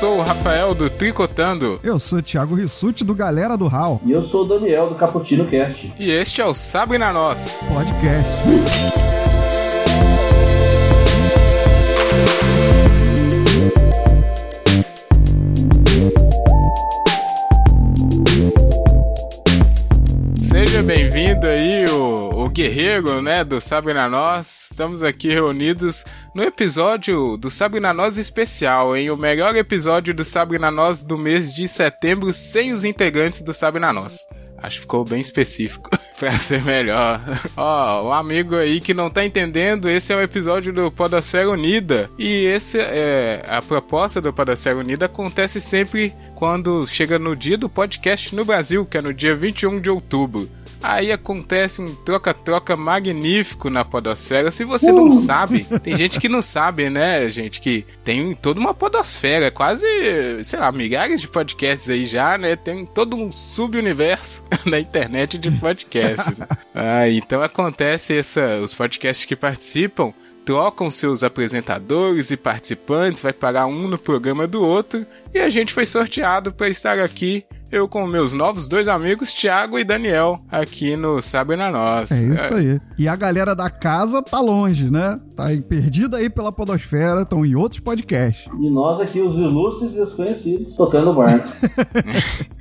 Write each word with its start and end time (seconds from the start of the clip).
sou 0.00 0.16
o 0.16 0.22
Rafael 0.22 0.74
do 0.74 0.88
Tricotando. 0.88 1.78
Eu 1.84 1.98
sou 1.98 2.20
o 2.20 2.22
Thiago 2.22 2.54
Rissuti 2.54 3.04
do 3.04 3.14
Galera 3.14 3.54
do 3.54 3.68
Hall. 3.68 4.00
E 4.02 4.12
eu 4.12 4.22
sou 4.22 4.46
o 4.46 4.48
Daniel 4.48 4.88
do 4.88 4.94
Caputino 4.94 5.44
Cast. 5.44 5.92
E 5.98 6.10
este 6.10 6.40
é 6.40 6.46
o 6.46 6.54
Sabe 6.54 6.96
na 6.96 7.12
Nós 7.12 7.66
Podcast. 7.68 9.19
Guerreiro, 22.60 23.22
né, 23.22 23.42
do 23.42 23.58
Sabe 23.58 23.94
na 23.94 24.06
Nós. 24.06 24.68
Estamos 24.70 25.02
aqui 25.02 25.30
reunidos 25.30 26.04
no 26.34 26.42
episódio 26.42 27.38
do 27.38 27.48
Sabe 27.48 27.80
na 27.80 27.94
Nós 27.94 28.18
especial, 28.18 28.94
hein? 28.94 29.08
O 29.08 29.16
melhor 29.16 29.56
episódio 29.56 30.12
do 30.12 30.22
Sabe 30.22 30.58
na 30.58 30.70
Nós 30.70 31.02
do 31.02 31.16
mês 31.16 31.54
de 31.54 31.66
setembro 31.66 32.34
sem 32.34 32.74
os 32.74 32.84
integrantes 32.84 33.40
do 33.40 33.54
Sabe 33.54 33.78
na 33.78 33.94
Nós. 33.94 34.18
Acho 34.58 34.76
que 34.76 34.80
ficou 34.82 35.06
bem 35.06 35.22
específico 35.22 35.88
pra 36.20 36.36
ser 36.36 36.62
melhor. 36.62 37.18
Ó, 37.56 38.10
um 38.10 38.12
amigo 38.12 38.54
aí 38.54 38.78
que 38.78 38.92
não 38.92 39.08
tá 39.08 39.24
entendendo, 39.24 39.88
esse 39.88 40.12
é 40.12 40.16
o 40.16 40.20
episódio 40.20 40.70
do 40.70 40.92
Podosfera 40.92 41.48
Unida. 41.48 42.10
E 42.18 42.44
esse 42.44 42.78
é 42.78 43.42
a 43.48 43.62
proposta 43.62 44.20
do 44.20 44.34
Podosfera 44.34 44.76
Unida 44.76 45.06
acontece 45.06 45.62
sempre 45.62 46.12
quando 46.34 46.86
chega 46.86 47.18
no 47.18 47.34
dia 47.34 47.56
do 47.56 47.70
podcast 47.70 48.36
no 48.36 48.44
Brasil, 48.44 48.84
que 48.84 48.98
é 48.98 49.00
no 49.00 49.14
dia 49.14 49.34
21 49.34 49.80
de 49.80 49.88
outubro. 49.88 50.59
Aí 50.82 51.12
acontece 51.12 51.80
um 51.80 51.94
troca-troca 51.94 52.76
magnífico 52.76 53.68
na 53.68 53.84
podosfera. 53.84 54.50
Se 54.50 54.64
você 54.64 54.90
não 54.90 55.12
sabe, 55.12 55.66
tem 55.82 55.96
gente 55.96 56.18
que 56.18 56.28
não 56.28 56.42
sabe, 56.42 56.88
né, 56.88 57.28
gente? 57.28 57.60
Que 57.60 57.84
tem 58.04 58.34
toda 58.34 58.58
uma 58.58 58.72
podosfera, 58.72 59.50
quase, 59.50 59.86
sei 60.42 60.58
lá, 60.58 60.72
milhares 60.72 61.20
de 61.20 61.28
podcasts 61.28 61.88
aí 61.90 62.04
já, 62.04 62.38
né? 62.38 62.56
Tem 62.56 62.86
todo 62.86 63.16
um 63.16 63.30
sub-universo 63.30 64.44
na 64.64 64.78
internet 64.80 65.38
de 65.38 65.50
podcasts. 65.50 66.40
ah, 66.74 67.08
então 67.08 67.42
acontece 67.42 68.16
essa, 68.16 68.60
os 68.60 68.74
podcasts 68.74 69.26
que 69.26 69.36
participam 69.36 70.12
trocam 70.50 70.90
seus 70.90 71.22
apresentadores 71.22 72.32
e 72.32 72.36
participantes, 72.36 73.22
vai 73.22 73.32
parar 73.32 73.68
um 73.68 73.86
no 73.86 73.96
programa 73.96 74.48
do 74.48 74.60
outro, 74.60 75.06
e 75.32 75.38
a 75.38 75.48
gente 75.48 75.72
foi 75.72 75.86
sorteado 75.86 76.50
para 76.50 76.68
estar 76.68 76.98
aqui, 76.98 77.44
eu 77.70 77.86
com 77.86 78.04
meus 78.04 78.32
novos 78.32 78.66
dois 78.66 78.88
amigos, 78.88 79.32
Thiago 79.32 79.78
e 79.78 79.84
Daniel, 79.84 80.34
aqui 80.50 80.96
no 80.96 81.22
Sabe 81.22 81.54
na 81.54 81.70
Nós. 81.70 82.10
É 82.10 82.34
isso 82.34 82.54
aí. 82.54 82.80
E 82.98 83.06
a 83.06 83.14
galera 83.14 83.54
da 83.54 83.70
casa 83.70 84.20
tá 84.24 84.40
longe, 84.40 84.90
né? 84.90 85.14
Tá 85.36 85.46
aí 85.46 85.62
perdida 85.62 86.16
aí 86.16 86.28
pela 86.28 86.50
podosfera, 86.50 87.22
estão 87.22 87.46
em 87.46 87.54
outros 87.54 87.78
podcasts. 87.78 88.52
E 88.52 88.70
nós 88.70 89.00
aqui, 89.00 89.20
os 89.20 89.38
ilustres 89.38 89.92
desconhecidos, 89.92 90.74
tocando 90.74 91.14
barco. 91.14 91.46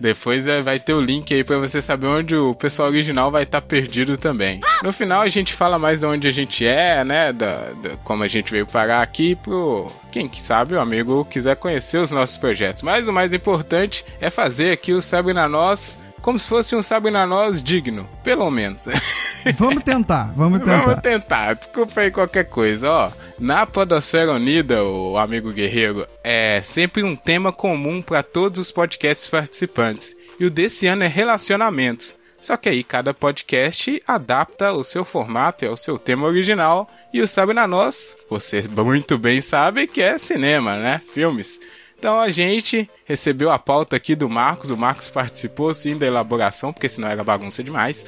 Depois 0.00 0.46
é, 0.46 0.60
vai 0.60 0.78
ter 0.78 0.94
o 0.94 1.00
link 1.00 1.32
aí 1.32 1.44
para 1.44 1.58
você 1.58 1.80
saber 1.80 2.06
onde 2.06 2.34
o 2.34 2.54
pessoal 2.54 2.88
original 2.88 3.30
vai 3.30 3.44
estar 3.44 3.60
tá 3.60 3.66
perdido 3.66 4.16
também. 4.16 4.60
No 4.82 4.92
final 4.92 5.22
a 5.22 5.28
gente 5.28 5.54
fala 5.54 5.78
mais 5.78 6.00
de 6.00 6.06
onde 6.06 6.28
a 6.28 6.32
gente 6.32 6.66
é, 6.66 7.04
né? 7.04 7.32
Da, 7.32 7.70
da, 7.82 7.90
como 8.02 8.22
a 8.22 8.28
gente 8.28 8.50
veio 8.50 8.66
parar 8.66 9.02
aqui 9.02 9.34
pro 9.36 9.90
quem 10.10 10.30
sabe 10.32 10.74
o 10.74 10.80
amigo 10.80 11.24
quiser 11.24 11.56
conhecer 11.56 11.98
os 11.98 12.10
nossos 12.10 12.36
projetos. 12.36 12.82
Mas 12.82 13.08
o 13.08 13.12
mais 13.12 13.32
importante 13.32 14.04
é 14.20 14.28
fazer 14.30 14.72
aqui 14.72 14.92
o 14.92 15.00
Sabe 15.00 15.32
na 15.32 15.48
Nós 15.48 15.98
como 16.22 16.38
se 16.38 16.48
fosse 16.48 16.74
um 16.74 16.82
Sabe 16.82 17.10
na 17.10 17.26
Nós 17.26 17.62
digno, 17.62 18.08
pelo 18.22 18.50
menos. 18.50 18.86
Vamos 19.58 19.82
tentar, 19.82 20.32
vamos 20.36 20.60
tentar. 20.60 20.82
Vamos 20.82 21.02
tentar, 21.02 21.54
desculpa 21.54 22.00
aí 22.00 22.12
qualquer 22.12 22.44
coisa, 22.44 22.88
ó. 22.88 23.10
Na 23.40 23.66
Podosfera 23.66 24.32
Unida, 24.32 24.84
o 24.84 25.18
amigo 25.18 25.50
guerreiro, 25.50 26.06
é 26.22 26.60
sempre 26.62 27.02
um 27.02 27.16
tema 27.16 27.52
comum 27.52 28.00
para 28.00 28.22
todos 28.22 28.60
os 28.60 28.70
podcasts 28.70 29.26
participantes. 29.26 30.16
E 30.38 30.44
o 30.44 30.50
desse 30.50 30.86
ano 30.86 31.02
é 31.02 31.08
relacionamentos. 31.08 32.16
Só 32.40 32.56
que 32.56 32.68
aí 32.68 32.84
cada 32.84 33.12
podcast 33.12 34.02
adapta 34.06 34.72
o 34.72 34.84
seu 34.84 35.04
formato 35.04 35.66
ao 35.66 35.76
seu 35.76 35.98
tema 35.98 36.26
original. 36.26 36.88
E 37.12 37.20
o 37.20 37.26
Sabe 37.26 37.52
na 37.52 37.66
Nós, 37.66 38.16
você 38.30 38.62
muito 38.68 39.18
bem 39.18 39.40
sabe 39.40 39.88
que 39.88 40.00
é 40.00 40.18
cinema, 40.18 40.76
né? 40.76 41.00
Filmes. 41.12 41.60
Então 42.02 42.18
a 42.18 42.30
gente 42.30 42.90
recebeu 43.04 43.48
a 43.48 43.60
pauta 43.60 43.94
aqui 43.94 44.16
do 44.16 44.28
Marcos, 44.28 44.70
o 44.70 44.76
Marcos 44.76 45.08
participou 45.08 45.72
sim 45.72 45.96
da 45.96 46.04
elaboração, 46.04 46.72
porque 46.72 46.88
senão 46.88 47.06
era 47.06 47.22
bagunça 47.22 47.62
demais. 47.62 48.04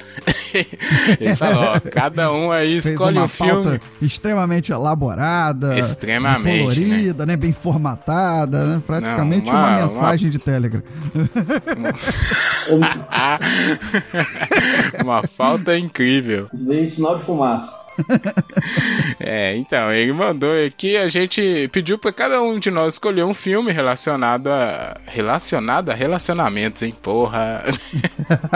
Ele 1.17 1.33
falou, 1.37 1.63
ó, 1.63 1.79
cada 1.79 2.29
um 2.29 2.51
aí 2.51 2.81
Fez 2.81 2.87
escolhe 2.87 3.17
uma 3.17 3.23
um 3.23 3.29
filme. 3.29 3.79
extremamente 4.01 4.73
elaborada, 4.73 5.79
extremamente, 5.79 6.59
colorida, 6.59 7.25
né? 7.25 7.35
né? 7.35 7.37
bem 7.37 7.53
formatada, 7.53 8.65
né? 8.65 8.83
praticamente 8.85 9.49
Não, 9.49 9.53
uma, 9.53 9.69
uma, 9.69 9.87
mensagem 9.87 10.25
uma... 10.25 10.31
de 10.31 10.39
Telegram. 10.39 10.83
uma 15.01 15.25
falta 15.25 15.77
incrível. 15.77 16.49
Veio 16.53 16.89
sinal 16.89 17.17
de 17.17 17.23
fumaça. 17.23 17.84
é, 19.19 19.55
então, 19.57 19.91
ele 19.91 20.13
mandou 20.13 20.51
aqui, 20.65 20.97
a 20.97 21.09
gente 21.09 21.69
pediu 21.71 21.97
para 21.97 22.11
cada 22.11 22.41
um 22.41 22.59
de 22.59 22.69
nós 22.71 22.95
escolher 22.95 23.23
um 23.23 23.33
filme 23.33 23.71
relacionado 23.71 24.47
a 24.47 24.97
relacionado 25.05 25.89
a 25.89 25.93
relacionamentos, 25.93 26.81
hein, 26.81 26.93
porra. 27.01 27.63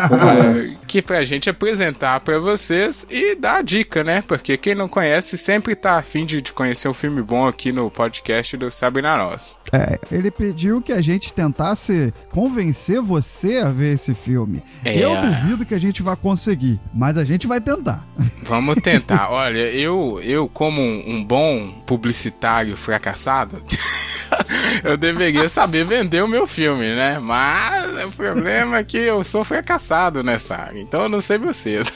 que 0.87 1.01
pra 1.01 1.23
gente 1.23 1.49
apresentar 1.49 2.19
para 2.19 2.39
vocês 2.39 3.05
e 3.09 3.35
dar 3.35 3.57
a 3.57 3.61
dica, 3.61 4.03
né? 4.03 4.21
Porque 4.21 4.57
quem 4.57 4.75
não 4.75 4.87
conhece 4.87 5.37
sempre 5.37 5.75
tá 5.75 5.97
afim 5.97 6.25
de, 6.25 6.41
de 6.41 6.51
conhecer 6.51 6.87
um 6.87 6.93
filme 6.93 7.21
bom 7.21 7.47
aqui 7.47 7.71
no 7.71 7.89
podcast 7.89 8.57
do 8.57 8.71
Sabe 8.71 9.01
na 9.01 9.17
Nós. 9.17 9.59
É, 9.71 9.99
ele 10.11 10.31
pediu 10.31 10.81
que 10.81 10.91
a 10.91 11.01
gente 11.01 11.33
tentasse 11.33 12.13
convencer 12.29 13.01
você 13.01 13.59
a 13.59 13.69
ver 13.69 13.93
esse 13.93 14.13
filme. 14.13 14.63
É. 14.83 14.97
Eu 14.97 15.21
duvido 15.21 15.65
que 15.65 15.73
a 15.73 15.79
gente 15.79 16.01
vá 16.01 16.15
conseguir, 16.15 16.79
mas 16.95 17.17
a 17.17 17.23
gente 17.23 17.47
vai 17.47 17.61
tentar. 17.61 18.05
Vamos 18.43 18.77
tentar. 18.81 19.28
Olha, 19.31 19.59
eu, 19.59 20.19
eu 20.23 20.49
como 20.49 20.81
um, 20.81 21.03
um 21.07 21.23
bom 21.23 21.71
publicitário 21.85 22.75
fracassado, 22.75 23.61
eu 24.83 24.97
deveria 24.97 25.47
saber 25.49 25.85
vender 25.85 26.23
o 26.23 26.27
meu 26.27 26.45
filme, 26.47 26.95
né? 26.95 27.19
Mas 27.19 28.05
o 28.05 28.11
problema 28.11 28.77
é 28.77 28.83
que 28.83 28.97
eu 28.97 29.23
sou 29.23 29.43
fracassado 29.43 30.23
nessa 30.23 30.55
área, 30.55 30.79
então 30.79 31.03
eu 31.03 31.09
não 31.09 31.21
sei 31.21 31.37
vocês. 31.37 31.91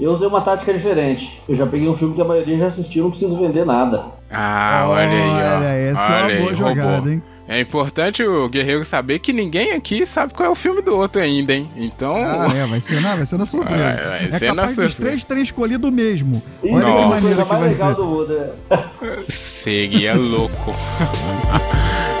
Eu 0.00 0.12
usei 0.12 0.26
uma 0.26 0.40
tática 0.40 0.72
diferente. 0.72 1.40
Eu 1.48 1.54
já 1.54 1.64
peguei 1.64 1.88
um 1.88 1.94
filme 1.94 2.14
que 2.16 2.20
a 2.20 2.24
maioria 2.24 2.58
já 2.58 2.66
assistiu, 2.66 3.04
não 3.04 3.10
preciso 3.10 3.38
vender 3.38 3.64
nada. 3.64 4.06
Ah, 4.28 4.86
olha 4.88 5.08
aí, 5.08 5.20
ó. 5.20 5.58
Olha, 5.58 5.68
essa 5.68 6.02
olha 6.02 6.14
é 6.14 6.24
uma 6.24 6.38
boa 6.38 6.50
aí, 6.50 6.56
jogada, 6.56 6.90
roubou. 6.94 7.12
hein? 7.12 7.22
É 7.46 7.60
importante 7.60 8.24
o 8.24 8.48
guerreiro 8.48 8.84
saber 8.84 9.18
que 9.20 9.32
ninguém 9.32 9.72
aqui 9.72 10.04
sabe 10.06 10.32
qual 10.32 10.48
é 10.48 10.50
o 10.50 10.54
filme 10.56 10.80
do 10.82 10.96
outro 10.96 11.20
ainda, 11.20 11.52
hein? 11.54 11.68
Então. 11.76 12.14
Ah, 12.16 12.48
é, 12.56 12.66
vai 12.66 12.80
ser 12.80 13.00
na, 13.00 13.14
vai 13.14 13.26
ser 13.26 13.36
na 13.38 13.46
surpresa. 13.46 13.78
Vai, 13.78 13.94
vai 13.94 14.24
é 14.26 14.30
ser 14.30 14.46
capaz 14.46 14.56
na 14.56 14.66
surpresa. 14.66 14.86
dos 14.88 14.94
três 14.96 15.24
terem 15.24 15.42
escolhido 15.42 15.88
o 15.88 15.92
mesmo. 15.92 16.42
Olha 16.64 16.78
Nossa. 16.78 17.02
que 17.02 17.08
maneira 17.08 17.42
que 17.42 17.48
vai 17.48 17.68
legal 17.68 17.88
ser. 17.90 17.96
Do 17.96 18.06
mundo, 18.06 18.28
né? 18.34 18.50
Seria 19.62 20.14
louco. 20.14 20.74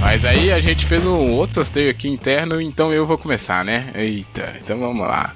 Mas 0.00 0.24
aí 0.24 0.52
a 0.52 0.60
gente 0.60 0.86
fez 0.86 1.04
um 1.04 1.32
outro 1.32 1.54
sorteio 1.54 1.90
aqui 1.90 2.08
interno, 2.08 2.60
então 2.60 2.92
eu 2.92 3.04
vou 3.04 3.18
começar, 3.18 3.64
né? 3.64 3.90
Eita, 3.94 4.54
então 4.62 4.78
vamos 4.78 5.06
lá. 5.06 5.32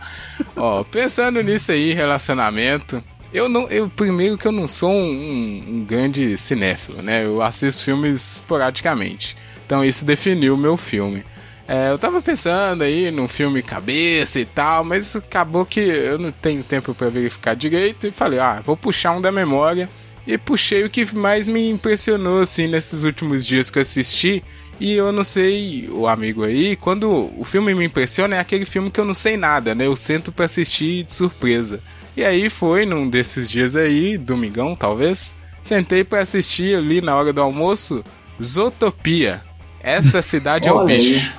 Ó, 0.56 0.84
pensando 0.84 1.42
nisso 1.42 1.72
aí, 1.72 1.92
relacionamento. 1.92 3.02
Eu 3.34 3.48
não, 3.48 3.68
eu 3.68 3.90
primeiro 3.90 4.38
que 4.38 4.46
eu 4.46 4.52
não 4.52 4.68
sou 4.68 4.92
um, 4.92 5.64
um 5.66 5.84
grande 5.84 6.36
cinéfilo, 6.38 7.02
né? 7.02 7.24
Eu 7.24 7.42
assisto 7.42 7.82
filmes 7.82 8.36
esporadicamente. 8.36 9.36
Então 9.66 9.84
isso 9.84 10.04
definiu 10.04 10.54
o 10.54 10.56
meu 10.56 10.76
filme. 10.76 11.24
É, 11.66 11.90
eu 11.90 11.98
tava 11.98 12.22
pensando 12.22 12.84
aí 12.84 13.10
num 13.10 13.26
filme 13.26 13.60
cabeça 13.60 14.38
e 14.38 14.44
tal, 14.44 14.84
mas 14.84 15.16
acabou 15.16 15.66
que 15.66 15.80
eu 15.80 16.16
não 16.16 16.30
tenho 16.30 16.62
tempo 16.62 16.94
para 16.94 17.10
verificar 17.10 17.56
direito 17.56 18.06
e 18.06 18.12
falei, 18.12 18.38
ah, 18.38 18.62
vou 18.64 18.76
puxar 18.76 19.16
um 19.16 19.20
da 19.20 19.32
memória. 19.32 19.90
E 20.24 20.38
puxei 20.38 20.84
o 20.84 20.90
que 20.90 21.04
mais 21.14 21.48
me 21.48 21.68
impressionou 21.68 22.40
assim 22.40 22.68
nesses 22.68 23.02
últimos 23.02 23.44
dias 23.44 23.68
que 23.68 23.78
eu 23.78 23.82
assisti, 23.82 24.42
e 24.80 24.92
eu 24.92 25.12
não 25.12 25.22
sei, 25.22 25.88
o 25.90 26.06
amigo 26.06 26.44
aí, 26.44 26.76
quando 26.76 27.30
o 27.38 27.44
filme 27.44 27.74
me 27.74 27.84
impressiona, 27.84 28.36
é 28.36 28.38
aquele 28.38 28.64
filme 28.64 28.90
que 28.90 28.98
eu 28.98 29.04
não 29.04 29.12
sei 29.12 29.36
nada, 29.36 29.74
né? 29.74 29.86
Eu 29.86 29.94
sento 29.94 30.32
para 30.32 30.46
assistir 30.46 31.04
de 31.04 31.12
surpresa. 31.12 31.80
E 32.16 32.24
aí 32.24 32.48
foi 32.48 32.86
num 32.86 33.08
desses 33.08 33.50
dias 33.50 33.74
aí, 33.74 34.16
domingão 34.16 34.76
talvez, 34.76 35.36
sentei 35.62 36.04
para 36.04 36.20
assistir 36.20 36.76
ali 36.76 37.00
na 37.00 37.16
hora 37.16 37.32
do 37.32 37.40
almoço 37.40 38.04
Zootopia. 38.42 39.42
Essa 39.80 40.22
cidade 40.22 40.68
é 40.68 40.72
o 40.72 40.84
bicho. 40.84 41.34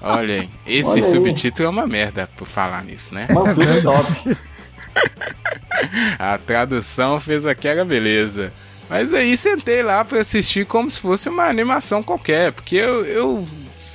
Olha 0.00 0.42
aí, 0.42 0.50
esse 0.66 0.90
Olha 0.90 1.02
subtítulo 1.02 1.66
é 1.66 1.70
uma 1.70 1.86
merda 1.86 2.28
por 2.36 2.46
falar 2.46 2.82
nisso, 2.84 3.14
né? 3.14 3.26
Top. 3.82 4.36
A 6.18 6.38
tradução 6.38 7.20
fez 7.20 7.46
aquela 7.46 7.84
beleza. 7.84 8.52
Mas 8.88 9.12
aí 9.12 9.36
sentei 9.36 9.82
lá 9.82 10.04
para 10.04 10.20
assistir 10.20 10.64
como 10.64 10.90
se 10.90 11.00
fosse 11.00 11.28
uma 11.28 11.44
animação 11.44 12.02
qualquer, 12.02 12.52
porque 12.52 12.76
eu, 12.76 13.04
eu 13.04 13.44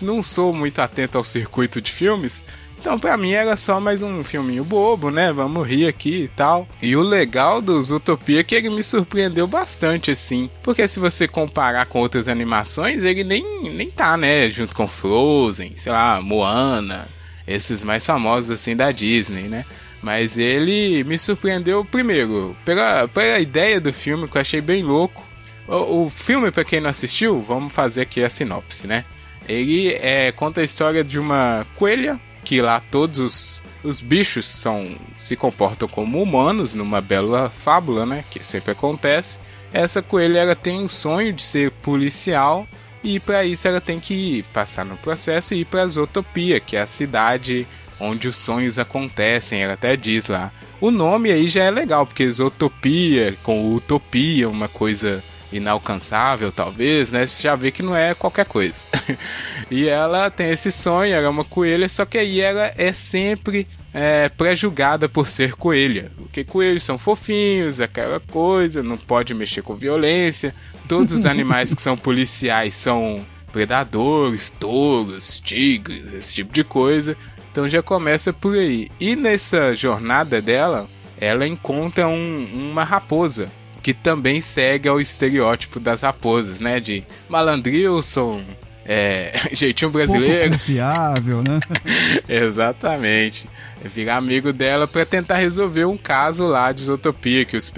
não 0.02 0.22
sou 0.22 0.54
muito 0.54 0.80
atento 0.80 1.18
ao 1.18 1.24
circuito 1.24 1.82
de 1.82 1.92
filmes. 1.92 2.46
Então, 2.84 3.00
pra 3.00 3.16
mim 3.16 3.32
era 3.32 3.56
só 3.56 3.80
mais 3.80 4.02
um 4.02 4.26
filminho 4.26 4.66
bobo, 4.66 5.10
né? 5.10 5.32
Vamos 5.32 5.66
rir 5.66 5.88
aqui 5.88 6.24
e 6.24 6.28
tal. 6.28 6.68
E 6.82 6.98
o 6.98 7.02
legal 7.02 7.62
do 7.62 7.82
Zootopia 7.82 8.42
é 8.42 8.44
que 8.44 8.56
ele 8.56 8.70
me 8.70 8.84
surpreendeu 8.84 9.48
bastante, 9.48 10.12
assim. 10.12 10.50
Porque 10.62 10.86
se 10.86 11.00
você 11.00 11.26
comparar 11.26 11.86
com 11.86 12.02
outras 12.02 12.28
animações, 12.28 13.06
ele 13.06 13.24
nem, 13.24 13.72
nem 13.72 13.90
tá, 13.90 14.18
né? 14.18 14.50
Junto 14.50 14.76
com 14.76 14.86
Frozen, 14.86 15.72
sei 15.78 15.94
lá, 15.94 16.20
Moana, 16.22 17.08
esses 17.48 17.84
mais 17.84 18.06
famosos, 18.06 18.52
assim, 18.52 18.76
da 18.76 18.92
Disney, 18.92 19.44
né? 19.44 19.64
Mas 20.02 20.38
ele 20.38 21.06
me 21.06 21.18
surpreendeu 21.18 21.86
primeiro 21.86 22.54
pela, 22.66 23.08
pela 23.08 23.40
ideia 23.40 23.80
do 23.80 23.94
filme, 23.94 24.28
que 24.28 24.36
eu 24.36 24.42
achei 24.42 24.60
bem 24.60 24.84
louco. 24.84 25.26
O, 25.70 26.04
o 26.04 26.10
filme, 26.10 26.52
para 26.52 26.66
quem 26.66 26.82
não 26.82 26.90
assistiu, 26.90 27.42
vamos 27.42 27.72
fazer 27.72 28.02
aqui 28.02 28.22
a 28.22 28.30
sinopse, 28.30 28.86
né? 28.86 29.06
Ele 29.48 29.88
é, 29.88 30.34
conta 30.34 30.60
a 30.60 30.66
história 30.66 31.02
de 31.02 31.18
uma 31.18 31.66
coelha 31.78 32.20
que 32.44 32.62
lá 32.62 32.80
todos 32.80 33.20
os, 33.20 33.64
os 33.84 34.02
bichos 34.02 34.46
são 34.46 34.96
se 35.18 35.36
comportam 35.36 35.88
como 35.88 36.22
humanos 36.22 36.74
numa 36.74 37.02
bela 37.02 37.50
fábula, 37.50 38.06
né? 38.06 38.24
Que 38.30 38.44
sempre 38.44 38.72
acontece. 38.72 39.40
Essa 39.72 40.02
coelha 40.02 40.40
ela 40.40 40.56
tem 40.56 40.84
o 40.84 40.90
sonho 40.90 41.34
de 41.34 41.42
ser 41.42 41.72
policial 41.72 42.68
e 43.04 43.20
para 43.20 43.44
isso 43.44 43.68
ela 43.68 43.82
tem 43.82 44.00
que 44.00 44.44
passar 44.54 44.86
no 44.86 44.98
processo 44.98 45.54
e 45.54 45.62
ir 45.62 45.66
para 45.66 45.88
Zootopia, 45.88 46.60
que 46.60 46.76
é 46.76 46.82
a 46.82 46.88
cidade 46.88 47.68
onde 48.00 48.28
os 48.28 48.38
sonhos 48.38 48.78
acontecem. 48.78 49.62
Ela 49.62 49.74
até 49.74 49.96
diz 49.96 50.28
lá. 50.28 50.52
O 50.80 50.92
nome 50.92 51.32
aí 51.32 51.48
já 51.48 51.64
é 51.64 51.72
legal, 51.72 52.06
porque 52.06 52.30
Zootopia 52.30 53.36
com 53.42 53.74
Utopia, 53.74 54.50
uma 54.50 54.68
coisa 54.68 55.24
inalcançável, 55.54 56.52
talvez, 56.52 57.12
né? 57.12 57.26
Você 57.26 57.44
já 57.44 57.56
vê 57.56 57.72
que 57.72 57.84
não 57.84 57.96
é 57.96 58.14
qualquer 58.14 58.46
coisa. 58.46 58.86
e 59.70 59.88
ela 59.88 60.30
tem 60.30 60.50
esse 60.50 60.72
sonho, 60.72 61.14
ela 61.14 61.28
é 61.28 61.30
uma 61.30 61.46
coelha, 61.46 61.88
só 61.88 62.06
que 62.06 62.18
aí 62.18 62.42
ela 62.42 62.74
é 62.78 62.92
sempre 62.92 63.68
é, 63.94 64.30
pré-julgada 64.30 65.08
por 65.08 65.28
ser 65.28 65.54
coelha. 65.54 66.12
Porque 66.18 66.44
coelhos 66.44 66.84
são 66.84 66.98
fofinhos, 66.98 67.80
aquela 67.80 68.20
coisa, 68.20 68.82
não 68.82 68.98
pode 68.98 69.34
mexer 69.34 69.62
com 69.62 69.76
violência. 69.76 70.54
Todos 70.88 71.14
os 71.14 71.26
animais 71.26 71.74
que 71.74 71.82
são 71.82 71.96
policiais 71.96 72.76
são 72.76 73.26
predadores, 73.52 74.50
touros, 74.50 75.40
tigres, 75.40 76.12
esse 76.14 76.36
tipo 76.36 76.52
de 76.52 76.64
coisa. 76.64 77.16
Então 77.52 77.68
já 77.68 77.84
começa 77.84 78.34
por 78.34 78.58
aí. 78.58 78.90
E 79.00 79.16
nessa 79.16 79.76
jornada 79.76 80.42
dela, 80.42 80.90
ela 81.20 81.48
encontra 81.48 82.08
um, 82.08 82.72
uma 82.72 82.84
raposa 82.84 83.52
que 83.84 83.94
também 83.94 84.40
segue 84.40 84.88
ao 84.88 85.00
estereótipo 85.00 85.78
das 85.78 86.02
raposas, 86.02 86.62
né? 86.62 86.80
De 86.80 87.04
malandrilson, 87.28 88.42
é, 88.86 89.34
jeitinho 89.52 89.92
brasileiro. 89.92 90.36
Pouco 90.36 90.54
confiável, 90.54 91.44
né? 91.44 91.60
Exatamente. 92.28 93.50
Virar 93.84 94.18
amigo 94.18 94.54
dela 94.54 94.88
para 94.88 95.06
tentar 95.06 95.36
resolver 95.36 95.84
um 95.84 95.98
caso 95.98 96.48
lá 96.48 96.72
de 96.72 96.82
isotopia, 96.82 97.44
que 97.44 97.58
os, 97.58 97.72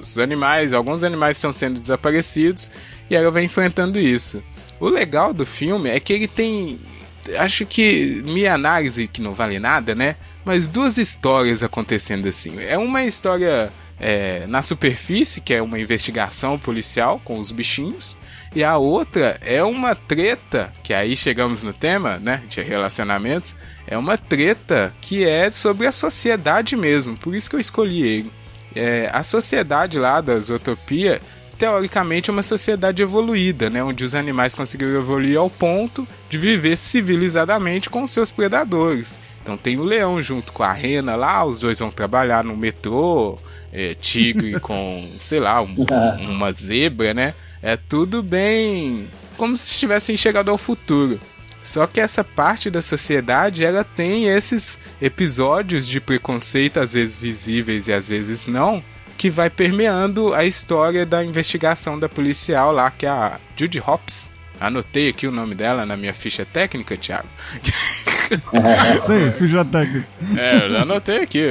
os 0.00 0.18
animais, 0.18 0.72
alguns 0.72 1.04
animais 1.04 1.36
estão 1.36 1.52
sendo 1.52 1.78
desaparecidos 1.78 2.70
e 3.10 3.14
ela 3.14 3.30
vai 3.30 3.44
enfrentando 3.44 3.98
isso. 3.98 4.42
O 4.80 4.88
legal 4.88 5.34
do 5.34 5.44
filme 5.44 5.90
é 5.90 6.00
que 6.00 6.14
ele 6.14 6.26
tem. 6.26 6.80
Acho 7.36 7.64
que 7.66 8.22
minha 8.24 8.54
análise, 8.54 9.06
que 9.06 9.22
não 9.22 9.34
vale 9.34 9.58
nada, 9.58 9.94
né? 9.94 10.16
Mas 10.44 10.66
duas 10.66 10.98
histórias 10.98 11.62
acontecendo 11.62 12.26
assim. 12.26 12.58
É 12.58 12.76
uma 12.76 13.04
história 13.04 13.70
é, 14.02 14.44
na 14.48 14.60
superfície, 14.60 15.40
que 15.40 15.54
é 15.54 15.62
uma 15.62 15.78
investigação 15.78 16.58
policial 16.58 17.20
com 17.24 17.38
os 17.38 17.52
bichinhos. 17.52 18.16
E 18.54 18.62
a 18.62 18.76
outra 18.76 19.38
é 19.40 19.62
uma 19.62 19.94
treta, 19.94 20.72
que 20.82 20.92
aí 20.92 21.16
chegamos 21.16 21.62
no 21.62 21.72
tema, 21.72 22.18
né, 22.18 22.42
de 22.48 22.60
relacionamentos, 22.60 23.56
é 23.86 23.96
uma 23.96 24.18
treta 24.18 24.92
que 25.00 25.24
é 25.24 25.48
sobre 25.48 25.86
a 25.86 25.92
sociedade 25.92 26.76
mesmo, 26.76 27.16
por 27.16 27.34
isso 27.34 27.48
que 27.48 27.56
eu 27.56 27.60
escolhi 27.60 28.02
ele. 28.02 28.32
É, 28.74 29.08
a 29.12 29.22
sociedade 29.22 29.98
lá 29.98 30.20
da 30.20 30.38
Zootopia, 30.38 31.20
teoricamente, 31.56 32.28
é 32.28 32.32
uma 32.32 32.42
sociedade 32.42 33.02
evoluída, 33.02 33.70
né, 33.70 33.82
onde 33.82 34.04
os 34.04 34.14
animais 34.14 34.54
conseguiram 34.54 34.96
evoluir 34.96 35.38
ao 35.38 35.48
ponto 35.48 36.06
de 36.28 36.36
viver 36.36 36.76
civilizadamente 36.76 37.88
com 37.88 38.06
seus 38.06 38.30
predadores. 38.30 39.18
Então 39.42 39.56
tem 39.56 39.78
o 39.78 39.84
leão 39.84 40.22
junto 40.22 40.52
com 40.52 40.62
a 40.62 40.72
rena 40.72 41.16
lá, 41.16 41.44
os 41.44 41.60
dois 41.60 41.80
vão 41.80 41.90
trabalhar 41.90 42.44
no 42.44 42.56
metrô, 42.56 43.36
é, 43.72 43.94
tigre 43.94 44.58
com, 44.60 45.08
sei 45.18 45.40
lá, 45.40 45.60
um, 45.60 45.74
uma 46.20 46.52
zebra, 46.52 47.12
né? 47.12 47.34
É 47.60 47.76
tudo 47.76 48.22
bem 48.22 49.06
como 49.36 49.56
se 49.56 49.74
tivessem 49.74 50.16
chegado 50.16 50.50
ao 50.50 50.58
futuro. 50.58 51.20
Só 51.62 51.86
que 51.86 52.00
essa 52.00 52.24
parte 52.24 52.70
da 52.70 52.82
sociedade 52.82 53.64
ela 53.64 53.84
tem 53.84 54.26
esses 54.26 54.78
episódios 55.00 55.86
de 55.86 56.00
preconceito, 56.00 56.80
às 56.80 56.92
vezes 56.92 57.18
visíveis 57.18 57.86
e 57.86 57.92
às 57.92 58.08
vezes 58.08 58.48
não, 58.48 58.82
que 59.16 59.30
vai 59.30 59.48
permeando 59.48 60.34
a 60.34 60.44
história 60.44 61.06
da 61.06 61.24
investigação 61.24 61.98
da 61.98 62.08
policial 62.08 62.72
lá, 62.72 62.90
que 62.90 63.06
é 63.06 63.08
a 63.08 63.38
Judy 63.56 63.80
Hopps. 63.84 64.31
Anotei 64.62 65.08
aqui 65.08 65.26
o 65.26 65.32
nome 65.32 65.54
dela 65.56 65.84
na 65.84 65.96
minha 65.96 66.14
ficha 66.14 66.44
técnica, 66.44 66.96
Thiago. 66.96 67.28
Sim, 69.00 69.32
ficha 69.36 69.64
técnica. 69.64 70.06
É, 70.36 70.66
eu 70.68 70.78
anotei 70.78 71.18
aqui. 71.18 71.42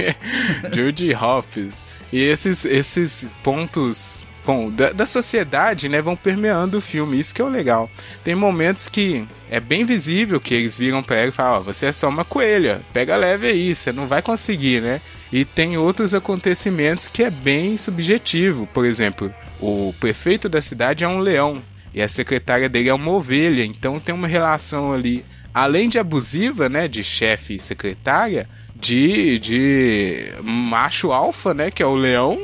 Judy 0.72 1.14
Hopps. 1.14 1.84
E 2.10 2.18
esses, 2.18 2.64
esses 2.64 3.28
pontos 3.42 4.26
bom, 4.44 4.70
da, 4.70 4.90
da, 4.90 5.06
sociedade, 5.06 5.88
né, 5.88 6.00
vão 6.00 6.16
permeando 6.16 6.78
o 6.78 6.80
filme. 6.80 7.20
Isso 7.20 7.34
que 7.34 7.42
é 7.42 7.44
o 7.44 7.48
legal. 7.48 7.90
Tem 8.24 8.34
momentos 8.34 8.88
que 8.88 9.26
é 9.50 9.60
bem 9.60 9.84
visível 9.84 10.40
que 10.40 10.54
eles 10.54 10.78
viram 10.78 11.02
para 11.02 11.16
ela 11.16 11.28
e 11.28 11.32
falam: 11.32 11.60
oh, 11.60 11.62
você 11.62 11.86
é 11.86 11.92
só 11.92 12.08
uma 12.08 12.24
coelha, 12.24 12.80
pega 12.92 13.16
leve 13.16 13.46
aí, 13.48 13.74
você 13.74 13.92
não 13.92 14.06
vai 14.06 14.22
conseguir, 14.22 14.80
né? 14.80 15.00
E 15.32 15.44
tem 15.44 15.76
outros 15.76 16.14
acontecimentos 16.14 17.06
que 17.06 17.22
é 17.22 17.30
bem 17.30 17.76
subjetivo. 17.76 18.66
Por 18.66 18.84
exemplo, 18.84 19.32
o 19.60 19.94
prefeito 20.00 20.48
da 20.48 20.60
cidade 20.60 21.04
é 21.04 21.08
um 21.08 21.18
leão. 21.18 21.62
E 21.94 22.00
a 22.00 22.08
secretária 22.08 22.68
dele 22.68 22.88
é 22.88 22.94
uma 22.94 23.10
ovelha, 23.10 23.64
então 23.64 23.98
tem 23.98 24.14
uma 24.14 24.28
relação 24.28 24.92
ali, 24.92 25.24
além 25.52 25.88
de 25.88 25.98
abusiva, 25.98 26.68
né, 26.68 26.86
de 26.86 27.02
chefe 27.02 27.54
e 27.54 27.58
secretária, 27.58 28.48
de, 28.80 29.38
de 29.38 30.24
macho 30.42 31.12
alfa, 31.12 31.52
né, 31.52 31.70
que 31.70 31.82
é 31.82 31.86
o 31.86 31.94
leão, 31.94 32.40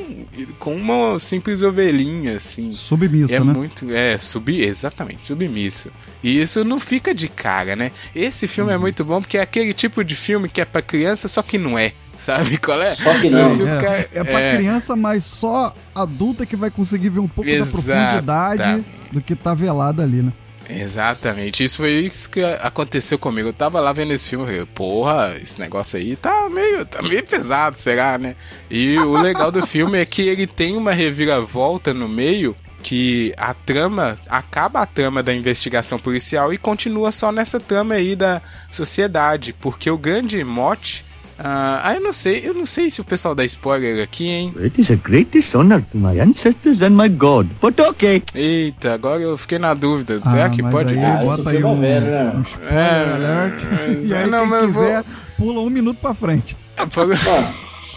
com 0.59 0.75
uma 0.75 1.19
simples 1.19 1.63
ovelhinha, 1.63 2.37
assim. 2.37 2.71
Submissa, 2.71 3.37
é 3.37 3.39
né? 3.39 3.53
Muito, 3.53 3.91
é, 3.91 4.17
sub, 4.17 4.61
exatamente, 4.61 5.25
submissa. 5.25 5.89
E 6.21 6.39
isso 6.39 6.63
não 6.63 6.79
fica 6.79 7.13
de 7.13 7.27
cara, 7.27 7.75
né? 7.75 7.91
Esse 8.13 8.47
filme 8.47 8.71
é 8.71 8.75
uhum. 8.75 8.79
é 8.79 8.81
muito 8.81 9.03
bom 9.03 9.19
porque 9.19 9.37
é 9.37 9.41
aquele 9.41 9.73
tipo 9.73 10.03
de 10.03 10.15
filme 10.15 10.47
que 10.47 10.61
é 10.61 10.65
para 10.65 10.81
criança, 10.81 11.27
só 11.27 11.41
que 11.41 11.57
não 11.57 11.77
é. 11.77 11.93
Sabe 12.17 12.57
qual 12.57 12.81
é? 12.81 12.95
Só 12.95 13.13
que 13.19 13.29
não. 13.29 13.67
É, 13.67 13.77
cara, 13.79 14.09
é 14.13 14.23
pra 14.23 14.41
é... 14.41 14.55
criança, 14.55 14.95
mas 14.95 15.23
só 15.23 15.73
adulta 15.93 16.45
que 16.45 16.55
vai 16.55 16.71
conseguir 16.71 17.09
ver 17.09 17.19
um 17.19 17.27
pouco 17.27 17.49
Exatamente. 17.49 17.85
da 17.85 17.93
profundidade 17.93 18.85
do 19.11 19.21
que 19.21 19.35
tá 19.35 19.53
velado 19.53 20.01
ali, 20.01 20.21
né? 20.21 20.33
Exatamente, 20.69 21.63
isso 21.63 21.77
foi 21.77 21.91
isso 21.91 22.29
que 22.29 22.43
aconteceu 22.43 23.17
comigo. 23.17 23.49
Eu 23.49 23.53
tava 23.53 23.79
lá 23.79 23.93
vendo 23.93 24.11
esse 24.11 24.29
filme, 24.29 24.43
eu 24.43 24.49
falei, 24.49 24.65
porra, 24.65 25.37
esse 25.41 25.59
negócio 25.59 25.97
aí 25.97 26.15
tá 26.17 26.49
meio, 26.49 26.85
tá 26.85 27.01
meio 27.01 27.25
pesado, 27.25 27.79
será, 27.79 28.17
né? 28.17 28.35
E 28.69 28.97
o 28.97 29.13
legal 29.13 29.49
do 29.49 29.65
filme 29.65 29.97
é 29.97 30.05
que 30.05 30.23
ele 30.23 30.45
tem 30.45 30.75
uma 30.75 30.91
reviravolta 30.91 31.93
no 31.93 32.09
meio 32.09 32.53
que 32.83 33.33
a 33.37 33.53
trama 33.53 34.17
acaba 34.27 34.81
a 34.81 34.85
trama 34.85 35.23
da 35.23 35.33
investigação 35.33 35.97
policial 35.97 36.53
e 36.53 36.57
continua 36.57 37.11
só 37.11 37.31
nessa 37.31 37.59
trama 37.59 37.95
aí 37.95 38.15
da 38.15 38.41
sociedade, 38.69 39.53
porque 39.53 39.89
o 39.89 39.97
grande 39.97 40.43
mote 40.43 41.05
Uh, 41.37 41.43
ah, 41.83 41.93
eu 41.93 42.01
não 42.01 42.11
sei, 42.11 42.41
eu 42.43 42.53
não 42.53 42.65
sei 42.65 42.89
se 42.89 42.99
o 42.99 43.03
pessoal 43.03 43.35
dá 43.35 43.45
spoiler 43.45 44.03
aqui, 44.03 44.27
hein? 44.27 44.53
It 44.59 44.81
is 44.81 44.89
a 44.89 44.95
great 44.95 45.29
dishonor 45.31 45.83
to 45.91 45.97
my 45.97 46.19
ancestors 46.19 46.81
and 46.81 46.91
my 46.91 47.07
God, 47.07 47.47
but 47.61 47.79
okay. 47.79 48.23
Eita, 48.33 48.95
agora 48.95 49.21
eu 49.21 49.37
fiquei 49.37 49.59
na 49.59 49.75
dúvida. 49.75 50.19
Ah, 50.23 50.29
Será 50.31 50.49
que 50.49 50.63
pode? 50.63 50.97
Aí 50.97 51.05
ah, 51.05 51.19
bota 51.23 51.49
aí 51.51 51.63
um, 51.63 51.77
né? 51.77 52.33
um 52.35 52.41
spoiler 52.41 52.73
é, 52.73 53.13
alert. 53.13 53.63
Mas, 53.71 54.09
e 54.09 54.15
aí, 54.15 54.27
não, 54.27 54.49
quem 54.49 54.67
quiser, 54.67 55.03
vou... 55.03 55.53
pula 55.53 55.61
um 55.61 55.69
minuto 55.69 55.99
pra 55.99 56.13
frente. 56.15 56.57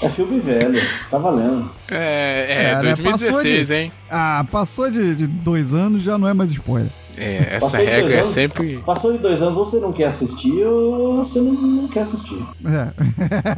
É 0.02 0.08
filme 0.08 0.40
velho, 0.40 0.80
tá 1.10 1.18
valendo. 1.18 1.70
É, 1.90 2.46
é, 2.48 2.64
é 2.72 2.80
2016, 2.80 3.68
né? 3.68 3.82
hein? 3.82 3.92
Ah, 4.10 4.44
passou 4.50 4.90
de, 4.90 5.14
de 5.14 5.26
dois 5.26 5.74
anos, 5.74 6.02
já 6.02 6.16
não 6.16 6.26
é 6.26 6.32
mais 6.32 6.50
spoiler. 6.50 6.90
É, 7.20 7.56
essa 7.56 7.76
regra 7.76 8.14
é 8.14 8.24
sempre. 8.24 8.78
Passou 8.78 9.12
de 9.12 9.18
dois 9.18 9.42
anos, 9.42 9.54
você 9.54 9.78
não 9.78 9.92
quer 9.92 10.06
assistir 10.06 10.64
ou 10.64 11.16
você 11.16 11.38
não, 11.38 11.52
não 11.52 11.86
quer 11.86 12.04
assistir. 12.04 12.38
É. 12.64 12.90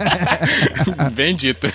Bem 1.15 1.37
dito. 1.37 1.69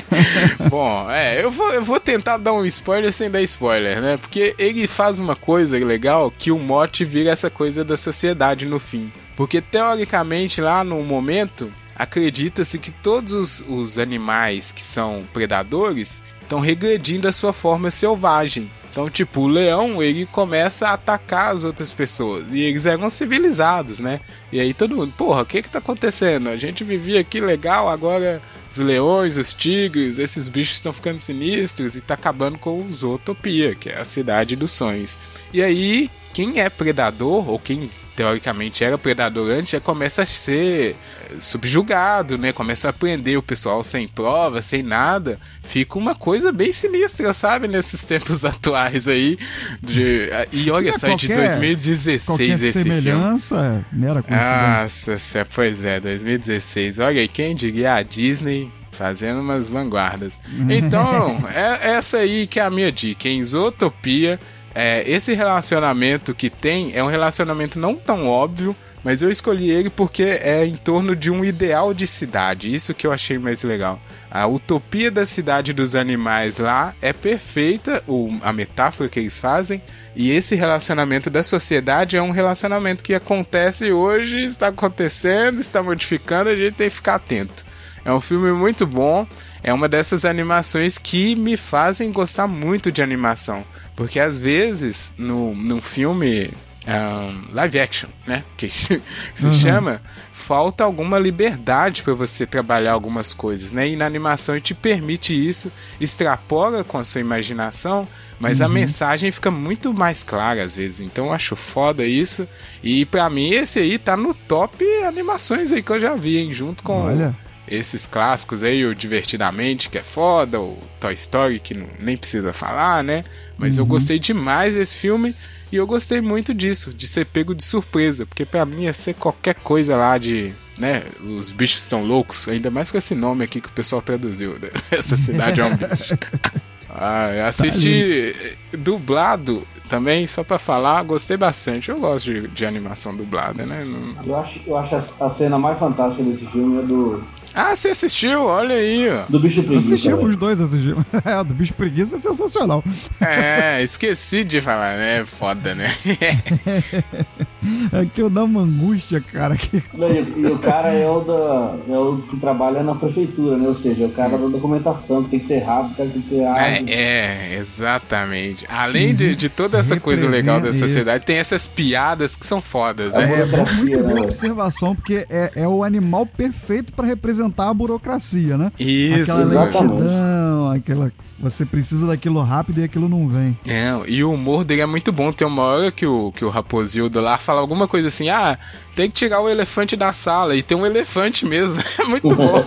Bom, 0.70 1.10
é, 1.10 1.44
eu 1.44 1.50
vou, 1.50 1.68
eu 1.74 1.84
vou 1.84 2.00
tentar 2.00 2.38
dar 2.38 2.54
um 2.54 2.64
spoiler 2.64 3.12
sem 3.12 3.30
dar 3.30 3.42
spoiler, 3.42 4.00
né? 4.00 4.16
Porque 4.16 4.54
ele 4.58 4.86
faz 4.86 5.18
uma 5.18 5.36
coisa 5.36 5.76
legal 5.84 6.32
que 6.36 6.50
o 6.50 6.58
mote 6.58 7.04
vira 7.04 7.30
essa 7.30 7.50
coisa 7.50 7.84
da 7.84 7.98
sociedade 7.98 8.64
no 8.64 8.80
fim. 8.80 9.12
Porque 9.36 9.60
teoricamente 9.60 10.62
lá 10.62 10.82
no 10.82 11.02
momento 11.02 11.70
acredita-se 11.94 12.78
que 12.78 12.90
todos 12.90 13.32
os, 13.32 13.64
os, 13.68 13.98
animais 13.98 14.72
que 14.72 14.82
são 14.82 15.24
predadores 15.32 16.24
estão 16.40 16.60
regredindo 16.60 17.28
a 17.28 17.32
sua 17.32 17.52
forma 17.52 17.90
selvagem. 17.90 18.70
Então, 18.90 19.08
tipo, 19.08 19.42
o 19.42 19.46
leão, 19.46 20.02
ele 20.02 20.26
começa 20.26 20.88
a 20.88 20.94
atacar 20.94 21.54
as 21.54 21.64
outras 21.64 21.92
pessoas. 21.92 22.46
E 22.50 22.60
eles 22.60 22.86
eram 22.86 23.08
civilizados, 23.10 24.00
né? 24.00 24.20
E 24.50 24.58
aí 24.58 24.74
todo 24.74 24.96
mundo, 24.96 25.12
porra, 25.16 25.42
o 25.42 25.46
que 25.46 25.62
que 25.62 25.70
tá 25.70 25.78
acontecendo? 25.78 26.48
A 26.48 26.56
gente 26.56 26.82
vivia 26.82 27.20
aqui 27.20 27.40
legal, 27.40 27.88
agora 27.88 28.42
os 28.70 28.78
leões, 28.78 29.36
os 29.36 29.54
tigres, 29.54 30.18
esses 30.18 30.48
bichos 30.48 30.76
estão 30.76 30.92
ficando 30.92 31.20
sinistros 31.20 31.96
e 31.96 32.00
tá 32.00 32.14
acabando 32.14 32.58
com 32.58 32.90
Zootopia, 32.90 33.74
que 33.74 33.88
é 33.88 33.98
a 33.98 34.04
cidade 34.04 34.56
dos 34.56 34.72
sonhos. 34.72 35.18
E 35.52 35.62
aí, 35.62 36.10
quem 36.32 36.60
é 36.60 36.68
predador, 36.68 37.48
ou 37.48 37.58
quem 37.58 37.90
teoricamente 38.18 38.82
era 38.82 38.98
predador 38.98 39.48
antes, 39.48 39.70
já 39.70 39.78
começa 39.78 40.22
a 40.22 40.26
ser 40.26 40.96
eh, 41.30 41.34
subjugado, 41.38 42.36
né? 42.36 42.52
Começa 42.52 42.88
a 42.88 42.92
prender 42.92 43.38
o 43.38 43.42
pessoal 43.42 43.84
sem 43.84 44.08
prova, 44.08 44.60
sem 44.60 44.82
nada. 44.82 45.38
Fica 45.62 45.96
uma 45.96 46.16
coisa 46.16 46.50
bem 46.50 46.72
sinistra, 46.72 47.32
sabe? 47.32 47.68
Nesses 47.68 48.04
tempos 48.04 48.42
atuais 48.44 49.06
aí. 49.06 49.38
De... 49.80 50.28
E 50.50 50.68
olha 50.68 50.88
é, 50.88 50.92
só, 50.92 51.06
qualquer, 51.06 51.28
de 51.28 51.34
2016 51.34 52.62
esse 52.64 52.82
semelhança 52.82 53.56
filme. 53.56 53.86
É 53.92 53.96
mera 53.96 54.20
coincidência. 54.20 55.12
Nossa, 55.12 55.46
pois 55.54 55.84
é, 55.84 56.00
2016. 56.00 56.98
Olha 56.98 57.20
aí, 57.20 57.28
quem 57.28 57.54
diria 57.54 57.94
a 57.94 58.02
Disney 58.02 58.72
fazendo 58.90 59.42
umas 59.42 59.68
vanguardas. 59.68 60.40
Então, 60.68 61.36
é 61.54 61.92
essa 61.92 62.16
aí 62.16 62.48
que 62.48 62.58
é 62.58 62.64
a 62.64 62.70
minha 62.70 62.90
dica, 62.90 63.28
em 63.28 63.40
Zootopia 63.44 64.40
é, 64.80 65.02
esse 65.10 65.34
relacionamento 65.34 66.32
que 66.32 66.48
tem 66.48 66.94
é 66.94 67.02
um 67.02 67.08
relacionamento 67.08 67.80
não 67.80 67.96
tão 67.96 68.28
óbvio, 68.28 68.76
mas 69.02 69.22
eu 69.22 69.28
escolhi 69.28 69.68
ele 69.68 69.90
porque 69.90 70.22
é 70.22 70.64
em 70.64 70.76
torno 70.76 71.16
de 71.16 71.32
um 71.32 71.44
ideal 71.44 71.92
de 71.92 72.06
cidade. 72.06 72.72
Isso 72.72 72.94
que 72.94 73.04
eu 73.04 73.12
achei 73.12 73.40
mais 73.40 73.64
legal. 73.64 74.00
A 74.30 74.46
utopia 74.46 75.10
da 75.10 75.26
cidade 75.26 75.72
dos 75.72 75.96
animais 75.96 76.58
lá 76.58 76.94
é 77.02 77.12
perfeita, 77.12 78.04
o, 78.06 78.30
a 78.40 78.52
metáfora 78.52 79.08
que 79.08 79.18
eles 79.18 79.36
fazem, 79.36 79.82
e 80.14 80.30
esse 80.30 80.54
relacionamento 80.54 81.28
da 81.28 81.42
sociedade 81.42 82.16
é 82.16 82.22
um 82.22 82.30
relacionamento 82.30 83.02
que 83.02 83.14
acontece 83.14 83.90
hoje, 83.90 84.44
está 84.44 84.68
acontecendo, 84.68 85.58
está 85.58 85.82
modificando, 85.82 86.50
a 86.50 86.56
gente 86.56 86.74
tem 86.74 86.88
que 86.88 86.94
ficar 86.94 87.16
atento. 87.16 87.66
É 88.08 88.12
um 88.14 88.22
filme 88.22 88.50
muito 88.52 88.86
bom, 88.86 89.26
é 89.62 89.70
uma 89.70 89.86
dessas 89.86 90.24
animações 90.24 90.96
que 90.96 91.36
me 91.36 91.58
fazem 91.58 92.10
gostar 92.10 92.46
muito 92.46 92.90
de 92.90 93.02
animação. 93.02 93.62
Porque 93.94 94.18
às 94.18 94.40
vezes, 94.40 95.12
no, 95.18 95.54
num 95.54 95.82
filme 95.82 96.50
um, 96.86 97.52
live 97.52 97.78
action, 97.78 98.08
né? 98.26 98.44
Que 98.56 98.70
se 98.70 99.02
uhum. 99.42 99.52
chama, 99.52 100.00
falta 100.32 100.84
alguma 100.84 101.18
liberdade 101.18 102.02
para 102.02 102.14
você 102.14 102.46
trabalhar 102.46 102.92
algumas 102.92 103.34
coisas, 103.34 103.72
né? 103.72 103.86
E 103.86 103.94
na 103.94 104.06
animação 104.06 104.58
te 104.58 104.72
permite 104.72 105.34
isso, 105.34 105.70
extrapola 106.00 106.82
com 106.84 106.96
a 106.96 107.04
sua 107.04 107.20
imaginação, 107.20 108.08
mas 108.40 108.60
uhum. 108.60 108.66
a 108.66 108.68
mensagem 108.70 109.30
fica 109.30 109.50
muito 109.50 109.92
mais 109.92 110.22
clara 110.24 110.62
às 110.62 110.76
vezes. 110.76 111.00
Então 111.00 111.26
eu 111.26 111.32
acho 111.34 111.54
foda 111.54 112.06
isso. 112.06 112.48
E 112.82 113.04
para 113.04 113.28
mim 113.28 113.50
esse 113.50 113.78
aí 113.80 113.98
tá 113.98 114.16
no 114.16 114.32
top 114.32 114.82
animações 115.04 115.72
aí 115.72 115.82
que 115.82 115.92
eu 115.92 116.00
já 116.00 116.16
vi, 116.16 116.38
hein? 116.38 116.54
Junto 116.54 116.82
com 116.82 117.02
Olha 117.02 117.36
esses 117.70 118.06
clássicos 118.06 118.62
aí, 118.62 118.84
o 118.84 118.94
Divertidamente, 118.94 119.88
que 119.88 119.98
é 119.98 120.02
foda, 120.02 120.60
o 120.60 120.78
Toy 121.00 121.14
Story, 121.14 121.60
que 121.60 121.74
não, 121.74 121.86
nem 122.00 122.16
precisa 122.16 122.52
falar, 122.52 123.02
né? 123.04 123.24
Mas 123.56 123.78
uhum. 123.78 123.84
eu 123.84 123.86
gostei 123.86 124.18
demais 124.18 124.74
desse 124.74 124.96
filme 124.96 125.34
e 125.70 125.76
eu 125.76 125.86
gostei 125.86 126.20
muito 126.20 126.54
disso, 126.54 126.92
de 126.92 127.06
ser 127.06 127.26
pego 127.26 127.54
de 127.54 127.62
surpresa, 127.62 128.24
porque 128.24 128.44
para 128.44 128.64
mim 128.64 128.82
ia 128.82 128.92
ser 128.92 129.14
qualquer 129.14 129.54
coisa 129.54 129.96
lá 129.96 130.16
de. 130.18 130.52
Né, 130.78 131.02
os 131.20 131.50
bichos 131.50 131.82
estão 131.82 132.04
loucos, 132.04 132.48
ainda 132.48 132.70
mais 132.70 132.88
com 132.92 132.98
esse 132.98 133.12
nome 133.12 133.44
aqui 133.44 133.60
que 133.60 133.66
o 133.66 133.72
pessoal 133.72 134.00
traduziu. 134.00 134.52
Né? 134.52 134.68
Essa 134.92 135.16
cidade 135.16 135.60
é 135.60 135.64
um 135.64 135.76
bicho. 135.76 136.16
Ah, 137.00 137.46
assisti 137.46 138.34
tá 138.72 138.78
dublado 138.78 139.62
também, 139.88 140.26
só 140.26 140.42
pra 140.42 140.58
falar, 140.58 141.02
gostei 141.02 141.36
bastante. 141.36 141.90
Eu 141.90 142.00
gosto 142.00 142.24
de, 142.24 142.48
de 142.48 142.66
animação 142.66 143.16
dublada, 143.16 143.64
né? 143.64 143.84
Não... 143.84 144.22
Eu 144.24 144.36
acho, 144.36 144.60
eu 144.66 144.76
acho 144.76 144.96
a, 144.96 145.26
a 145.26 145.28
cena 145.28 145.58
mais 145.58 145.78
fantástica 145.78 146.24
desse 146.24 146.46
filme 146.46 146.80
é 146.80 146.82
do, 146.82 147.24
ah, 147.60 147.74
você 147.74 147.88
assistiu? 147.88 148.44
Olha 148.44 148.76
aí, 148.76 149.10
ó. 149.10 149.24
Do 149.28 149.40
bicho 149.40 149.64
preguiça. 149.64 149.94
Assistimos 149.94 150.24
os 150.24 150.36
dois, 150.36 150.60
assistimos. 150.60 151.04
É, 151.24 151.42
do 151.42 151.54
bicho 151.54 151.74
preguiça 151.74 152.14
é 152.14 152.18
sensacional. 152.20 152.84
É, 153.20 153.82
esqueci 153.82 154.44
de 154.44 154.60
falar, 154.60 154.96
né? 154.96 155.24
Foda, 155.24 155.74
né? 155.74 155.88
Aquilo 157.92 158.30
dá 158.30 158.44
uma 158.44 158.62
angústia, 158.62 159.20
cara. 159.20 159.56
Que... 159.56 159.76
E, 159.78 160.40
e, 160.40 160.46
o 160.46 160.58
cara 160.58 160.88
é 160.88 161.08
o, 161.08 161.20
da, 161.20 161.76
é 161.88 161.98
o 161.98 162.18
que 162.18 162.36
trabalha 162.36 162.82
na 162.82 162.94
prefeitura, 162.94 163.56
né? 163.56 163.68
Ou 163.68 163.74
seja, 163.74 164.06
o 164.06 164.12
cara 164.12 164.38
da 164.38 164.46
documentação, 164.46 165.24
que 165.24 165.30
tem 165.30 165.40
que 165.40 165.46
ser 165.46 165.58
rápido, 165.60 165.92
o 165.92 165.96
cara 165.96 166.08
tem 166.10 166.22
que 166.22 166.28
ser 166.28 166.44
rápido. 166.44 166.88
É, 166.88 167.54
é 167.54 167.58
exatamente. 167.58 168.66
Além 168.68 169.14
de, 169.14 169.34
de 169.34 169.48
toda 169.48 169.78
essa 169.78 169.98
coisa 169.98 170.28
legal 170.28 170.60
da 170.60 170.72
sociedade, 170.72 171.18
isso. 171.18 171.26
tem 171.26 171.36
essas 171.36 171.66
piadas 171.66 172.36
que 172.36 172.46
são 172.46 172.60
fodas, 172.60 173.14
né? 173.14 173.24
É, 173.24 173.40
é 173.40 173.74
muito 173.74 174.00
boa 174.00 174.14
né? 174.14 174.20
observação, 174.22 174.94
porque 174.94 175.26
é, 175.28 175.52
é 175.56 175.68
o 175.68 175.82
animal 175.82 176.26
perfeito 176.26 176.92
para 176.92 177.06
representar 177.06 177.68
a 177.68 177.74
burocracia, 177.74 178.56
né? 178.56 178.70
Isso, 178.78 179.32
Aquela 179.32 179.64
lentidão, 179.64 180.70
aquela 180.70 181.12
você 181.40 181.64
precisa 181.64 182.06
daquilo 182.06 182.40
rápido 182.40 182.80
e 182.80 182.84
aquilo 182.84 183.08
não 183.08 183.28
vem. 183.28 183.58
É, 183.66 183.90
e 184.08 184.24
o 184.24 184.32
humor 184.32 184.64
dele 184.64 184.80
é 184.80 184.86
muito 184.86 185.12
bom. 185.12 185.32
Tem 185.32 185.46
uma 185.46 185.62
hora 185.62 185.92
que 185.92 186.06
o, 186.06 186.32
que 186.32 186.44
o 186.44 186.50
Raposildo 186.50 187.20
lá 187.20 187.38
fala 187.38 187.60
alguma 187.60 187.86
coisa 187.86 188.08
assim: 188.08 188.28
ah, 188.28 188.58
tem 188.94 189.08
que 189.08 189.16
tirar 189.16 189.40
o 189.40 189.48
elefante 189.48 189.96
da 189.96 190.12
sala. 190.12 190.56
E 190.56 190.62
tem 190.62 190.76
um 190.76 190.86
elefante 190.86 191.46
mesmo. 191.46 191.80
É 191.98 192.04
muito 192.04 192.34
bom. 192.34 192.64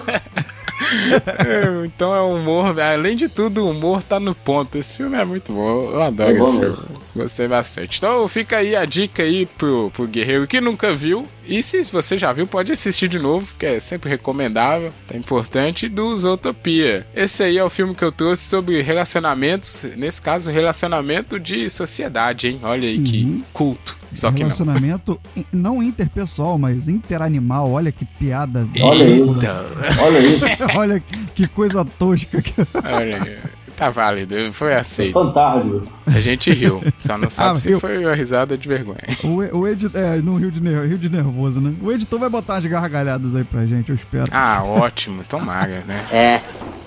é, 1.40 1.86
então 1.86 2.14
é 2.14 2.22
humor, 2.22 2.80
além 2.80 3.16
de 3.16 3.30
tudo, 3.30 3.64
o 3.64 3.72
humor 3.72 4.04
tá 4.04 4.20
no 4.20 4.36
ponto. 4.36 4.78
Esse 4.78 4.96
filme 4.98 5.18
é 5.18 5.24
muito 5.24 5.54
bom, 5.54 5.92
eu 5.92 6.02
adoro 6.02 6.32
é 6.32 6.40
esse 6.40 6.60
filme. 6.60 6.78
Gostei 7.16 7.48
bastante. 7.48 7.98
Então 7.98 8.28
fica 8.28 8.58
aí 8.58 8.76
a 8.76 8.86
dica 8.86 9.24
aí 9.24 9.46
pro, 9.46 9.92
pro 9.92 10.08
guerreiro 10.08 10.48
que 10.48 10.62
nunca 10.62 10.94
viu. 10.94 11.28
E 11.46 11.62
se 11.62 11.84
você 11.84 12.18
já 12.18 12.32
viu, 12.32 12.48
pode 12.48 12.72
assistir 12.72 13.08
de 13.08 13.20
novo, 13.20 13.56
que 13.58 13.66
é 13.66 13.80
sempre 13.80 14.10
recomendável, 14.10 14.94
tá 15.08 15.18
importante, 15.18 15.90
do 15.90 16.16
Zootopia. 16.16 17.06
Esse 17.14 17.44
aí 17.44 17.58
é 17.58 17.64
o 17.64 17.70
filme 17.70 17.94
que 17.96 18.04
eu 18.04 18.12
trouxe 18.12 18.44
sobre 18.44 18.82
relacionamentos, 18.82 19.86
nesse 19.98 20.22
caso, 20.22 20.52
relacionamento 20.52 21.40
de 21.40 21.70
sociedade, 21.70 22.48
hein? 22.48 22.60
Olha 22.64 22.88
aí 22.88 22.98
uhum. 22.98 23.04
que 23.04 23.44
culto. 23.52 24.02
Só 24.14 24.32
que 24.32 24.40
relacionamento 24.40 25.20
não. 25.54 25.76
não 25.76 25.84
interpessoal, 25.84 26.58
mas 26.58 26.88
interanimal. 26.88 27.72
Olha 27.72 27.92
que 27.92 28.06
piada. 28.06 28.68
Olha 28.82 29.06
aí. 29.06 29.22
Olha 29.22 30.20
isso. 30.20 30.46
Olha 30.76 31.04
que 31.34 31.48
coisa 31.48 31.86
tosca. 31.86 32.44
Olha 32.84 33.24
aí. 33.24 33.38
Tá 33.82 33.90
válido, 33.90 34.54
foi 34.54 34.76
aceito. 34.76 35.14
Fantástico. 35.14 35.88
A 36.06 36.22
gente 36.22 36.52
riu, 36.52 36.84
só 37.00 37.18
não 37.18 37.28
sabe 37.34 37.50
ah, 37.50 37.56
se 37.56 37.72
eu... 37.72 37.80
foi 37.80 38.06
a 38.06 38.14
risada 38.14 38.56
de 38.56 38.68
vergonha. 38.68 39.02
O, 39.24 39.58
o 39.58 39.68
editor, 39.68 40.00
é, 40.00 40.18
no 40.18 40.36
Rio 40.36 40.52
de, 40.52 40.60
Rio 40.60 41.00
de 41.00 41.10
Nervoso, 41.10 41.60
né? 41.60 41.74
O 41.82 41.92
editor 41.92 42.20
vai 42.20 42.30
botar 42.30 42.58
as 42.58 42.66
gargalhadas 42.68 43.36
aí 43.36 43.44
pra 43.44 43.66
gente, 43.66 43.90
eu 43.90 43.96
espero. 43.96 44.26
Ah, 44.32 44.62
ótimo, 44.64 45.24
tomara, 45.28 45.84
né? 45.88 46.06
É. 46.14 46.42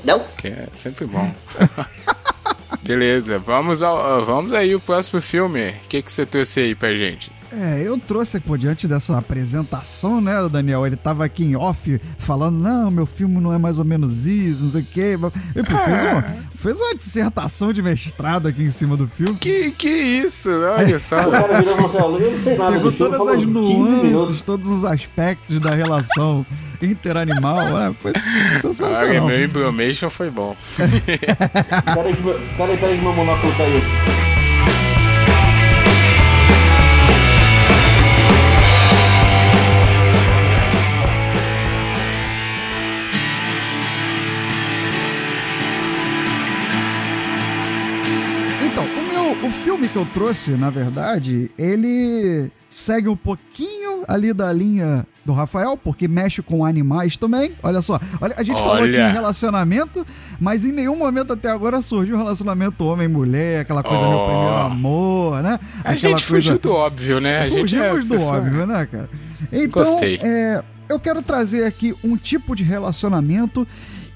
Não? 0.04 0.22
Que 0.36 0.46
é 0.46 0.68
sempre 0.72 1.04
bom. 1.04 1.34
Beleza, 2.86 3.40
vamos, 3.40 3.82
ao, 3.82 4.24
vamos 4.24 4.52
aí 4.52 4.72
o 4.72 4.78
próximo 4.78 5.20
filme. 5.20 5.70
O 5.70 5.88
que, 5.88 6.00
que 6.00 6.12
você 6.12 6.24
trouxe 6.24 6.60
aí 6.60 6.76
pra 6.76 6.94
gente? 6.94 7.32
É, 7.56 7.86
eu 7.86 7.98
trouxe 7.98 8.40
por 8.40 8.58
diante 8.58 8.88
dessa 8.88 9.16
apresentação, 9.16 10.20
né, 10.20 10.32
Daniel? 10.50 10.84
Ele 10.86 10.96
tava 10.96 11.24
aqui 11.24 11.44
em 11.44 11.56
off 11.56 12.00
falando, 12.18 12.58
não, 12.58 12.90
meu 12.90 13.06
filme 13.06 13.40
não 13.40 13.52
é 13.52 13.58
mais 13.58 13.78
ou 13.78 13.84
menos 13.84 14.26
isso, 14.26 14.64
não 14.64 14.70
sei 14.70 14.82
o 14.82 14.84
quê. 14.84 15.16
Ele 15.54 15.64
fez, 15.64 16.02
uma, 16.02 16.18
é. 16.18 16.36
fez 16.50 16.80
uma 16.80 16.94
dissertação 16.94 17.72
de 17.72 17.80
mestrado 17.80 18.48
aqui 18.48 18.62
em 18.62 18.70
cima 18.70 18.96
do 18.96 19.06
filme. 19.06 19.36
Que, 19.36 19.70
que 19.70 19.88
isso? 19.88 20.50
Olha 20.50 20.98
só. 20.98 21.28
o 21.28 21.30
cara 21.30 21.60
virou 21.60 22.58
nada 22.58 22.72
Pegou 22.72 22.92
todas 22.92 23.20
as 23.20 23.46
nuances, 23.46 24.42
todos 24.42 24.68
os 24.68 24.84
aspectos 24.84 25.60
da 25.60 25.70
relação 25.70 26.44
interanimal. 26.82 27.72
Né? 27.72 27.94
Foi 28.00 28.12
sensacional. 28.60 29.26
Ah, 29.26 29.26
meu 29.28 29.44
Embromation 29.44 30.10
foi 30.10 30.30
bom. 30.30 30.56
peraí, 30.76 32.16
peraí, 32.56 32.76
peraí, 32.78 33.00
meu 33.00 33.14
monóculo 33.14 33.54
caiu. 33.56 34.33
Que 49.94 49.98
eu 49.98 50.06
trouxe, 50.06 50.50
na 50.56 50.70
verdade, 50.70 51.52
ele 51.56 52.50
segue 52.68 53.08
um 53.08 53.14
pouquinho 53.14 54.02
ali 54.08 54.32
da 54.32 54.52
linha 54.52 55.06
do 55.24 55.32
Rafael, 55.32 55.76
porque 55.76 56.08
mexe 56.08 56.42
com 56.42 56.64
animais 56.64 57.16
também. 57.16 57.52
Olha 57.62 57.80
só, 57.80 58.00
olha, 58.20 58.34
a 58.36 58.42
gente 58.42 58.60
olha. 58.60 58.68
falou 58.70 58.82
aqui 58.82 58.96
em 58.96 59.12
relacionamento, 59.12 60.04
mas 60.40 60.64
em 60.64 60.72
nenhum 60.72 60.96
momento 60.96 61.34
até 61.34 61.48
agora 61.48 61.80
surgiu 61.80 62.16
um 62.16 62.18
relacionamento 62.18 62.84
homem-mulher, 62.84 63.60
aquela 63.60 63.84
coisa 63.84 64.02
oh. 64.02 64.08
meu 64.08 64.24
primeiro 64.24 64.56
amor, 64.56 65.40
né? 65.44 65.60
A 65.84 65.94
gente 65.94 66.10
coisa... 66.10 66.24
fugiu 66.24 66.58
do 66.58 66.72
óbvio, 66.72 67.20
né? 67.20 67.42
A 67.42 67.44
Fugimos 67.44 67.70
gente 67.70 67.80
é 67.80 67.94
do 67.94 68.06
pessoa... 68.08 68.38
óbvio, 68.38 68.66
né, 68.66 68.88
cara? 68.90 69.08
Então, 69.52 69.84
Gostei. 69.84 70.18
É, 70.20 70.60
eu 70.88 70.98
quero 70.98 71.22
trazer 71.22 71.66
aqui 71.66 71.94
um 72.02 72.16
tipo 72.16 72.56
de 72.56 72.64
relacionamento 72.64 73.64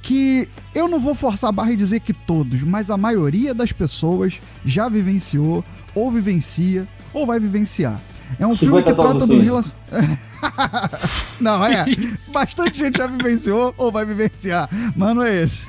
que 0.09 0.49
eu 0.75 0.89
não 0.89 0.99
vou 0.99 1.15
forçar 1.15 1.51
a 1.51 1.53
barra 1.53 1.73
e 1.73 1.77
dizer 1.77 2.01
que 2.01 2.15
todos, 2.15 2.63
mas 2.63 2.91
a 2.91 2.97
maioria 2.97 3.53
das 3.53 3.73
pessoas 3.73 4.41
já 4.65 4.89
vivenciou, 4.89 5.63
ou 5.95 6.11
vivencia, 6.11 6.89
ou 7.13 7.27
vai 7.27 7.39
vivenciar. 7.39 8.01
É 8.39 8.47
um 8.47 8.57
filme 8.57 8.83
que 8.83 8.95
trata 8.95 9.27
do 9.27 9.39
relacionamento. 9.39 10.19
não, 11.39 11.63
é. 11.63 11.85
Bastante 12.29 12.79
gente 12.79 12.97
já 12.97 13.07
vivenciou 13.07 13.75
ou 13.77 13.93
vai 13.93 14.07
vivenciar, 14.07 14.67
mas 14.97 15.15
não 15.15 15.23
é 15.23 15.43
esse. 15.43 15.67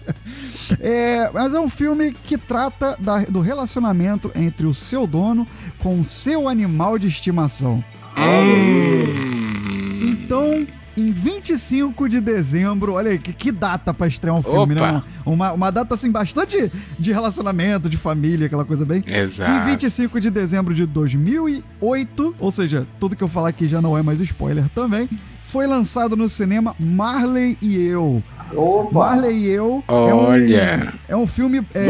é, 0.80 1.30
mas 1.30 1.52
é 1.52 1.60
um 1.60 1.68
filme 1.68 2.16
que 2.24 2.38
trata 2.38 2.96
da, 2.98 3.18
do 3.24 3.40
relacionamento 3.42 4.32
entre 4.34 4.66
o 4.66 4.72
seu 4.72 5.06
dono 5.06 5.46
com 5.78 6.00
o 6.00 6.04
seu 6.04 6.48
animal 6.48 6.98
de 6.98 7.06
estimação. 7.06 7.84
Hum. 8.16 10.08
Então, 10.08 10.66
em 10.98 11.12
25 11.12 12.08
de 12.08 12.20
dezembro. 12.20 12.94
Olha 12.94 13.12
aí, 13.12 13.18
que, 13.18 13.32
que 13.32 13.52
data 13.52 13.94
pra 13.94 14.06
estrear 14.06 14.34
um 14.34 14.42
filme, 14.42 14.74
né? 14.74 14.82
Opa. 14.82 14.92
né? 14.92 15.02
Uma, 15.24 15.52
uma 15.52 15.70
data, 15.70 15.94
assim, 15.94 16.10
bastante 16.10 16.70
de 16.98 17.12
relacionamento, 17.12 17.88
de 17.88 17.96
família, 17.96 18.46
aquela 18.46 18.64
coisa 18.64 18.84
bem. 18.84 19.04
Exato. 19.06 19.68
Em 19.68 19.72
25 19.72 20.20
de 20.20 20.30
dezembro 20.30 20.74
de 20.74 20.84
2008, 20.86 22.34
ou 22.38 22.50
seja, 22.50 22.86
tudo 22.98 23.14
que 23.14 23.22
eu 23.22 23.28
falar 23.28 23.50
aqui 23.50 23.68
já 23.68 23.80
não 23.80 23.96
é 23.96 24.02
mais 24.02 24.20
spoiler 24.20 24.68
também, 24.74 25.08
foi 25.38 25.66
lançado 25.66 26.16
no 26.16 26.28
cinema 26.28 26.74
Marley 26.78 27.56
e 27.62 27.76
Eu. 27.76 28.22
Opa. 28.54 28.98
Marley 28.98 29.36
e 29.36 29.48
Eu 29.50 29.84
Olha. 29.86 30.94
é 31.08 31.14
um, 31.14 31.20
é 31.20 31.22
um 31.22 31.26
filme. 31.26 31.58
É, 31.74 31.88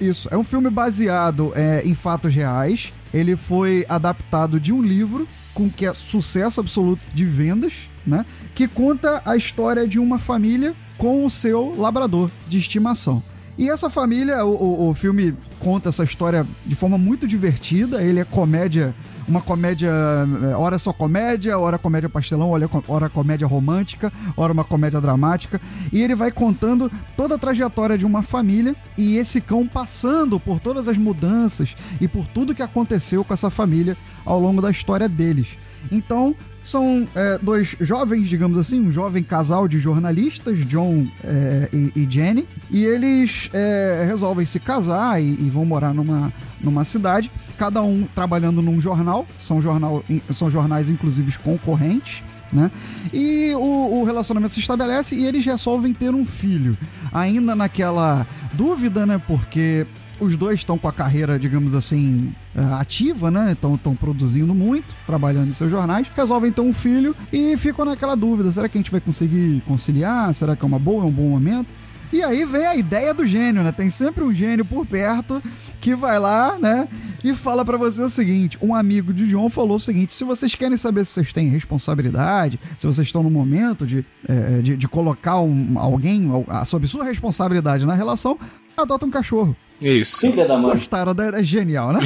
isso, 0.00 0.28
é 0.30 0.36
um 0.36 0.44
filme 0.44 0.68
baseado 0.70 1.52
é, 1.54 1.82
em 1.84 1.94
fatos 1.94 2.34
reais. 2.34 2.92
Ele 3.12 3.36
foi 3.36 3.86
adaptado 3.88 4.58
de 4.58 4.72
um 4.72 4.82
livro 4.82 5.26
com 5.54 5.70
que 5.70 5.86
é 5.86 5.94
sucesso 5.94 6.60
absoluto 6.60 7.00
de 7.14 7.24
vendas 7.24 7.88
né? 8.06 8.24
Que 8.54 8.68
conta 8.68 9.22
a 9.24 9.36
história 9.36 9.86
de 9.86 9.98
uma 9.98 10.18
família 10.18 10.74
com 10.98 11.24
o 11.24 11.30
seu 11.30 11.74
labrador 11.76 12.30
de 12.48 12.58
estimação. 12.58 13.22
E 13.56 13.70
essa 13.70 13.88
família, 13.88 14.44
o, 14.44 14.50
o, 14.50 14.88
o, 14.90 14.94
filme 14.94 15.34
conta 15.60 15.88
essa 15.88 16.02
história 16.02 16.46
de 16.66 16.74
forma 16.74 16.98
muito 16.98 17.26
divertida. 17.26 18.02
Ele 18.02 18.18
é 18.18 18.24
comédia, 18.24 18.92
uma 19.28 19.40
comédia, 19.40 19.90
eh, 19.90 20.56
hora 20.56 20.76
só 20.76 20.92
comédia, 20.92 21.56
hora 21.56 21.78
comédia 21.78 22.08
pastelão, 22.08 22.50
hora, 22.50 22.68
hora 22.88 23.08
comédia 23.08 23.46
romântica, 23.46 24.12
hora 24.36 24.52
uma 24.52 24.64
comédia 24.64 25.00
dramática. 25.00 25.60
E 25.92 26.02
ele 26.02 26.16
vai 26.16 26.32
contando 26.32 26.90
toda 27.16 27.36
a 27.36 27.38
trajetória 27.38 27.96
de 27.96 28.04
uma 28.04 28.22
família 28.22 28.74
e 28.98 29.16
esse 29.18 29.40
cão 29.40 29.68
passando 29.68 30.40
por 30.40 30.58
todas 30.58 30.88
as 30.88 30.98
mudanças 30.98 31.76
e 32.00 32.08
por 32.08 32.26
tudo 32.26 32.56
que 32.56 32.62
aconteceu 32.62 33.24
com 33.24 33.32
essa 33.32 33.50
família 33.50 33.96
ao 34.26 34.40
longo 34.40 34.60
da 34.60 34.70
história 34.70 35.08
deles. 35.08 35.56
Então, 35.92 36.34
são 36.64 37.06
é, 37.14 37.38
dois 37.42 37.76
jovens, 37.78 38.28
digamos 38.28 38.56
assim, 38.56 38.80
um 38.80 38.90
jovem 38.90 39.22
casal 39.22 39.68
de 39.68 39.78
jornalistas, 39.78 40.64
John 40.64 41.06
é, 41.22 41.68
e, 41.70 41.92
e, 41.94 42.10
Jenny, 42.10 42.48
e 42.70 42.82
eles 42.82 43.50
é, 43.52 44.04
resolvem 44.08 44.46
se 44.46 44.58
casar 44.58 45.22
e, 45.22 45.26
e, 45.26 45.50
vão 45.50 45.66
morar 45.66 45.92
numa, 45.92 46.32
numa 46.60 46.82
cidade, 46.82 47.30
cada 47.58 47.82
um 47.82 48.08
trabalhando 48.14 48.62
num 48.62 48.80
jornal, 48.80 49.26
são, 49.38 49.60
jornal, 49.60 50.02
são 50.32 50.50
jornais 50.50 50.88
inclusive 50.88 51.38
concorrentes. 51.38 52.24
Né? 52.52 52.70
E 53.12 53.52
o, 53.54 54.00
o, 54.00 54.04
relacionamento 54.04 54.54
se 54.54 54.60
estabelece 54.60 55.16
e 55.16 55.24
eles 55.24 55.44
resolvem 55.44 55.92
ter 55.92 56.14
um 56.14 56.24
filho. 56.24 56.78
Ainda 57.12 57.54
naquela 57.56 58.24
dúvida, 58.52 59.04
né? 59.04 59.20
Porque 59.26 59.84
os 60.20 60.36
dois 60.36 60.60
estão 60.60 60.78
com 60.78 60.88
a 60.88 60.92
carreira, 60.92 61.38
digamos 61.38 61.74
assim, 61.74 62.32
eh, 62.54 62.60
ativa, 62.78 63.30
né? 63.30 63.52
Estão 63.52 63.96
produzindo 63.96 64.54
muito, 64.54 64.94
trabalhando 65.06 65.48
em 65.48 65.52
seus 65.52 65.70
jornais. 65.70 66.06
Resolvem 66.14 66.52
ter 66.52 66.60
um 66.60 66.72
filho 66.72 67.14
e 67.32 67.56
ficam 67.56 67.84
naquela 67.84 68.14
dúvida: 68.14 68.50
será 68.52 68.68
que 68.68 68.78
a 68.78 68.80
gente 68.80 68.90
vai 68.90 69.00
conseguir 69.00 69.62
conciliar? 69.66 70.32
Será 70.34 70.54
que 70.54 70.64
é 70.64 70.66
uma 70.66 70.78
boa, 70.78 71.04
é 71.04 71.06
um 71.06 71.10
bom 71.10 71.28
momento? 71.28 71.68
E 72.12 72.22
aí 72.22 72.44
vem 72.44 72.64
a 72.64 72.76
ideia 72.76 73.12
do 73.12 73.26
gênio, 73.26 73.64
né? 73.64 73.72
Tem 73.72 73.90
sempre 73.90 74.22
um 74.22 74.32
gênio 74.32 74.64
por 74.64 74.86
perto 74.86 75.42
que 75.80 75.96
vai 75.96 76.18
lá, 76.18 76.56
né? 76.58 76.88
E 77.24 77.34
fala 77.34 77.64
para 77.64 77.76
você 77.76 78.02
o 78.02 78.08
seguinte: 78.08 78.56
um 78.62 78.74
amigo 78.74 79.12
de 79.12 79.26
John 79.26 79.50
falou 79.50 79.78
o 79.78 79.80
seguinte: 79.80 80.14
se 80.14 80.22
vocês 80.22 80.54
querem 80.54 80.76
saber 80.76 81.04
se 81.04 81.12
vocês 81.12 81.32
têm 81.32 81.48
responsabilidade, 81.48 82.60
se 82.78 82.86
vocês 82.86 83.08
estão 83.08 83.22
no 83.22 83.30
momento 83.30 83.84
de, 83.84 84.06
é, 84.28 84.62
de, 84.62 84.76
de, 84.76 84.86
colocar 84.86 85.40
um, 85.40 85.78
alguém 85.78 86.30
sob 86.64 86.86
sua 86.86 87.04
responsabilidade 87.04 87.84
na 87.84 87.94
relação, 87.94 88.38
adota 88.76 89.06
um 89.06 89.10
cachorro. 89.10 89.56
Isso. 89.80 90.20
Filha 90.20 90.46
da 90.46 90.56
mãe. 90.56 90.72
Gostaram, 90.72 91.14
da... 91.14 91.26
é 91.38 91.42
genial, 91.42 91.92
né? 91.92 92.00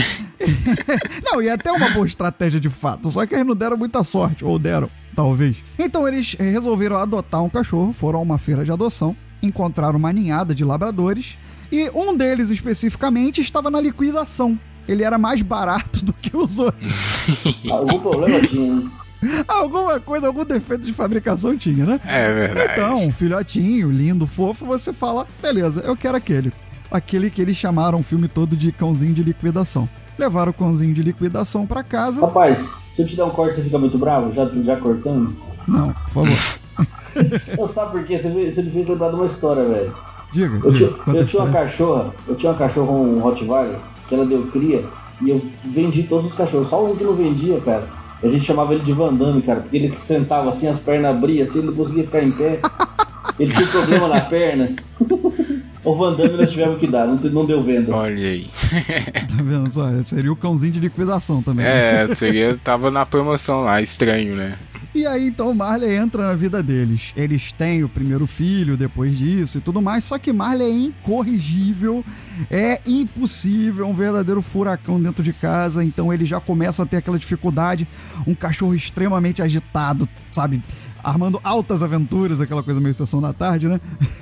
não, 1.24 1.42
e 1.42 1.48
é 1.48 1.52
até 1.52 1.70
uma 1.70 1.90
boa 1.90 2.06
estratégia 2.06 2.58
de 2.60 2.68
fato, 2.68 3.10
só 3.10 3.26
que 3.26 3.34
eles 3.34 3.46
não 3.46 3.54
deram 3.54 3.76
muita 3.76 4.02
sorte, 4.02 4.44
ou 4.44 4.58
deram, 4.58 4.90
talvez. 5.14 5.56
Então 5.78 6.06
eles 6.06 6.34
resolveram 6.34 6.96
adotar 6.96 7.42
um 7.42 7.48
cachorro, 7.48 7.92
foram 7.92 8.18
a 8.20 8.22
uma 8.22 8.38
feira 8.38 8.64
de 8.64 8.72
adoção, 8.72 9.16
encontraram 9.42 9.98
uma 9.98 10.12
ninhada 10.12 10.54
de 10.54 10.64
labradores, 10.64 11.38
e 11.70 11.90
um 11.90 12.16
deles 12.16 12.50
especificamente 12.50 13.40
estava 13.40 13.70
na 13.70 13.80
liquidação. 13.80 14.58
Ele 14.86 15.04
era 15.04 15.18
mais 15.18 15.42
barato 15.42 16.02
do 16.06 16.12
que 16.12 16.34
os 16.36 16.58
outros. 16.58 16.92
Algum 17.70 18.00
problema 18.00 18.40
tinha, 18.46 18.90
Alguma 19.48 19.98
coisa, 19.98 20.28
algum 20.28 20.44
defeito 20.44 20.86
de 20.86 20.92
fabricação 20.92 21.56
tinha, 21.56 21.84
né? 21.84 22.00
É 22.04 22.32
verdade. 22.32 22.72
Então, 22.72 22.98
um 22.98 23.10
filhotinho, 23.10 23.90
lindo, 23.90 24.28
fofo, 24.28 24.64
você 24.64 24.92
fala, 24.92 25.26
beleza, 25.42 25.80
eu 25.80 25.96
quero 25.96 26.16
aquele 26.16 26.52
aquele 26.90 27.30
que 27.30 27.40
eles 27.40 27.56
chamaram 27.56 28.00
o 28.00 28.02
filme 28.02 28.28
todo 28.28 28.56
de 28.56 28.72
cãozinho 28.72 29.14
de 29.14 29.22
liquidação. 29.22 29.88
Levaram 30.18 30.50
o 30.50 30.54
cãozinho 30.54 30.92
de 30.92 31.02
liquidação 31.02 31.66
para 31.66 31.82
casa. 31.82 32.20
Rapaz, 32.20 32.58
se 32.94 33.02
eu 33.02 33.06
te 33.06 33.16
der 33.16 33.24
um 33.24 33.30
corte, 33.30 33.56
você 33.56 33.62
fica 33.62 33.78
muito 33.78 33.98
bravo? 33.98 34.32
Já, 34.32 34.46
já 34.62 34.76
cortando? 34.76 35.36
Não, 35.66 35.92
por 35.92 36.26
favor. 36.26 36.38
eu 37.58 37.68
sabe 37.68 37.92
por 37.92 38.04
quê? 38.04 38.18
Você, 38.18 38.28
você 38.28 38.62
me 38.62 38.70
fez 38.70 38.88
lembrar 38.88 39.10
de 39.10 39.14
uma 39.14 39.26
história, 39.26 39.62
velho. 39.62 39.94
Diga. 40.32 40.60
Eu, 40.64 40.72
diga, 40.72 40.94
tinha, 41.04 41.20
eu 41.20 41.26
tinha 41.26 41.42
uma 41.42 41.52
cachorra, 41.52 42.14
eu 42.26 42.34
tinha 42.34 42.52
uma 42.52 42.58
cachorra, 42.58 42.90
um 42.90 43.18
Rottweiler, 43.20 43.78
que 44.08 44.14
ela 44.14 44.26
deu 44.26 44.46
cria, 44.48 44.84
e 45.22 45.30
eu 45.30 45.40
vendi 45.64 46.02
todos 46.02 46.30
os 46.30 46.36
cachorros. 46.36 46.68
Só 46.68 46.84
um 46.84 46.96
que 46.96 47.04
não 47.04 47.14
vendia, 47.14 47.60
cara. 47.60 47.86
A 48.22 48.26
gente 48.26 48.44
chamava 48.44 48.74
ele 48.74 48.82
de 48.82 48.92
Van 48.92 49.14
Damme, 49.14 49.42
cara, 49.42 49.60
porque 49.60 49.76
ele 49.76 49.96
sentava 49.96 50.50
assim, 50.50 50.66
as 50.66 50.80
pernas 50.80 51.16
abriam 51.16 51.44
assim, 51.44 51.58
ele 51.58 51.68
não 51.68 51.74
conseguia 51.74 52.04
ficar 52.04 52.22
em 52.22 52.32
pé. 52.32 52.60
Ele 53.38 53.54
tinha 53.54 53.68
problema 53.68 54.08
na 54.08 54.20
perna. 54.20 54.70
O 55.88 55.94
Van 55.94 56.12
Damme 56.12 56.36
nós 56.36 56.50
tivemos 56.50 56.78
que 56.78 56.86
dar, 56.86 57.06
não, 57.06 57.16
não 57.16 57.46
deu 57.46 57.62
venda. 57.62 57.96
Olha 57.96 58.14
aí. 58.14 58.46
tá 59.26 59.42
vendo 59.42 59.70
só? 59.70 59.90
Seria 60.02 60.30
o 60.30 60.36
cãozinho 60.36 60.74
de 60.74 60.80
liquidação 60.80 61.42
também. 61.42 61.64
É, 61.64 62.06
seria, 62.14 62.58
tava 62.62 62.90
na 62.90 63.06
promoção 63.06 63.62
lá, 63.62 63.80
estranho, 63.80 64.36
né? 64.36 64.58
E 64.94 65.06
aí 65.06 65.28
então 65.28 65.54
Marley 65.54 65.94
entra 65.94 66.26
na 66.26 66.34
vida 66.34 66.62
deles. 66.62 67.12
Eles 67.16 67.52
têm 67.52 67.84
o 67.84 67.88
primeiro 67.88 68.26
filho 68.26 68.76
depois 68.76 69.16
disso 69.16 69.58
e 69.58 69.60
tudo 69.60 69.80
mais, 69.80 70.04
só 70.04 70.18
que 70.18 70.32
Marley 70.32 70.66
é 70.66 70.70
incorrigível, 70.70 72.04
é 72.50 72.80
impossível, 72.86 73.86
é 73.86 73.88
um 73.88 73.94
verdadeiro 73.94 74.42
furacão 74.42 75.00
dentro 75.00 75.22
de 75.22 75.32
casa, 75.32 75.84
então 75.84 76.12
ele 76.12 76.24
já 76.24 76.40
começa 76.40 76.82
a 76.82 76.86
ter 76.86 76.98
aquela 76.98 77.18
dificuldade, 77.18 77.86
um 78.26 78.34
cachorro 78.34 78.74
extremamente 78.74 79.40
agitado, 79.40 80.08
sabe? 80.30 80.62
Armando 81.02 81.40
altas 81.42 81.82
aventuras, 81.82 82.40
aquela 82.40 82.62
coisa 82.62 82.80
meio 82.80 82.94
sessão 82.94 83.20
da 83.20 83.32
tarde, 83.32 83.68
né? 83.68 83.80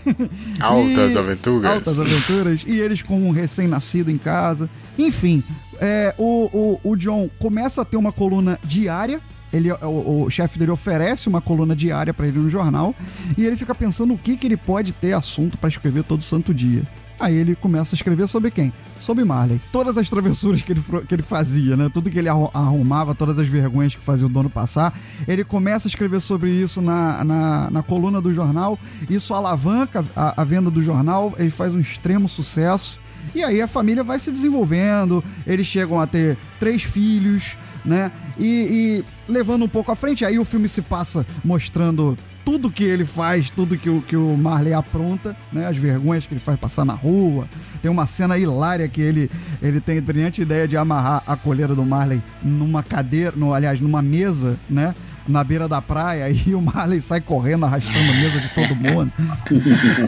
Altas 0.61 1.15
e... 1.15 1.19
aventuras. 1.19 1.71
Altas 1.71 2.01
aventuras. 2.01 2.65
e 2.67 2.79
eles 2.79 3.03
com 3.03 3.19
um 3.21 3.31
recém-nascido 3.31 4.11
em 4.11 4.19
casa. 4.19 4.69
Enfim, 4.99 5.43
é, 5.81 6.15
o, 6.19 6.79
o, 6.85 6.91
o 6.93 6.97
John 6.97 7.29
começa 7.39 7.83
a 7.83 7.85
ter 7.85 7.97
uma 7.97 8.13
coluna 8.13 8.59
diária 8.65 9.21
ele, 9.53 9.71
o, 9.73 10.25
o 10.25 10.31
chefe 10.31 10.59
dele 10.59 10.71
oferece 10.71 11.29
uma 11.29 11.41
coluna 11.41 11.75
diária 11.75 12.13
para 12.13 12.27
ele 12.27 12.39
no 12.39 12.51
jornal 12.51 12.95
e 13.39 13.45
ele 13.45 13.57
fica 13.57 13.75
pensando 13.75 14.13
o 14.13 14.19
que, 14.19 14.37
que 14.37 14.47
ele 14.47 14.57
pode 14.57 14.93
ter 14.93 15.13
assunto 15.13 15.57
para 15.57 15.69
escrever 15.69 16.03
todo 16.03 16.23
santo 16.23 16.53
dia. 16.53 16.83
Aí 17.19 17.35
ele 17.35 17.55
começa 17.55 17.95
a 17.95 17.97
escrever 17.97 18.29
sobre 18.29 18.51
quem? 18.51 18.73
Sobre 19.01 19.25
Marley. 19.25 19.61
Todas 19.73 19.97
as 19.97 20.09
travessuras 20.11 20.63
que 20.63 20.73
ele, 20.73 20.83
que 21.09 21.15
ele 21.15 21.23
fazia, 21.23 21.77
né? 21.77 21.91
Tudo 21.93 22.11
que 22.11 22.19
ele 22.19 22.29
arrumava, 22.29 23.15
todas 23.15 23.39
as 23.39 23.49
vergonhas 23.49 23.95
que 23.95 24.03
fazia 24.03 24.27
o 24.27 24.29
dono 24.29 24.51
passar. 24.51 24.93
Ele 25.27 25.43
começa 25.45 25.89
a 25.89 25.91
escrever 25.91 26.21
sobre 26.21 26.51
isso 26.51 26.83
na, 26.83 27.25
na, 27.25 27.71
na 27.71 27.83
coluna 27.83 28.21
do 28.21 28.33
jornal. 28.33 28.79
Isso 29.09 29.33
alavanca 29.33 30.05
a, 30.15 30.43
a 30.43 30.45
venda 30.45 30.71
do 30.71 30.81
jornal. 30.81 31.35
Ele 31.39 31.51
faz 31.51 31.75
um 31.75 31.81
extremo 31.81 32.29
sucesso. 32.29 32.99
E 33.35 33.43
aí 33.43 33.61
a 33.61 33.69
família 33.69 34.05
vai 34.05 34.19
se 34.19 34.31
desenvolvendo, 34.31 35.23
eles 35.47 35.67
chegam 35.67 36.01
a 36.01 36.07
ter 36.07 36.39
três 36.61 36.83
filhos, 36.83 37.57
né? 37.85 38.13
E, 38.39 39.05
e, 39.29 39.33
levando 39.33 39.65
um 39.65 39.69
pouco 39.69 39.91
à 39.91 39.97
frente, 39.97 40.25
aí 40.25 40.39
o 40.39 40.45
filme 40.45 40.69
se 40.69 40.81
passa 40.83 41.27
mostrando 41.45 42.17
tudo 42.47 42.71
que 42.71 42.85
ele 42.85 43.05
faz, 43.05 43.51
tudo 43.51 43.77
que 43.77 43.91
o, 43.91 44.01
que 44.01 44.17
o 44.17 44.37
Marley 44.37 44.73
apronta, 44.73 45.37
né? 45.53 45.67
As 45.67 45.77
vergonhas 45.77 46.27
que 46.27 46.33
ele 46.33 46.41
faz 46.41 46.57
passar 46.57 46.85
na 46.85 46.93
rua. 46.93 47.49
Tem 47.83 47.91
uma 47.91 48.07
cena 48.07 48.39
hilária 48.39 48.89
que 48.89 49.01
ele, 49.01 49.29
ele 49.61 49.81
tem 49.81 49.99
a 49.99 50.01
brilhante 50.01 50.43
ideia 50.43 50.69
de 50.69 50.77
amarrar 50.77 51.25
a 51.27 51.37
coleira 51.37 51.75
do 51.75 51.85
Marley 51.85 52.23
numa 52.41 52.85
cadeira, 52.85 53.33
no, 53.35 53.53
aliás, 53.53 53.81
numa 53.81 54.01
mesa, 54.01 54.57
né? 54.71 54.95
na 55.29 55.43
beira 55.43 55.67
da 55.67 55.83
praia 55.83 56.31
e 56.47 56.55
o 56.55 56.63
Marley 56.63 57.01
sai 57.01 57.21
correndo, 57.21 57.67
arrastando 57.67 58.13
a 58.13 58.15
mesa 58.15 58.39
de 58.39 58.49
todo 58.51 58.77
mundo. 58.77 59.13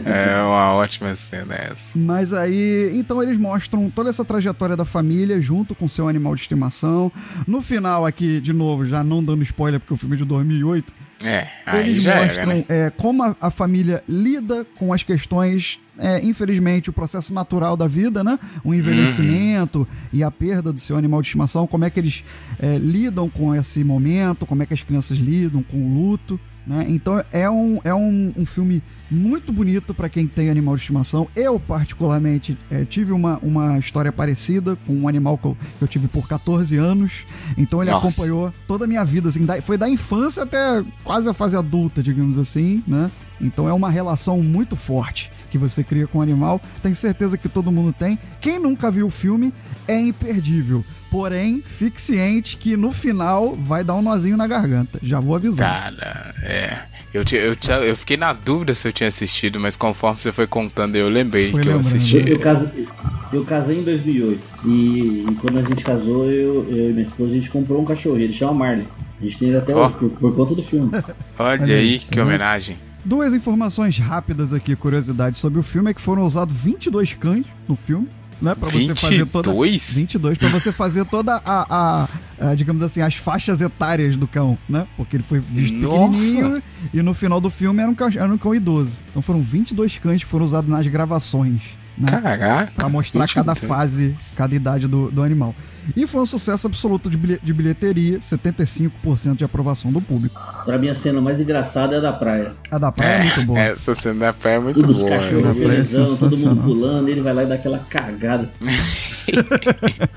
É 0.05 0.41
uma 0.41 0.75
ótima 0.75 1.13
cena 1.15 1.55
essa. 1.55 1.89
Mas 1.93 2.33
aí, 2.33 2.91
então 2.93 3.21
eles 3.21 3.37
mostram 3.37 3.89
toda 3.89 4.09
essa 4.09 4.23
trajetória 4.23 4.77
da 4.77 4.85
família 4.85 5.41
junto 5.41 5.75
com 5.75 5.89
seu 5.89 6.07
animal 6.07 6.35
de 6.35 6.41
estimação. 6.41 7.11
No 7.45 7.61
final 7.61 8.05
aqui, 8.05 8.39
de 8.39 8.53
novo, 8.53 8.85
já 8.85 9.03
não 9.03 9.21
dando 9.21 9.43
spoiler 9.43 9.79
porque 9.79 9.93
o 9.93 9.97
filme 9.97 10.15
é 10.15 10.19
de 10.19 10.25
2008, 10.25 10.93
É, 11.23 11.47
aí 11.65 11.89
Eles 11.89 12.03
já 12.03 12.15
mostram 12.15 12.51
era, 12.51 12.55
né? 12.55 12.65
é, 12.69 12.89
como 12.91 13.23
a, 13.23 13.35
a 13.41 13.51
família 13.51 14.01
lida 14.07 14.65
com 14.77 14.93
as 14.93 15.03
questões, 15.03 15.79
é, 15.97 16.23
infelizmente, 16.23 16.89
o 16.89 16.93
processo 16.93 17.33
natural 17.33 17.75
da 17.75 17.87
vida, 17.87 18.23
né? 18.23 18.39
O 18.63 18.73
envelhecimento 18.73 19.87
e 20.13 20.23
a 20.23 20.31
perda 20.31 20.71
do 20.71 20.79
seu 20.79 20.95
animal 20.95 21.21
de 21.21 21.27
estimação, 21.27 21.67
como 21.67 21.83
é 21.83 21.89
que 21.89 21.99
eles 21.99 22.23
é, 22.59 22.77
lidam 22.77 23.29
com 23.29 23.53
esse 23.53 23.83
momento, 23.83 24.45
como 24.45 24.63
é 24.63 24.65
que 24.65 24.73
as 24.73 24.81
crianças 24.81 25.17
lidam 25.17 25.61
com 25.61 25.77
o 25.77 25.93
luto. 25.93 26.39
Né? 26.69 26.85
Então 26.87 27.19
é 27.31 27.49
um, 27.49 27.79
é 27.83 27.91
um, 27.95 28.31
um 28.37 28.45
filme 28.45 28.83
muito 29.09 29.51
bonito 29.51 29.91
para 29.91 30.07
quem 30.07 30.27
tem 30.27 30.51
animal 30.51 30.75
de 30.75 30.81
estimação. 30.81 31.27
Eu, 31.35 31.59
particularmente, 31.59 32.55
é, 32.69 32.85
tive 32.85 33.11
uma, 33.11 33.39
uma 33.39 33.79
história 33.79 34.11
parecida 34.11 34.77
com 34.85 34.93
um 34.93 35.07
animal 35.07 35.35
que 35.35 35.45
eu, 35.47 35.57
que 35.79 35.83
eu 35.83 35.87
tive 35.87 36.07
por 36.07 36.27
14 36.27 36.77
anos. 36.77 37.25
Então 37.57 37.81
ele 37.81 37.89
Nossa. 37.89 38.05
acompanhou 38.05 38.53
toda 38.67 38.85
a 38.85 38.87
minha 38.87 39.03
vida. 39.03 39.29
Assim, 39.29 39.45
da- 39.45 39.59
foi 39.63 39.79
da 39.79 39.89
infância 39.89 40.43
até 40.43 40.85
quase 41.03 41.27
a 41.27 41.33
fase 41.33 41.57
adulta, 41.57 42.03
digamos 42.03 42.37
assim. 42.37 42.83
Né? 42.85 43.09
Então 43.41 43.67
é 43.67 43.73
uma 43.73 43.89
relação 43.89 44.43
muito 44.43 44.75
forte 44.75 45.31
que 45.49 45.57
você 45.57 45.83
cria 45.83 46.05
com 46.05 46.19
o 46.19 46.21
animal. 46.21 46.61
Tenho 46.83 46.95
certeza 46.95 47.35
que 47.35 47.49
todo 47.49 47.71
mundo 47.71 47.91
tem. 47.91 48.19
Quem 48.39 48.59
nunca 48.59 48.91
viu 48.91 49.07
o 49.07 49.09
filme 49.09 49.51
é 49.87 49.99
imperdível. 49.99 50.85
Porém, 51.09 51.61
fique 51.63 51.99
ciente 51.99 52.55
que 52.57 52.77
no 52.77 52.91
final 52.91 53.55
vai 53.55 53.83
dar 53.83 53.95
um 53.95 54.01
nozinho 54.01 54.37
na 54.37 54.45
garganta. 54.45 54.99
Já 55.01 55.19
vou 55.19 55.35
avisar. 55.35 55.67
Cara, 55.67 56.35
é. 56.43 56.77
Eu, 57.11 57.23
eu, 57.31 57.83
eu 57.83 57.97
fiquei 57.97 58.15
na 58.15 58.31
dúvida 58.33 58.75
se 58.75 58.87
eu 58.87 58.93
tinha 58.93 59.07
assistido, 59.07 59.59
mas 59.59 59.75
conforme 59.75 60.19
você 60.19 60.31
foi 60.31 60.45
contando, 60.45 60.95
eu 60.95 61.09
lembrei 61.09 61.49
Foi 61.49 61.61
que 61.61 61.67
eu 61.67 61.77
lembrando. 61.77 61.95
assisti. 61.95 62.17
Eu, 62.17 62.27
eu 62.27 62.39
casei, 62.39 62.87
eu 63.33 63.45
casei 63.45 63.79
em 63.79 63.83
2008 63.83 64.41
e, 64.65 65.25
e 65.27 65.35
quando 65.41 65.57
a 65.57 65.63
gente 65.63 65.83
casou, 65.83 66.29
eu, 66.29 66.69
eu 66.69 66.91
e 66.91 66.93
minha 66.93 67.07
esposa, 67.07 67.31
a 67.31 67.33
gente 67.33 67.49
comprou 67.49 67.81
um 67.81 67.85
cachorro, 67.85 68.19
ele 68.19 68.33
chama 68.33 68.53
Marley. 68.53 68.87
A 69.19 69.23
gente 69.23 69.39
tem 69.39 69.47
ele 69.49 69.57
até 69.57 69.73
Ó. 69.73 69.87
hoje, 69.87 69.97
por, 69.97 70.09
por 70.11 70.35
conta 70.35 70.53
do 70.53 70.63
filme. 70.63 70.91
Olha 71.39 71.65
aí, 71.65 71.73
aí, 71.73 71.99
que 71.99 72.19
homenagem. 72.19 72.77
Duas 73.03 73.33
informações 73.33 73.97
rápidas 73.97 74.53
aqui, 74.53 74.75
curiosidades 74.75 75.41
sobre 75.41 75.59
o 75.59 75.63
filme, 75.63 75.89
é 75.89 75.93
que 75.93 76.01
foram 76.01 76.21
usados 76.23 76.55
22 76.55 77.15
cães 77.15 77.45
no 77.67 77.75
filme, 77.75 78.07
né? 78.41 78.55
Pra 78.55 78.69
você 78.69 78.95
fazer 78.95 79.25
toda... 79.25 79.49
22? 79.51 79.93
22? 79.95 80.37
Pra 80.37 80.49
você 80.49 80.71
fazer 80.71 81.05
toda 81.05 81.35
a, 81.45 81.65
a- 81.69 82.09
a, 82.51 82.55
digamos 82.55 82.81
assim, 82.83 83.01
as 83.01 83.15
faixas 83.15 83.61
etárias 83.61 84.15
do 84.15 84.27
cão, 84.27 84.57
né? 84.67 84.87
Porque 84.95 85.17
ele 85.17 85.23
foi 85.23 85.39
visto 85.39 85.75
Nossa! 85.77 86.17
pequenininho 86.17 86.63
e 86.93 87.01
no 87.01 87.13
final 87.13 87.41
do 87.41 87.49
filme 87.49 87.81
era 87.81 87.91
um, 87.91 87.95
cão, 87.95 88.07
era 88.09 88.31
um 88.33 88.37
cão 88.37 88.55
idoso. 88.55 88.99
Então 89.09 89.21
foram 89.21 89.41
22 89.41 89.97
cães 89.97 90.23
que 90.23 90.29
foram 90.29 90.45
usados 90.45 90.69
nas 90.69 90.87
gravações, 90.87 91.77
né? 91.99 92.07
Caraca. 92.09 92.71
Pra 92.75 92.89
mostrar 92.89 93.27
cada 93.27 93.53
22. 93.53 93.59
fase, 93.67 94.15
cada 94.35 94.55
idade 94.55 94.87
do, 94.87 95.11
do 95.11 95.21
animal. 95.23 95.53
E 95.95 96.05
foi 96.05 96.21
um 96.21 96.25
sucesso 96.25 96.67
absoluto 96.67 97.09
de, 97.09 97.17
bilhe- 97.17 97.39
de 97.41 97.51
bilheteria, 97.53 98.19
75% 98.19 99.35
de 99.35 99.43
aprovação 99.43 99.91
do 99.91 99.99
público. 99.99 100.39
Pra 100.63 100.77
mim, 100.77 100.89
a 100.89 100.95
cena 100.95 101.19
mais 101.19 101.39
engraçada 101.39 101.95
é 101.95 101.97
a 101.97 102.01
da 102.01 102.13
praia. 102.13 102.53
A 102.69 102.77
da 102.77 102.91
praia 102.91 103.13
é, 103.15 103.23
muito 103.23 103.41
boa. 103.43 103.59
Essa 103.59 103.95
cena 103.95 104.19
da 104.27 104.33
praia 104.33 104.55
é 104.55 104.59
muito 104.59 104.79
Todos 104.81 104.97
os 104.97 105.03
boa. 105.03 105.17
cachorros 105.17 105.43
Da 105.47 105.55
praia 105.55 105.67
é 105.67 105.71
felizão, 105.71 106.17
todo 106.17 106.37
mundo 106.37 106.63
pulando, 106.63 107.09
ele 107.09 107.21
vai 107.21 107.33
lá 107.33 107.43
e 107.43 107.47
dá 107.47 107.55
aquela 107.55 107.79
cagada. 107.79 108.49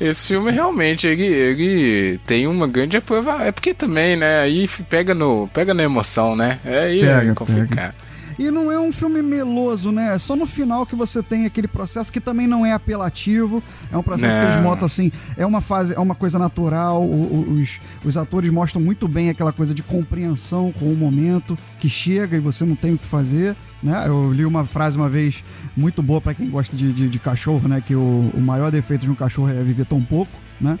Esse 0.00 0.28
filme 0.28 0.50
realmente 0.50 1.06
ele, 1.06 1.24
ele 1.26 2.18
tem 2.26 2.46
uma 2.46 2.66
grande 2.66 2.96
aprovação. 2.96 3.42
É 3.44 3.52
porque 3.52 3.74
também, 3.74 4.16
né? 4.16 4.40
Aí 4.40 4.66
pega 4.88 5.14
no 5.14 5.48
pega 5.52 5.74
na 5.74 5.82
emoção, 5.82 6.34
né? 6.34 6.58
É 6.64 6.78
aí 6.84 7.00
Pega, 7.00 7.30
é 7.30 7.34
complicado. 7.34 7.94
E 8.40 8.50
não 8.50 8.72
é 8.72 8.80
um 8.80 8.90
filme 8.90 9.20
meloso, 9.20 9.92
né? 9.92 10.14
É 10.14 10.18
só 10.18 10.34
no 10.34 10.46
final 10.46 10.86
que 10.86 10.96
você 10.96 11.22
tem 11.22 11.44
aquele 11.44 11.68
processo 11.68 12.10
que 12.10 12.18
também 12.18 12.46
não 12.46 12.64
é 12.64 12.72
apelativo. 12.72 13.62
É 13.92 13.98
um 13.98 14.02
processo 14.02 14.34
que 14.34 14.42
eles 14.42 14.56
Não. 14.56 14.62
mostram 14.62 14.86
assim, 14.86 15.12
é 15.36 15.44
uma 15.44 15.60
fase, 15.60 15.92
é 15.92 16.00
uma 16.00 16.14
coisa 16.14 16.38
natural. 16.38 17.06
os, 17.06 17.78
os 18.02 18.16
atores 18.16 18.50
mostram 18.50 18.80
muito 18.80 19.06
bem 19.06 19.28
aquela 19.28 19.52
coisa 19.52 19.74
de 19.74 19.82
compreensão 19.82 20.72
com 20.72 20.86
o 20.86 20.96
momento 20.96 21.58
que 21.78 21.86
chega 21.90 22.34
e 22.34 22.40
você 22.40 22.64
não 22.64 22.74
tem 22.74 22.94
o 22.94 22.98
que 22.98 23.06
fazer. 23.06 23.54
Né? 23.82 24.04
Eu 24.06 24.32
li 24.32 24.46
uma 24.46 24.64
frase 24.64 24.96
uma 24.96 25.10
vez 25.10 25.44
muito 25.76 26.02
boa 26.02 26.18
pra 26.22 26.32
quem 26.32 26.48
gosta 26.48 26.74
de, 26.74 26.94
de, 26.94 27.10
de 27.10 27.18
cachorro, 27.18 27.68
né? 27.68 27.82
Que 27.86 27.94
o, 27.94 28.30
o 28.32 28.40
maior 28.40 28.70
defeito 28.70 29.02
de 29.02 29.10
um 29.10 29.14
cachorro 29.14 29.50
é 29.50 29.62
viver 29.62 29.84
tão 29.84 30.00
pouco, 30.02 30.32
né? 30.58 30.78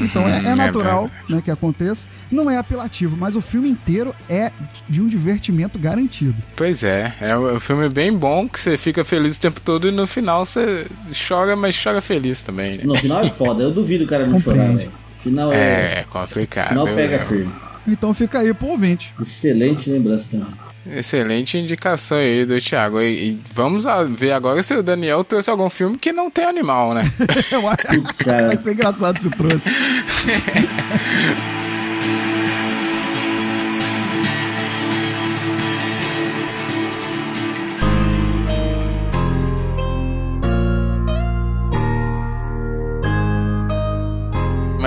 Então 0.00 0.28
é, 0.28 0.40
é 0.40 0.46
é 0.50 0.54
natural 0.54 1.02
verdade. 1.08 1.32
né, 1.32 1.42
que 1.44 1.50
aconteça. 1.50 2.06
Não 2.30 2.50
é 2.50 2.56
apelativo, 2.58 3.16
mas 3.16 3.36
o 3.36 3.40
filme 3.40 3.68
inteiro 3.68 4.14
é 4.28 4.50
de 4.88 5.00
um 5.00 5.08
divertimento 5.08 5.78
garantido. 5.78 6.34
Pois 6.56 6.82
é, 6.82 7.14
é 7.20 7.36
um 7.36 7.56
é 7.56 7.60
filme 7.60 7.88
bem 7.88 8.12
bom 8.12 8.48
que 8.48 8.60
você 8.60 8.76
fica 8.76 9.04
feliz 9.04 9.36
o 9.36 9.40
tempo 9.40 9.60
todo 9.60 9.88
e 9.88 9.90
no 9.90 10.06
final 10.06 10.44
você 10.44 10.86
chora, 11.28 11.56
mas 11.56 11.80
chora 11.80 12.00
feliz 12.00 12.44
também, 12.44 12.78
né? 12.78 12.84
No 12.84 12.94
final 12.96 13.22
é 13.22 13.30
foda, 13.30 13.62
eu 13.62 13.70
duvido 13.72 14.04
o 14.04 14.06
cara 14.06 14.26
não 14.26 14.38
chorar, 14.40 14.58
Compreende. 14.58 14.84
velho. 14.84 14.92
Final 15.22 15.52
é. 15.52 16.00
É 16.00 16.04
complicado. 16.08 16.68
Final 16.68 16.86
pega 16.86 17.26
firme. 17.26 17.52
Então 17.86 18.12
fica 18.14 18.38
aí 18.40 18.52
pro 18.54 18.68
ouvinte. 18.68 19.14
Excelente 19.20 19.88
lembrança 19.90 20.24
também. 20.30 20.46
Excelente 20.86 21.58
indicação 21.58 22.18
aí 22.18 22.44
do 22.44 22.60
Thiago. 22.60 23.00
E, 23.00 23.30
e 23.30 23.40
vamos 23.52 23.84
ver 24.10 24.32
agora 24.32 24.62
se 24.62 24.74
o 24.74 24.82
Daniel 24.82 25.22
trouxe 25.22 25.50
algum 25.50 25.70
filme 25.70 25.96
que 25.96 26.12
não 26.12 26.30
tem 26.30 26.44
animal, 26.44 26.94
né? 26.94 27.02
Vai 28.46 28.56
ser 28.56 28.72
engraçado 28.72 29.18
se 29.18 29.30
trouxe. 29.30 29.70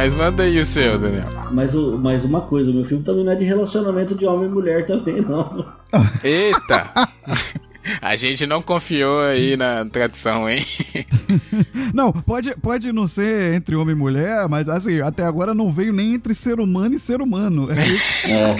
Mas 0.05 0.13
manda 0.13 0.43
aí 0.43 0.59
o 0.59 0.65
seu, 0.67 0.99
Daniel. 0.99 1.27
mas, 1.49 1.73
o, 1.73 1.97
mas 1.97 2.23
uma 2.23 2.41
coisa, 2.41 2.69
o 2.69 2.73
meu 2.75 2.85
filme 2.85 3.03
também 3.03 3.25
não 3.25 3.31
é 3.31 3.35
de 3.35 3.43
relacionamento 3.43 4.13
de 4.13 4.23
homem 4.27 4.47
e 4.47 4.51
mulher 4.51 4.85
também, 4.85 5.19
não. 5.19 5.65
Eita! 6.23 7.09
A 7.99 8.15
gente 8.15 8.45
não 8.45 8.61
confiou 8.61 9.21
aí 9.21 9.57
na 9.57 9.83
tradição, 9.85 10.47
hein? 10.47 10.63
Não, 11.93 12.11
pode, 12.11 12.53
pode 12.59 12.91
não 12.91 13.07
ser 13.07 13.53
entre 13.53 13.75
homem 13.75 13.95
e 13.95 13.97
mulher, 13.97 14.47
mas 14.49 14.67
assim, 14.67 14.99
até 15.01 15.23
agora 15.23 15.53
não 15.53 15.71
veio 15.71 15.93
nem 15.93 16.13
entre 16.15 16.33
ser 16.33 16.59
humano 16.59 16.95
e 16.95 16.99
ser 16.99 17.21
humano. 17.21 17.67
É 17.71 17.87
isso, 17.87 18.27
É. 18.33 18.55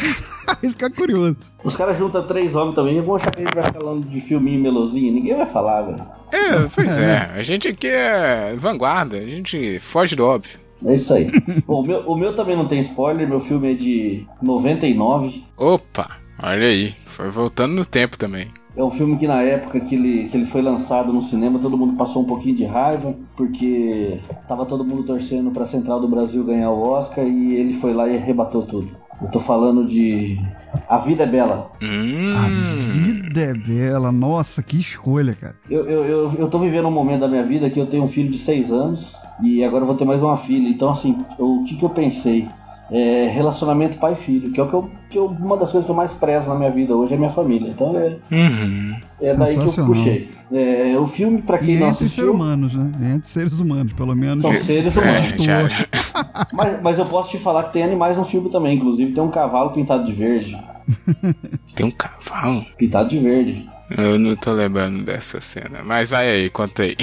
isso 0.66 0.78
que 0.78 0.86
é 0.86 0.90
curioso. 0.90 1.36
Os 1.64 1.76
caras 1.76 1.98
juntam 1.98 2.26
três 2.26 2.56
homens 2.56 2.76
também 2.76 2.98
e 2.98 3.02
vão 3.02 3.16
achar 3.16 3.32
que 3.32 3.42
a 3.42 3.46
gente 3.46 3.56
vai 3.56 3.72
falando 3.72 4.08
de 4.08 4.22
filminho 4.22 4.62
melosinho. 4.62 5.12
Ninguém 5.14 5.36
vai 5.36 5.52
falar, 5.52 5.82
velho. 5.82 6.06
É, 6.32 6.70
pois 6.74 6.98
é. 6.98 7.32
A 7.36 7.42
gente 7.44 7.68
aqui 7.68 7.88
é 7.88 8.56
vanguarda, 8.58 9.18
a 9.18 9.26
gente 9.26 9.80
foge 9.80 10.16
do 10.16 10.24
óbvio. 10.26 10.64
É 10.84 10.94
isso 10.94 11.14
aí. 11.14 11.28
Bom, 11.66 11.82
o 11.82 11.86
meu, 11.86 12.00
o 12.02 12.16
meu 12.16 12.36
também 12.36 12.56
não 12.56 12.68
tem 12.68 12.80
spoiler, 12.80 13.28
meu 13.28 13.40
filme 13.40 13.72
é 13.72 13.76
de 13.76 14.26
99. 14.42 15.44
Opa, 15.58 16.18
olha 16.42 16.68
aí. 16.68 16.94
Foi 17.06 17.30
voltando 17.30 17.74
no 17.74 17.86
tempo 17.86 18.18
também. 18.18 18.48
É 18.78 18.84
um 18.84 18.92
filme 18.92 19.18
que 19.18 19.26
na 19.26 19.42
época 19.42 19.80
que 19.80 19.96
ele, 19.96 20.28
que 20.28 20.36
ele 20.36 20.46
foi 20.46 20.62
lançado 20.62 21.14
no 21.14 21.22
cinema, 21.22 21.60
todo 21.60 21.78
mundo 21.78 21.96
passou 21.96 22.24
um 22.24 22.26
pouquinho 22.26 22.58
de 22.58 22.66
raiva, 22.66 23.16
porque 23.38 24.20
tava 24.50 24.66
todo 24.66 24.84
mundo 24.84 25.04
torcendo 25.04 25.50
pra 25.50 25.66
Central 25.66 26.02
do 26.02 26.10
Brasil 26.10 26.44
ganhar 26.44 26.72
o 26.72 26.82
Oscar 26.82 27.26
e 27.26 27.56
ele 27.56 27.76
foi 27.76 27.94
lá 27.94 28.10
e 28.10 28.18
arrebatou 28.18 28.64
tudo. 28.64 28.90
Eu 29.22 29.30
tô 29.30 29.40
falando 29.40 29.88
de 29.88 30.38
A 30.88 30.98
Vida 30.98 31.24
é 31.24 31.28
Bela. 31.28 31.72
Hum, 31.82 32.34
A 32.36 32.48
vida 32.50 33.42
é 33.42 33.54
bela. 33.54 34.12
Nossa, 34.12 34.62
que 34.64 34.78
escolha, 34.78 35.34
cara. 35.40 35.56
Eu, 35.70 35.88
eu, 35.90 36.06
eu, 36.06 36.34
eu 36.34 36.50
tô 36.50 36.60
vivendo 36.60 36.88
um 36.88 36.92
momento 36.92 37.22
da 37.22 37.28
minha 37.28 37.44
vida 37.44 37.70
que 37.70 37.80
eu 37.80 37.86
tenho 37.88 38.04
um 38.04 38.08
filho 38.08 38.32
de 38.32 38.38
seis 38.38 38.72
anos 38.72 39.16
e 39.42 39.64
agora 39.64 39.84
eu 39.84 39.88
vou 39.88 39.96
ter 39.96 40.06
mais 40.06 40.22
uma 40.24 40.38
filha. 40.38 40.68
Então, 40.70 40.90
assim, 40.92 41.18
o 41.40 41.64
que, 41.64 41.76
que 41.76 41.84
eu 41.84 41.90
pensei? 41.90 42.48
É 42.91 43.28
relacionamento 43.30 43.98
pai 43.98 44.13
e 44.13 44.15
filho, 44.15 44.52
que 44.52 44.60
é 44.60 44.63
o 44.63 44.67
que 44.69 44.76
eu, 44.76 44.91
que 45.10 45.17
eu- 45.17 45.26
uma 45.26 45.58
das 45.58 45.71
coisas 45.71 45.86
que 45.86 45.91
eu 45.91 45.95
mais 45.95 46.13
prezo 46.13 46.48
na 46.50 46.56
minha 46.56 46.69
vida 46.69 46.95
hoje 46.95 47.13
é 47.15 47.17
minha 47.17 47.32
família. 47.32 47.69
Então 47.69 47.98
é, 47.98 48.17
uhum. 48.32 48.95
é 49.21 49.36
daí 49.36 49.54
que 49.58 49.80
eu 49.80 49.86
puxei. 49.88 50.30
É, 50.52 50.95
o 51.00 51.08
filme, 51.08 51.41
pra 51.41 51.58
quem 51.58 51.69
E 51.69 51.80
não 51.80 51.88
entre 51.88 52.06
assistiu, 52.06 52.26
seres 52.26 52.30
humanos, 52.39 52.76
né? 52.76 52.91
Entre 53.15 53.28
seres 53.28 53.60
humanos, 53.60 53.93
pelo 53.93 54.15
menos. 54.15 54.41
São 54.43 54.54
seres 54.63 54.95
É, 54.95 55.00
humanos. 55.02 55.43
já, 55.43 55.58
Mas, 56.54 56.82
mas 56.84 57.00
eu 57.00 57.06
posso 57.06 57.32
te 57.32 57.39
falar 57.39 57.63
que 57.63 57.74
tem 57.74 57.84
animais 57.84 58.15
no 58.17 58.24
filme 58.26 58.50
também. 58.52 58.78
Inclusive 58.78 59.13
tem 59.13 59.24
um 59.24 59.32
cavalo 59.32 59.71
pintado 59.71 60.06
de 60.06 60.13
verde. 60.13 60.56
tem 61.76 61.88
um 61.88 61.91
cavalo. 61.91 62.63
Pintado 62.78 63.10
de 63.10 63.17
verde. 63.17 63.67
Eu 63.98 64.17
não 64.19 64.36
tô 64.36 64.52
lembrando 64.54 65.04
dessa 65.04 65.41
cena. 65.41 65.82
Mas 65.84 66.10
vai 66.12 66.28
aí, 66.30 66.50
conta 66.50 66.84
aí. 66.84 66.95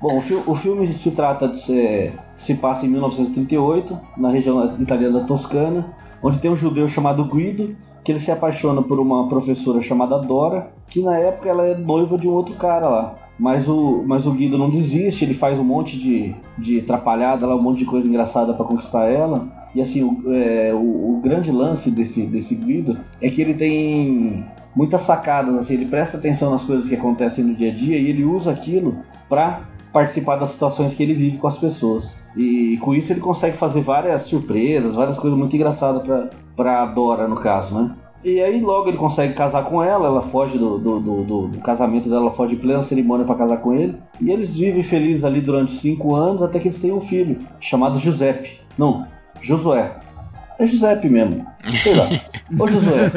Bom, 0.00 0.18
o, 0.18 0.20
fi- 0.20 0.42
o 0.46 0.54
filme 0.54 0.92
se 0.94 1.10
trata 1.10 1.48
de. 1.48 1.78
é, 1.78 2.12
se 2.38 2.54
passa 2.54 2.86
em 2.86 2.88
1938, 2.88 3.98
na 4.16 4.30
região 4.30 4.76
italiana 4.80 5.20
da 5.20 5.26
Toscana, 5.26 5.86
onde 6.22 6.38
tem 6.38 6.50
um 6.50 6.56
judeu 6.56 6.88
chamado 6.88 7.24
Guido, 7.24 7.76
que 8.06 8.12
ele 8.12 8.20
se 8.20 8.30
apaixona 8.30 8.82
por 8.82 9.00
uma 9.00 9.28
professora 9.28 9.82
chamada 9.82 10.18
Dora, 10.18 10.70
que 10.88 11.02
na 11.02 11.18
época 11.18 11.48
ela 11.48 11.66
é 11.66 11.76
noiva 11.76 12.16
de 12.16 12.28
um 12.28 12.32
outro 12.32 12.54
cara 12.54 12.88
lá. 12.88 13.14
Mas 13.36 13.68
o, 13.68 14.04
mas 14.06 14.26
o 14.26 14.32
Guido 14.32 14.56
não 14.56 14.70
desiste, 14.70 15.24
ele 15.24 15.34
faz 15.34 15.58
um 15.58 15.64
monte 15.64 15.98
de, 15.98 16.32
de 16.56 16.78
atrapalhada 16.78 17.46
lá, 17.46 17.56
um 17.56 17.62
monte 17.62 17.78
de 17.78 17.84
coisa 17.84 18.06
engraçada 18.06 18.54
para 18.54 18.64
conquistar 18.64 19.06
ela. 19.06 19.48
E 19.74 19.80
assim, 19.80 20.04
o, 20.04 20.32
é, 20.32 20.72
o, 20.72 21.16
o 21.16 21.20
grande 21.20 21.50
lance 21.50 21.90
desse, 21.90 22.26
desse 22.26 22.54
Guido 22.54 22.96
é 23.20 23.28
que 23.28 23.42
ele 23.42 23.54
tem 23.54 24.44
muitas 24.74 25.00
sacadas, 25.00 25.56
assim, 25.56 25.74
ele 25.74 25.86
presta 25.86 26.16
atenção 26.16 26.50
nas 26.50 26.62
coisas 26.62 26.88
que 26.88 26.94
acontecem 26.94 27.42
no 27.42 27.54
dia 27.54 27.72
a 27.72 27.74
dia 27.74 27.98
e 27.98 28.08
ele 28.08 28.24
usa 28.24 28.52
aquilo 28.52 28.98
pra 29.28 29.62
participar 29.96 30.36
das 30.36 30.50
situações 30.50 30.92
que 30.92 31.02
ele 31.02 31.14
vive 31.14 31.38
com 31.38 31.46
as 31.46 31.56
pessoas. 31.56 32.12
E 32.36 32.76
com 32.82 32.94
isso 32.94 33.14
ele 33.14 33.20
consegue 33.20 33.56
fazer 33.56 33.80
várias 33.80 34.24
surpresas, 34.24 34.94
várias 34.94 35.18
coisas 35.18 35.38
muito 35.38 35.56
engraçadas 35.56 36.02
pra, 36.02 36.28
pra 36.54 36.84
Dora, 36.84 37.26
no 37.26 37.36
caso, 37.36 37.74
né? 37.74 37.92
E 38.22 38.42
aí 38.42 38.60
logo 38.60 38.90
ele 38.90 38.98
consegue 38.98 39.32
casar 39.32 39.64
com 39.64 39.82
ela, 39.82 40.06
ela 40.06 40.20
foge 40.20 40.58
do, 40.58 40.76
do, 40.76 41.00
do, 41.00 41.46
do 41.48 41.58
casamento 41.60 42.10
dela, 42.10 42.26
ela 42.26 42.32
foge 42.32 42.56
em 42.56 42.58
plena 42.58 42.82
cerimônia 42.82 43.24
para 43.24 43.36
casar 43.36 43.56
com 43.56 43.72
ele. 43.72 43.96
E 44.20 44.30
eles 44.30 44.54
vivem 44.54 44.82
felizes 44.82 45.24
ali 45.24 45.40
durante 45.40 45.72
cinco 45.72 46.14
anos 46.14 46.42
até 46.42 46.58
que 46.58 46.68
eles 46.68 46.78
têm 46.78 46.92
um 46.92 47.00
filho 47.00 47.38
chamado 47.58 47.98
Giuseppe. 47.98 48.60
Não, 48.76 49.06
Josué. 49.40 49.96
É 50.58 50.66
Giuseppe 50.66 51.08
mesmo. 51.08 51.46
Sei 51.70 51.94
lá. 51.94 52.04
Ô 52.62 52.68
Josué. 52.68 53.10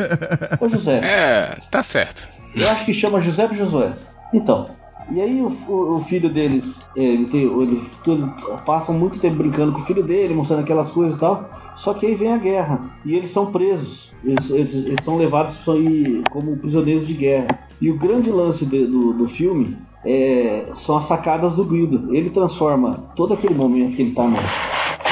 Ô 0.61 0.69
José. 0.69 0.97
É, 1.03 1.57
tá 1.69 1.83
certo. 1.83 2.29
Eu 2.55 2.69
acho 2.69 2.85
que 2.85 2.93
chama 2.93 3.19
Giuseppe 3.19 3.57
Josué. 3.57 3.91
Então, 4.33 4.78
e 5.11 5.21
aí 5.21 5.41
o, 5.41 5.47
o, 5.67 5.95
o 5.95 6.01
filho 6.01 6.29
deles, 6.29 6.81
ele, 6.95 7.25
tem, 7.25 7.41
ele, 7.41 7.81
ele 8.07 8.31
passam 8.65 8.97
muito 8.97 9.19
tempo 9.19 9.37
brincando 9.37 9.71
com 9.71 9.79
o 9.79 9.85
filho 9.85 10.03
dele, 10.03 10.33
mostrando 10.33 10.61
aquelas 10.61 10.91
coisas 10.91 11.17
e 11.17 11.19
tal. 11.19 11.49
Só 11.75 11.93
que 11.93 12.05
aí 12.05 12.15
vem 12.15 12.33
a 12.33 12.37
guerra 12.37 12.81
e 13.05 13.15
eles 13.15 13.31
são 13.31 13.51
presos. 13.51 14.11
Eles, 14.23 14.49
eles, 14.49 14.73
eles 14.73 15.03
são 15.03 15.17
levados 15.17 15.57
como 16.29 16.57
prisioneiros 16.57 17.07
de 17.07 17.13
guerra. 17.13 17.59
E 17.81 17.89
o 17.89 17.97
grande 17.97 18.29
lance 18.29 18.65
de, 18.65 18.85
do, 18.85 19.13
do 19.13 19.27
filme 19.27 19.77
é, 20.05 20.65
são 20.75 20.97
as 20.97 21.05
sacadas 21.05 21.53
do 21.53 21.63
Guido. 21.63 22.13
Ele 22.13 22.29
transforma 22.29 23.11
todo 23.15 23.33
aquele 23.33 23.55
momento 23.55 23.95
que 23.95 24.01
ele 24.01 24.09
está 24.09 24.27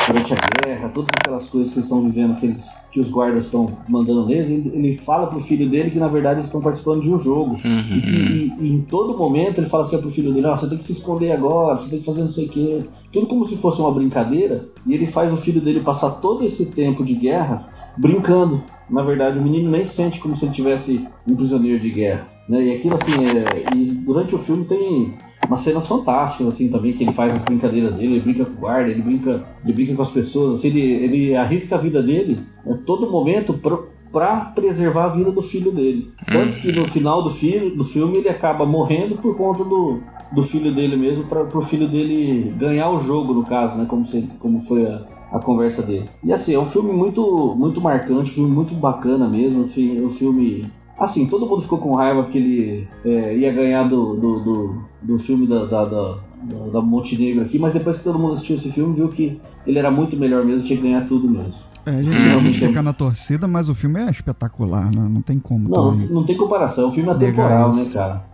durante 0.08 0.34
a 0.34 0.38
guerra, 0.66 0.90
todas 0.90 1.10
aquelas 1.18 1.48
coisas 1.48 1.70
que 1.70 1.78
eles 1.78 1.86
estão 1.86 2.02
vivendo, 2.02 2.36
que, 2.36 2.46
eles, 2.46 2.66
que 2.92 3.00
os 3.00 3.10
guardas 3.10 3.46
estão 3.46 3.78
mandando 3.88 4.26
neles, 4.26 4.50
ele, 4.50 4.76
ele 4.76 4.98
fala 4.98 5.28
pro 5.28 5.42
filho 5.42 5.70
dele 5.70 5.92
que 5.92 6.00
na 6.00 6.08
verdade 6.08 6.36
eles 6.36 6.48
estão 6.48 6.62
participando 6.62 7.02
de 7.02 7.10
um 7.10 7.20
jogo. 7.20 7.56
Uhum. 7.64 7.82
E, 7.92 8.54
e, 8.60 8.68
e, 8.68 8.74
em 8.74 8.82
todo 8.82 9.18
momento 9.18 9.60
ele 9.60 9.70
fala 9.70 9.84
assim 9.84 10.00
pro 10.00 10.10
filho 10.10 10.34
dele: 10.34 10.48
oh, 10.48 10.58
você 10.58 10.68
tem 10.70 10.78
que 10.78 10.84
se 10.84 10.94
esconder 10.94 11.32
agora, 11.32 11.82
você 11.82 11.90
tem 11.90 12.00
que 12.00 12.06
fazer 12.06 12.22
não 12.22 12.32
sei 12.32 12.46
o 12.46 12.50
quê. 12.50 12.80
Tudo 13.12 13.28
como 13.28 13.46
se 13.46 13.58
fosse 13.58 13.80
uma 13.82 13.92
brincadeira. 13.92 14.70
E 14.86 14.94
ele 14.94 15.08
faz 15.08 15.34
o 15.34 15.38
filho 15.38 15.62
dele 15.62 15.82
passar 15.82 16.12
todo 16.12 16.46
esse 16.46 16.68
tempo 16.68 17.04
de 17.04 17.14
guerra 17.14 17.68
brincando. 17.98 18.64
Na 18.90 19.04
verdade, 19.04 19.38
o 19.38 19.42
menino 19.42 19.70
nem 19.70 19.84
sente 19.84 20.20
como 20.20 20.38
se 20.38 20.46
ele 20.46 20.54
tivesse 20.54 21.06
um 21.28 21.36
prisioneiro 21.36 21.80
de 21.80 21.90
guerra. 21.90 22.26
Né? 22.48 22.64
E 22.64 22.76
aquilo 22.76 22.96
assim, 22.96 23.12
é... 23.26 23.76
e 23.76 23.86
durante 23.86 24.34
o 24.34 24.40
filme 24.40 24.64
tem 24.64 25.14
umas 25.48 25.62
cenas 25.62 25.88
fantásticas, 25.88 26.48
assim, 26.48 26.70
também, 26.70 26.94
que 26.94 27.04
ele 27.04 27.14
faz 27.14 27.34
as 27.34 27.44
brincadeiras 27.44 27.96
dele, 27.96 28.16
ele 28.16 28.22
brinca 28.22 28.46
com 28.46 28.52
o 28.52 28.60
guarda, 28.60 28.90
ele 28.92 29.02
brinca, 29.02 29.44
ele 29.64 29.74
brinca 29.74 29.96
com 29.96 30.02
as 30.02 30.12
pessoas, 30.12 30.60
assim, 30.60 30.68
ele, 30.68 30.82
ele 30.82 31.36
arrisca 31.36 31.76
a 31.76 31.80
vida 31.80 32.04
dele 32.04 32.40
a 32.70 32.76
todo 32.76 33.10
momento 33.10 33.54
pro, 33.54 33.90
pra 34.12 34.52
preservar 34.54 35.06
a 35.06 35.10
vida 35.10 35.32
do 35.32 35.42
filho 35.42 35.72
dele. 35.72 36.12
Tanto 36.26 36.60
que 36.60 36.72
no 36.72 36.86
final 36.88 37.24
do, 37.24 37.32
filho, 37.32 37.76
do 37.76 37.86
filme 37.86 38.18
ele 38.18 38.30
acaba 38.30 38.66
morrendo 38.66 39.18
por 39.18 39.36
conta 39.38 39.64
do, 39.64 40.00
do 40.32 40.44
filho 40.44 40.74
dele 40.74 40.96
mesmo, 40.96 41.24
para 41.26 41.46
pro 41.46 41.62
filho 41.62 41.88
dele 41.88 42.54
ganhar 42.58 42.90
o 42.90 43.00
jogo, 43.00 43.34
no 43.34 43.44
caso, 43.44 43.78
né, 43.78 43.86
como, 43.88 44.06
se, 44.06 44.30
como 44.40 44.62
foi 44.62 44.86
a, 44.86 45.06
a 45.32 45.40
conversa 45.40 45.82
dele. 45.82 46.10
E 46.24 46.32
assim, 46.34 46.54
é 46.54 46.60
um 46.60 46.68
filme 46.68 46.92
muito, 46.92 47.56
muito 47.58 47.80
marcante, 47.80 48.32
um 48.32 48.34
filme 48.34 48.54
muito 48.54 48.74
bacana 48.74 49.28
mesmo, 49.28 49.64
um 49.64 50.10
filme 50.10 50.66
Assim, 51.00 51.28
todo 51.28 51.46
mundo 51.46 51.62
ficou 51.62 51.78
com 51.78 51.96
raiva 51.96 52.24
porque 52.24 52.38
ele 52.38 52.88
é, 53.06 53.38
ia 53.38 53.54
ganhar 53.54 53.84
do, 53.84 54.16
do, 54.16 54.40
do, 54.40 54.82
do 55.02 55.20
filme 55.20 55.46
da, 55.46 55.66
da, 55.66 55.84
da, 55.86 56.18
da, 56.74 56.82
Montenegro 56.82 57.44
aqui, 57.44 57.60
mas 57.60 57.74
depois 57.74 57.98
que 57.98 58.04
todo 58.04 58.18
mundo 58.18 58.34
assistiu 58.34 58.56
esse 58.56 58.72
filme, 58.72 58.96
viu 58.96 59.08
que 59.10 59.40
ele 59.66 59.78
era 59.78 59.92
muito 59.92 60.18
melhor 60.18 60.44
mesmo, 60.44 60.66
tinha 60.66 60.78
que 60.78 60.84
ganhar 60.84 61.06
tudo 61.08 61.30
mesmo. 61.30 61.54
É, 61.86 61.92
a 61.92 62.04
gente, 62.04 62.18
a 62.18 62.40
gente 62.40 62.60
fica 62.60 62.82
na 62.82 62.92
torcida, 62.92 63.48
mas 63.48 63.70
o 63.70 63.76
filme 63.76 64.00
é 64.02 64.10
espetacular, 64.10 64.92
né? 64.92 65.08
Não 65.10 65.22
tem 65.22 65.40
como. 65.40 65.70
Não, 65.70 65.96
não 65.96 66.24
tem 66.26 66.36
comparação. 66.36 66.90
O 66.90 66.92
filme 66.92 67.10
é 67.10 67.16
temporal, 67.16 67.74
né, 67.74 67.86
cara? 67.94 68.26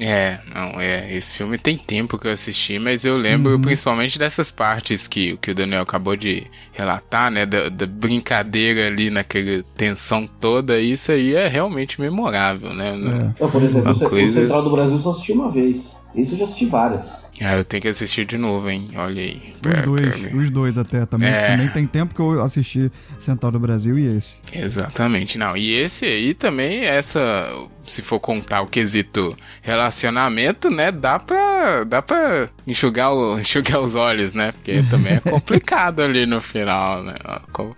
É. 0.00 0.04
é, 0.04 0.40
não, 0.52 0.80
é. 0.80 1.14
Esse 1.14 1.36
filme 1.36 1.56
tem 1.56 1.76
tempo 1.76 2.18
que 2.18 2.26
eu 2.26 2.32
assisti, 2.32 2.78
mas 2.78 3.04
eu 3.04 3.16
lembro 3.16 3.52
uhum. 3.52 3.60
principalmente 3.60 4.18
dessas 4.18 4.50
partes 4.50 5.06
que, 5.06 5.36
que 5.36 5.52
o 5.52 5.54
Daniel 5.54 5.82
acabou 5.82 6.16
de 6.16 6.46
relatar, 6.72 7.30
né? 7.30 7.46
Da, 7.46 7.68
da, 7.68 7.86
brincadeira 7.86 8.88
ali 8.88 9.10
naquela 9.10 9.62
tensão 9.76 10.26
toda. 10.26 10.80
Isso 10.80 11.12
aí 11.12 11.34
é 11.34 11.46
realmente 11.46 12.00
memorável, 12.00 12.74
né? 12.74 13.32
É. 13.38 13.46
por 13.46 13.62
exemplo, 13.62 13.92
o, 13.92 14.08
coisa... 14.08 14.38
o 14.38 14.42
Central 14.42 14.62
do 14.64 14.70
Brasil 14.70 14.98
só 14.98 15.10
assisti 15.10 15.32
uma 15.32 15.50
vez. 15.50 15.94
Esse 16.16 16.32
eu 16.32 16.38
já 16.38 16.44
assisti 16.44 16.66
várias. 16.66 17.24
Ah, 17.42 17.56
eu 17.56 17.64
tenho 17.64 17.82
que 17.82 17.88
assistir 17.88 18.24
de 18.24 18.38
novo, 18.38 18.70
hein? 18.70 18.88
Olha 18.96 19.20
aí. 19.20 19.42
Os 19.66 19.82
dois, 19.82 20.34
os 20.34 20.50
dois 20.50 20.78
até 20.78 21.04
também. 21.04 21.28
É. 21.28 21.50
Também 21.50 21.68
tem 21.68 21.86
tempo 21.86 22.14
que 22.14 22.20
eu 22.20 22.40
assisti 22.40 22.90
Central 23.18 23.50
do 23.50 23.58
Brasil 23.58 23.98
e 23.98 24.06
esse. 24.16 24.40
Exatamente, 24.52 25.36
não. 25.36 25.56
E 25.56 25.74
esse 25.74 26.04
aí 26.04 26.32
também, 26.32 26.84
essa. 26.84 27.50
Se 27.84 28.02
for 28.02 28.18
contar 28.18 28.62
o 28.62 28.66
quesito 28.66 29.36
relacionamento, 29.62 30.70
né? 30.70 30.90
Dá 30.90 31.18
pra, 31.18 31.84
dá 31.84 32.02
pra 32.02 32.48
enxugar, 32.66 33.12
o, 33.12 33.38
enxugar 33.40 33.80
os 33.80 33.94
olhos, 33.94 34.32
né? 34.32 34.52
Porque 34.52 34.82
também 34.90 35.14
é 35.14 35.20
complicado 35.30 36.00
ali 36.00 36.26
no 36.26 36.40
final, 36.40 37.02
né? 37.02 37.14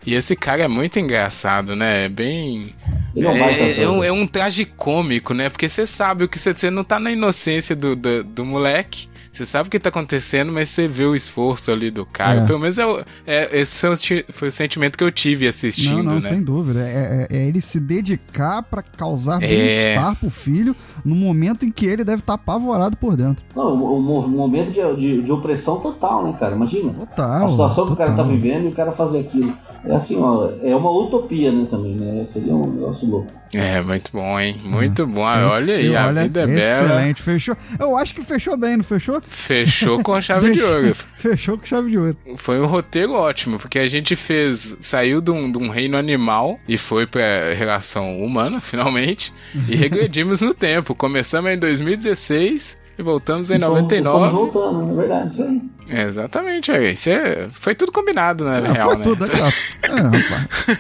E 0.05 0.15
esse 0.15 0.37
cara 0.37 0.63
é 0.63 0.69
muito 0.69 0.99
engraçado, 0.99 1.75
né? 1.75 2.07
É 2.07 2.09
bem. 2.09 2.75
É, 3.17 3.83
é, 3.83 3.89
um, 3.89 4.05
é 4.05 4.13
um 4.13 4.27
traje 4.27 4.65
cômico, 4.65 5.33
né? 5.33 5.49
Porque 5.49 5.69
você 5.69 5.87
sabe 5.87 6.25
o 6.25 6.29
que 6.29 6.39
você, 6.39 6.53
você 6.53 6.71
não 6.71 6.85
tá 6.85 7.01
na 7.01 7.11
inocência 7.11 7.75
do, 7.75 7.97
do, 7.97 8.23
do 8.23 8.45
moleque. 8.45 9.09
Você 9.37 9.45
sabe 9.45 9.69
o 9.69 9.71
que 9.71 9.79
tá 9.79 9.91
acontecendo, 9.91 10.51
mas 10.51 10.71
você 10.71 10.89
vê 10.89 11.05
o 11.05 11.15
esforço 11.15 11.71
ali 11.71 11.91
do 11.91 12.07
cara. 12.07 12.41
É. 12.41 12.47
Pelo 12.47 12.59
menos 12.59 12.79
é, 12.79 12.85
é, 13.27 13.61
esse 13.61 13.81
foi 13.81 13.91
o, 13.91 14.33
foi 14.33 14.49
o, 14.49 14.53
sentimento 14.53 14.97
que 14.97 15.05
eu 15.05 15.13
tive 15.13 15.47
assistindo, 15.47 15.97
não, 15.99 16.05
não, 16.05 16.15
né? 16.15 16.21
sem 16.23 16.43
dúvida. 16.43 16.81
É, 16.81 17.27
é, 17.31 17.37
é 17.37 17.47
ele 17.47 17.61
se 17.61 17.79
dedicar 17.79 18.63
para 18.63 18.81
causar 18.81 19.43
é. 19.43 19.96
Bem-estar 19.97 20.17
pro 20.17 20.31
filho 20.31 20.77
no 21.05 21.15
momento 21.15 21.65
em 21.65 21.71
que 21.71 21.87
ele 21.87 22.05
deve 22.05 22.21
estar 22.21 22.37
tá 22.37 22.43
apavorado 22.43 22.97
por 22.97 23.17
dentro. 23.17 23.45
Não, 23.55 23.75
o 23.75 24.01
momento 24.29 24.71
de, 24.71 24.97
de, 24.97 25.23
de, 25.23 25.33
opressão 25.33 25.81
total, 25.81 26.25
né, 26.25 26.37
cara? 26.39 26.55
Imagina. 26.55 26.93
Total. 26.93 27.47
A 27.47 27.49
situação 27.49 27.87
total. 27.87 27.87
que 27.87 27.93
o 27.93 27.97
cara 27.97 28.17
tá 28.17 28.23
vivendo 28.23 28.65
e 28.65 28.69
o 28.69 28.73
cara 28.73 28.93
fazer 28.93 29.21
aquilo. 29.21 29.53
É 29.89 29.95
assim, 29.95 30.17
ó, 30.17 30.51
é 30.63 30.75
uma 30.75 30.91
utopia, 30.91 31.53
né, 31.53 31.67
também, 31.71 31.95
né? 31.95 32.27
Seria 32.27 32.55
um 32.55 32.73
negócio 32.73 33.09
louco. 33.09 33.31
É, 33.55 33.81
muito 33.81 34.11
bom, 34.13 34.39
hein? 34.39 34.61
Muito 34.65 35.03
é. 35.03 35.07
bom. 35.07 35.21
Olha 35.21 35.75
aí, 35.75 35.97
a 35.97 36.07
olha, 36.09 36.23
vida 36.23 36.41
é 36.43 36.47
bela. 36.47 36.59
Excelente, 36.59 37.23
fechou. 37.23 37.57
Eu 37.79 37.97
acho 37.97 38.15
que 38.15 38.23
fechou 38.23 38.57
bem, 38.57 38.77
não 38.77 38.85
fechou? 38.85 39.21
Fechou 39.23 40.03
com 40.03 40.21
chave 40.21 40.53
de 40.53 40.63
ouro. 40.63 40.93
Fechou 41.17 41.57
com 41.57 41.65
chave 41.65 41.91
de 41.91 41.99
ouro. 41.99 42.17
Foi 42.37 42.61
um 42.61 42.67
roteiro 42.67 43.13
ótimo, 43.13 43.59
porque 43.59 43.79
a 43.79 43.87
gente 43.87 44.17
fez. 44.17 44.77
Saiu 44.81 45.21
de 45.21 45.31
um, 45.31 45.51
de 45.51 45.59
um 45.59 45.69
reino 45.69 45.97
animal 45.97 46.59
e 46.69 46.77
foi 46.77 47.07
pra 47.07 47.55
relação 47.55 48.19
humana, 48.19 48.61
finalmente. 48.63 49.33
E 49.69 49.77
regredimos 49.77 50.41
no 50.41 50.53
tempo. 50.53 50.95
Começamos 50.95 51.51
em 51.51 51.59
2016 51.59 52.86
e 52.99 53.03
voltamos 53.03 53.51
em 53.51 53.55
e 53.55 53.59
99. 53.59 54.31
Fomos 54.31 54.53
voltando, 54.53 54.93
é 54.93 54.97
verdade, 54.97 55.33
isso 55.33 55.43
aí. 55.43 55.63
É, 55.89 56.03
exatamente, 56.03 56.73
é, 56.73 56.93
isso 56.93 57.11
é, 57.11 57.49
foi 57.51 57.75
tudo 57.75 57.93
combinado, 57.93 58.45
né? 58.45 58.59
É, 58.59 58.73
real, 58.73 58.89
foi 58.89 58.97
né? 58.97 59.03
tudo, 59.03 59.25
é, 59.25 59.29
é, 59.37 60.01
rapaz. 60.01 60.79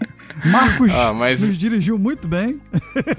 Marcos 0.44 0.92
ah, 0.92 1.12
mas... 1.12 1.40
nos 1.40 1.56
dirigiu 1.56 1.98
muito 1.98 2.26
bem. 2.26 2.60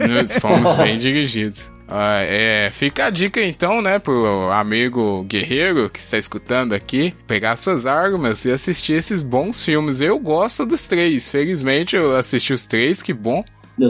Nós 0.09 0.37
fomos 0.39 0.73
bem 0.75 0.97
dirigidos. 0.99 1.69
Ah, 1.87 2.21
é, 2.21 2.69
fica 2.71 3.07
a 3.07 3.09
dica 3.09 3.43
então, 3.43 3.81
né, 3.81 3.99
pro 3.99 4.49
amigo 4.49 5.23
guerreiro 5.23 5.89
que 5.89 5.99
está 5.99 6.17
escutando 6.17 6.73
aqui, 6.73 7.13
pegar 7.27 7.57
suas 7.57 7.85
armas 7.85 8.45
e 8.45 8.51
assistir 8.51 8.93
esses 8.93 9.21
bons 9.21 9.63
filmes. 9.63 9.99
Eu 9.99 10.17
gosto 10.17 10.65
dos 10.65 10.85
três, 10.85 11.29
felizmente 11.29 11.97
eu 11.97 12.15
assisti 12.15 12.53
os 12.53 12.65
três, 12.65 13.03
que 13.03 13.13
bom. 13.13 13.43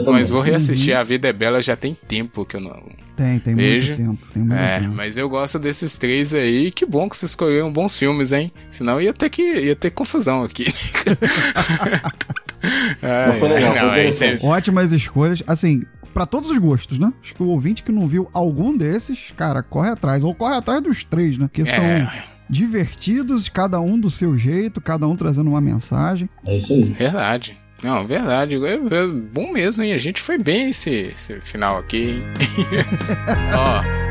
Mas 0.06 0.30
vou 0.30 0.40
reassistir 0.40 0.94
uhum. 0.94 1.00
A 1.00 1.02
Vida 1.02 1.28
é 1.28 1.32
Bela 1.32 1.60
já 1.60 1.76
tem 1.76 1.94
tempo 1.94 2.44
que 2.44 2.56
eu 2.56 2.60
não. 2.60 2.82
Tem, 3.16 3.38
tem 3.38 3.54
vejo. 3.54 3.94
muito 3.94 4.02
tempo. 4.02 4.32
Tem 4.32 4.42
muito 4.42 4.54
é, 4.54 4.80
tempo. 4.80 4.94
mas 4.94 5.16
eu 5.16 5.28
gosto 5.28 5.58
desses 5.58 5.98
três 5.98 6.32
aí. 6.32 6.70
Que 6.70 6.86
bom 6.86 7.08
que 7.08 7.16
vocês 7.16 7.30
escolheram 7.32 7.72
bons 7.72 7.98
filmes, 7.98 8.32
hein? 8.32 8.50
Senão 8.70 9.00
ia 9.00 9.12
ter 9.12 9.28
que 9.28 9.42
ia 9.42 9.76
ter 9.76 9.90
confusão 9.90 10.42
aqui. 10.42 10.66
Ai, 13.02 13.38
foi 13.38 13.48
legal, 13.48 13.74
não, 13.74 14.12
foi 14.12 14.38
Ótimas 14.42 14.92
escolhas. 14.92 15.42
Assim, 15.46 15.82
para 16.14 16.26
todos 16.26 16.50
os 16.50 16.58
gostos, 16.58 16.98
né? 16.98 17.12
Acho 17.22 17.34
que 17.34 17.42
o 17.42 17.48
ouvinte 17.48 17.82
que 17.82 17.92
não 17.92 18.06
viu 18.06 18.28
algum 18.32 18.76
desses, 18.76 19.32
cara, 19.36 19.62
corre 19.62 19.90
atrás. 19.90 20.24
Ou 20.24 20.34
corre 20.34 20.56
atrás 20.56 20.80
dos 20.80 21.04
três, 21.04 21.36
né? 21.36 21.50
Que 21.52 21.62
é. 21.62 21.64
são 21.64 21.82
divertidos, 22.48 23.48
cada 23.48 23.80
um 23.80 23.98
do 23.98 24.10
seu 24.10 24.36
jeito, 24.36 24.80
cada 24.80 25.06
um 25.08 25.16
trazendo 25.16 25.50
uma 25.50 25.60
mensagem. 25.60 26.28
É 26.44 26.56
isso 26.56 26.72
aí. 26.72 26.84
Verdade. 26.84 27.58
Não, 27.82 28.06
verdade. 28.06 28.54
É, 28.64 28.74
é 28.74 29.06
bom 29.06 29.52
mesmo, 29.52 29.82
hein? 29.82 29.92
A 29.92 29.98
gente 29.98 30.20
foi 30.20 30.38
bem 30.38 30.70
esse, 30.70 30.90
esse 30.90 31.40
final 31.40 31.78
aqui, 31.78 32.22
Ó. 33.56 34.02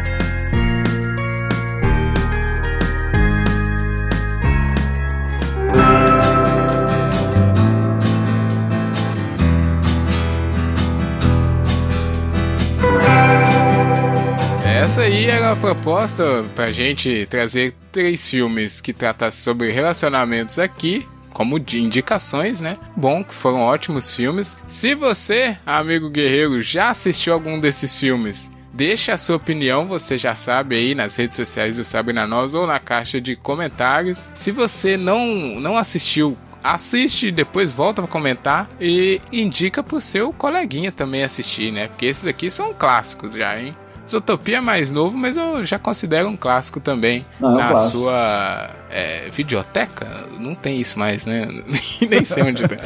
Essa 14.65 15.03
aí 15.03 15.25
era 15.27 15.53
a 15.53 15.55
proposta 15.55 16.43
pra 16.53 16.69
gente 16.71 17.25
trazer 17.29 17.73
três 17.93 18.29
filmes 18.29 18.81
que 18.81 18.91
tratassem 18.91 19.41
sobre 19.41 19.71
relacionamentos 19.71 20.60
aqui 20.60 21.07
como 21.34 21.60
de 21.60 21.82
indicações, 21.82 22.62
né? 22.62 22.78
Bom, 22.96 23.24
que 23.24 23.34
foram 23.34 23.62
ótimos 23.62 24.15
filmes. 24.15 24.58
Se 24.67 24.94
você, 24.96 25.58
amigo 25.65 26.10
guerreiro, 26.10 26.62
já 26.62 26.89
assistiu 26.89 27.34
algum 27.34 27.60
desses 27.60 27.98
filmes, 27.98 28.52
Deixa 28.74 29.13
a 29.13 29.17
sua 29.17 29.36
opinião, 29.36 29.86
você 29.86 30.17
já 30.17 30.34
sabe 30.34 30.78
aí 30.78 30.96
nas 30.96 31.17
redes 31.17 31.36
sociais 31.36 31.76
do 31.76 32.13
na 32.13 32.26
Nós 32.26 32.54
ou 32.54 32.65
na 32.65 32.80
caixa 32.80 33.20
de 33.20 33.36
comentários. 33.36 34.26
Se 34.34 34.50
você 34.50 34.96
não, 34.96 35.60
não 35.60 35.76
assistiu 35.76 36.38
assiste 36.63 37.28
e 37.28 37.32
depois 37.32 37.74
volta 37.74 38.02
para 38.02 38.12
comentar 38.12 38.70
e 38.80 39.20
indica 39.32 39.82
pro 39.82 40.00
seu 40.00 40.32
coleguinha 40.32 40.91
também 40.91 41.24
assistir, 41.24 41.72
né? 41.72 41.88
Porque 41.88 42.06
esses 42.06 42.26
aqui 42.28 42.50
são 42.50 42.74
clássicos 42.74 43.34
já, 43.34 43.60
hein? 43.60 43.76
Zootopia 44.12 44.58
é 44.58 44.62
mais 44.62 44.91
novo, 44.91 45.17
mas 45.17 45.38
eu 45.38 45.65
já 45.65 45.80
considero 45.80 46.28
um 46.28 46.38
clássico 46.38 46.80
também. 46.80 47.26
Não, 47.39 47.56
na 47.56 47.76
sua 47.76 48.69
é, 48.89 49.30
videoteca? 49.30 50.28
Não 50.38 50.54
tem 50.54 50.80
isso 50.80 51.00
mais, 51.00 51.26
né? 51.26 51.47
Nem 52.10 52.24
sei 52.26 52.43
onde 52.43 52.67
tem. 52.67 52.78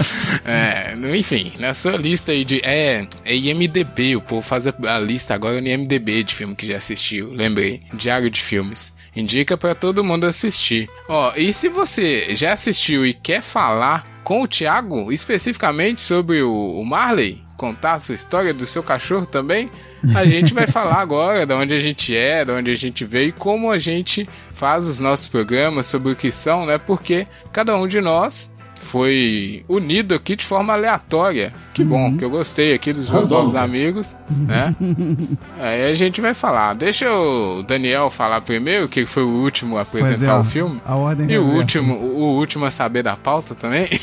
É, 0.45 0.95
enfim, 1.17 1.53
na 1.59 1.73
sua 1.73 1.97
lista 1.97 2.31
aí 2.31 2.45
de. 2.45 2.61
É, 2.63 3.07
é 3.23 3.35
IMDB, 3.35 4.15
o 4.15 4.21
povo 4.21 4.41
faz 4.41 4.67
a 4.67 4.99
lista 4.99 5.33
agora 5.33 5.59
no 5.59 5.67
IMDB 5.67 6.23
de 6.23 6.33
filme 6.33 6.55
que 6.55 6.67
já 6.67 6.77
assistiu. 6.77 7.31
Lembrei. 7.31 7.81
Diário 7.93 8.29
de 8.29 8.41
filmes. 8.41 8.93
Indica 9.15 9.57
para 9.57 9.73
todo 9.73 10.03
mundo 10.03 10.25
assistir. 10.25 10.89
Ó, 11.07 11.33
e 11.35 11.51
se 11.53 11.69
você 11.69 12.35
já 12.35 12.53
assistiu 12.53 13.05
e 13.05 13.13
quer 13.13 13.41
falar 13.41 14.05
com 14.23 14.41
o 14.41 14.47
Thiago 14.47 15.11
especificamente 15.11 16.01
sobre 16.01 16.41
o, 16.41 16.51
o 16.51 16.83
Marley, 16.83 17.44
contar 17.57 17.93
a 17.93 17.99
sua 17.99 18.15
história 18.15 18.53
do 18.53 18.65
seu 18.65 18.83
cachorro 18.83 19.25
também, 19.25 19.69
a 20.15 20.25
gente 20.25 20.53
vai 20.53 20.67
falar 20.67 20.95
agora 20.95 21.45
de 21.45 21.53
onde 21.53 21.73
a 21.73 21.79
gente 21.79 22.15
é, 22.15 22.45
de 22.45 22.51
onde 22.51 22.71
a 22.71 22.75
gente 22.75 23.05
veio 23.05 23.29
e 23.29 23.31
como 23.31 23.71
a 23.71 23.79
gente 23.79 24.27
faz 24.51 24.87
os 24.87 24.99
nossos 24.99 25.27
programas, 25.27 25.85
sobre 25.85 26.11
o 26.11 26.15
que 26.15 26.31
são, 26.31 26.65
né? 26.65 26.77
Porque 26.77 27.27
cada 27.51 27.75
um 27.77 27.87
de 27.87 28.01
nós 28.01 28.54
foi 28.79 29.63
unido 29.67 30.15
aqui 30.15 30.35
de 30.35 30.45
forma 30.45 30.73
aleatória. 30.73 31.53
Que 31.73 31.83
bom, 31.83 32.09
uhum. 32.09 32.17
que 32.17 32.23
eu 32.23 32.29
gostei 32.29 32.73
aqui 32.73 32.93
dos 32.93 33.09
meus 33.09 33.29
novos 33.29 33.55
amigos, 33.55 34.15
né? 34.29 34.75
Aí 35.59 35.85
a 35.85 35.93
gente 35.93 36.21
vai 36.21 36.33
falar. 36.33 36.73
Deixa 36.73 37.11
o 37.11 37.63
Daniel 37.63 38.09
falar 38.09 38.41
primeiro, 38.41 38.87
que 38.87 39.05
foi 39.05 39.23
o 39.23 39.29
último 39.29 39.77
a 39.77 39.81
apresentar 39.81 40.39
o 40.39 40.43
filme. 40.43 40.81
A 40.85 40.95
ordem 40.95 41.31
e 41.31 41.37
o 41.37 41.45
último, 41.45 41.95
o 41.95 42.35
último 42.37 42.65
a 42.65 42.71
saber 42.71 43.03
da 43.03 43.15
pauta 43.15 43.55
também. 43.55 43.87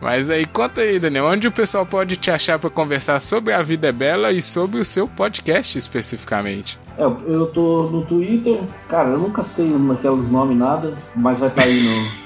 Mas 0.00 0.28
aí 0.28 0.44
conta 0.44 0.80
aí, 0.80 0.98
Daniel, 0.98 1.26
onde 1.26 1.46
o 1.46 1.52
pessoal 1.52 1.86
pode 1.86 2.16
te 2.16 2.28
achar 2.28 2.58
para 2.58 2.68
conversar 2.68 3.20
sobre 3.20 3.52
A 3.52 3.62
Vida 3.62 3.86
é 3.86 3.92
Bela 3.92 4.32
e 4.32 4.42
sobre 4.42 4.80
o 4.80 4.84
seu 4.84 5.06
podcast 5.06 5.78
especificamente? 5.78 6.76
É, 6.98 7.04
eu 7.04 7.46
tô 7.46 7.84
no 7.84 8.04
Twitter, 8.04 8.60
cara, 8.88 9.10
eu 9.10 9.18
nunca 9.18 9.44
sei 9.44 9.68
aqueles 9.92 10.28
nomes 10.28 10.56
nada, 10.56 10.96
mas 11.14 11.38
vai 11.38 11.48
estar 11.48 11.62
tá 11.62 11.68
aí 11.68 11.80
no. 11.82 12.21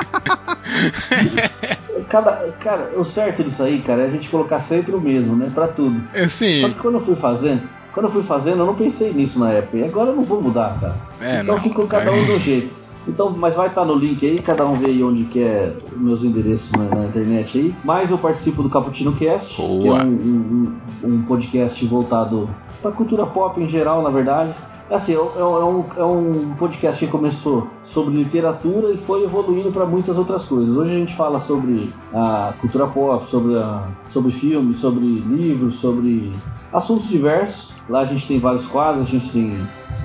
Cada, 2.08 2.32
cara, 2.58 2.90
o 2.96 3.04
certo 3.04 3.44
disso 3.44 3.62
aí, 3.62 3.80
cara, 3.82 4.02
é 4.02 4.06
a 4.06 4.10
gente 4.10 4.28
colocar 4.28 4.60
sempre 4.60 4.94
o 4.94 5.00
mesmo, 5.00 5.36
né? 5.36 5.50
Pra 5.54 5.68
tudo. 5.68 6.02
É, 6.12 6.26
sim. 6.26 6.60
Só 6.60 6.68
que 6.68 6.74
quando 6.74 6.94
eu 6.94 7.00
fui 7.00 7.14
fazendo, 7.14 7.62
quando 7.92 8.06
eu 8.06 8.12
fui 8.12 8.22
fazendo, 8.22 8.58
eu 8.58 8.66
não 8.66 8.74
pensei 8.74 9.12
nisso 9.12 9.38
na 9.38 9.52
época. 9.52 9.76
E 9.76 9.84
agora 9.84 10.10
eu 10.10 10.16
não 10.16 10.22
vou 10.22 10.42
mudar, 10.42 10.76
cara. 10.80 10.96
É, 11.20 11.42
então 11.42 11.60
fica 11.60 11.86
cada 11.86 12.10
um 12.10 12.26
do 12.26 12.38
jeito. 12.38 12.80
Então, 13.08 13.30
mas 13.30 13.54
vai 13.54 13.68
estar 13.68 13.80
tá 13.80 13.86
no 13.86 13.94
link 13.94 14.24
aí, 14.26 14.40
cada 14.40 14.66
um 14.66 14.76
vê 14.76 14.86
aí 14.86 15.02
onde 15.02 15.24
quer 15.24 15.74
meus 15.96 16.22
endereços 16.22 16.70
na, 16.72 16.84
na, 16.84 17.06
internet 17.06 17.58
aí. 17.58 17.74
Mas 17.82 18.10
eu 18.10 18.18
participo 18.18 18.62
do 18.62 18.68
Caputino 18.68 19.12
Cast, 19.12 19.56
Boa. 19.56 19.80
que 19.80 19.88
é 19.88 20.04
um, 20.04 20.76
um, 21.04 21.08
um 21.08 21.22
podcast 21.22 21.84
voltado 21.86 22.48
para 22.82 22.92
cultura 22.92 23.26
pop 23.26 23.60
em 23.60 23.68
geral, 23.68 24.02
na 24.02 24.10
verdade. 24.10 24.52
Assim, 24.90 25.12
é, 25.12 25.16
é, 25.16 25.40
é, 25.40 25.44
um, 25.44 25.84
é 25.96 26.04
um 26.04 26.54
podcast 26.58 27.04
que 27.04 27.10
começou 27.10 27.68
sobre 27.84 28.12
literatura 28.12 28.92
e 28.92 28.96
foi 28.96 29.22
evoluindo 29.22 29.70
para 29.70 29.86
muitas 29.86 30.18
outras 30.18 30.44
coisas. 30.44 30.76
Hoje 30.76 30.90
a 30.90 30.98
gente 30.98 31.14
fala 31.14 31.38
sobre 31.38 31.88
a 32.12 32.54
cultura 32.60 32.88
pop, 32.88 33.30
sobre, 33.30 33.56
a, 33.56 33.86
sobre 34.10 34.32
filmes, 34.32 34.80
sobre 34.80 35.06
livros, 35.06 35.76
sobre 35.76 36.32
assuntos 36.72 37.08
diversos. 37.08 37.72
Lá 37.88 38.00
a 38.00 38.04
gente 38.04 38.26
tem 38.26 38.40
vários 38.40 38.66
quadros, 38.66 39.06
a 39.06 39.10
gente 39.10 39.30
tem 39.30 39.56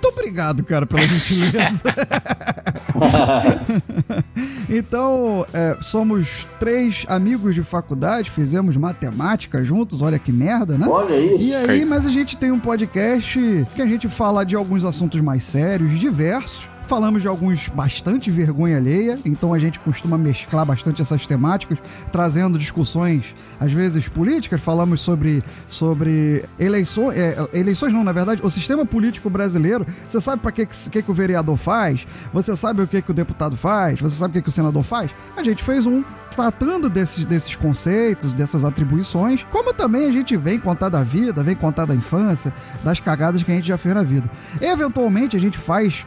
muito 0.00 0.08
obrigado, 0.08 0.64
cara, 0.64 0.86
pela 0.86 1.02
gentileza. 1.02 1.94
então, 4.70 5.44
é, 5.52 5.76
somos 5.80 6.46
três 6.58 7.04
amigos 7.08 7.54
de 7.54 7.62
faculdade, 7.62 8.30
fizemos 8.30 8.76
matemática 8.76 9.64
juntos, 9.64 10.00
olha 10.00 10.18
que 10.18 10.32
merda, 10.32 10.78
né? 10.78 10.86
Olha 10.88 11.18
isso. 11.18 11.44
E 11.44 11.54
aí, 11.54 11.84
mas 11.84 12.06
a 12.06 12.10
gente 12.10 12.36
tem 12.36 12.52
um 12.52 12.60
podcast 12.60 13.38
que 13.74 13.82
a 13.82 13.86
gente 13.86 14.08
fala 14.08 14.44
de 14.44 14.54
alguns 14.54 14.84
assuntos 14.84 15.20
mais 15.20 15.42
sérios, 15.44 15.98
diversos 15.98 16.69
falamos 16.90 17.22
de 17.22 17.28
alguns 17.28 17.68
bastante 17.68 18.32
vergonha 18.32 18.76
alheia, 18.76 19.16
então 19.24 19.54
a 19.54 19.60
gente 19.60 19.78
costuma 19.78 20.18
mesclar 20.18 20.66
bastante 20.66 21.00
essas 21.00 21.24
temáticas, 21.24 21.78
trazendo 22.10 22.58
discussões, 22.58 23.32
às 23.60 23.72
vezes 23.72 24.08
políticas, 24.08 24.60
falamos 24.60 25.00
sobre, 25.00 25.40
sobre 25.68 26.44
eleições, 26.58 27.16
é, 27.16 27.48
eleições 27.52 27.92
não, 27.92 28.02
na 28.02 28.10
verdade, 28.10 28.40
o 28.42 28.50
sistema 28.50 28.84
político 28.84 29.30
brasileiro, 29.30 29.86
você 30.08 30.20
sabe 30.20 30.42
para 30.42 30.50
que, 30.50 30.66
que, 30.66 31.00
que 31.00 31.10
o 31.12 31.14
vereador 31.14 31.56
faz? 31.56 32.04
Você 32.32 32.56
sabe 32.56 32.82
o 32.82 32.88
que, 32.88 33.00
que 33.00 33.12
o 33.12 33.14
deputado 33.14 33.56
faz? 33.56 34.00
Você 34.00 34.16
sabe 34.16 34.32
o 34.32 34.34
que, 34.34 34.42
que 34.42 34.48
o 34.48 34.52
senador 34.52 34.82
faz? 34.82 35.12
A 35.36 35.44
gente 35.44 35.62
fez 35.62 35.86
um 35.86 36.02
tratando 36.34 36.88
desses, 36.88 37.24
desses 37.24 37.54
conceitos, 37.54 38.32
dessas 38.32 38.64
atribuições, 38.64 39.44
como 39.50 39.72
também 39.72 40.08
a 40.08 40.12
gente 40.12 40.36
vem 40.36 40.58
contar 40.58 40.88
da 40.88 41.02
vida, 41.02 41.42
vem 41.42 41.54
contar 41.54 41.84
da 41.84 41.94
infância, 41.94 42.52
das 42.82 42.98
cagadas 42.98 43.42
que 43.42 43.52
a 43.52 43.54
gente 43.54 43.68
já 43.68 43.78
fez 43.78 43.94
na 43.94 44.02
vida. 44.02 44.28
Eventualmente 44.60 45.36
a 45.36 45.40
gente 45.40 45.58
faz 45.58 46.06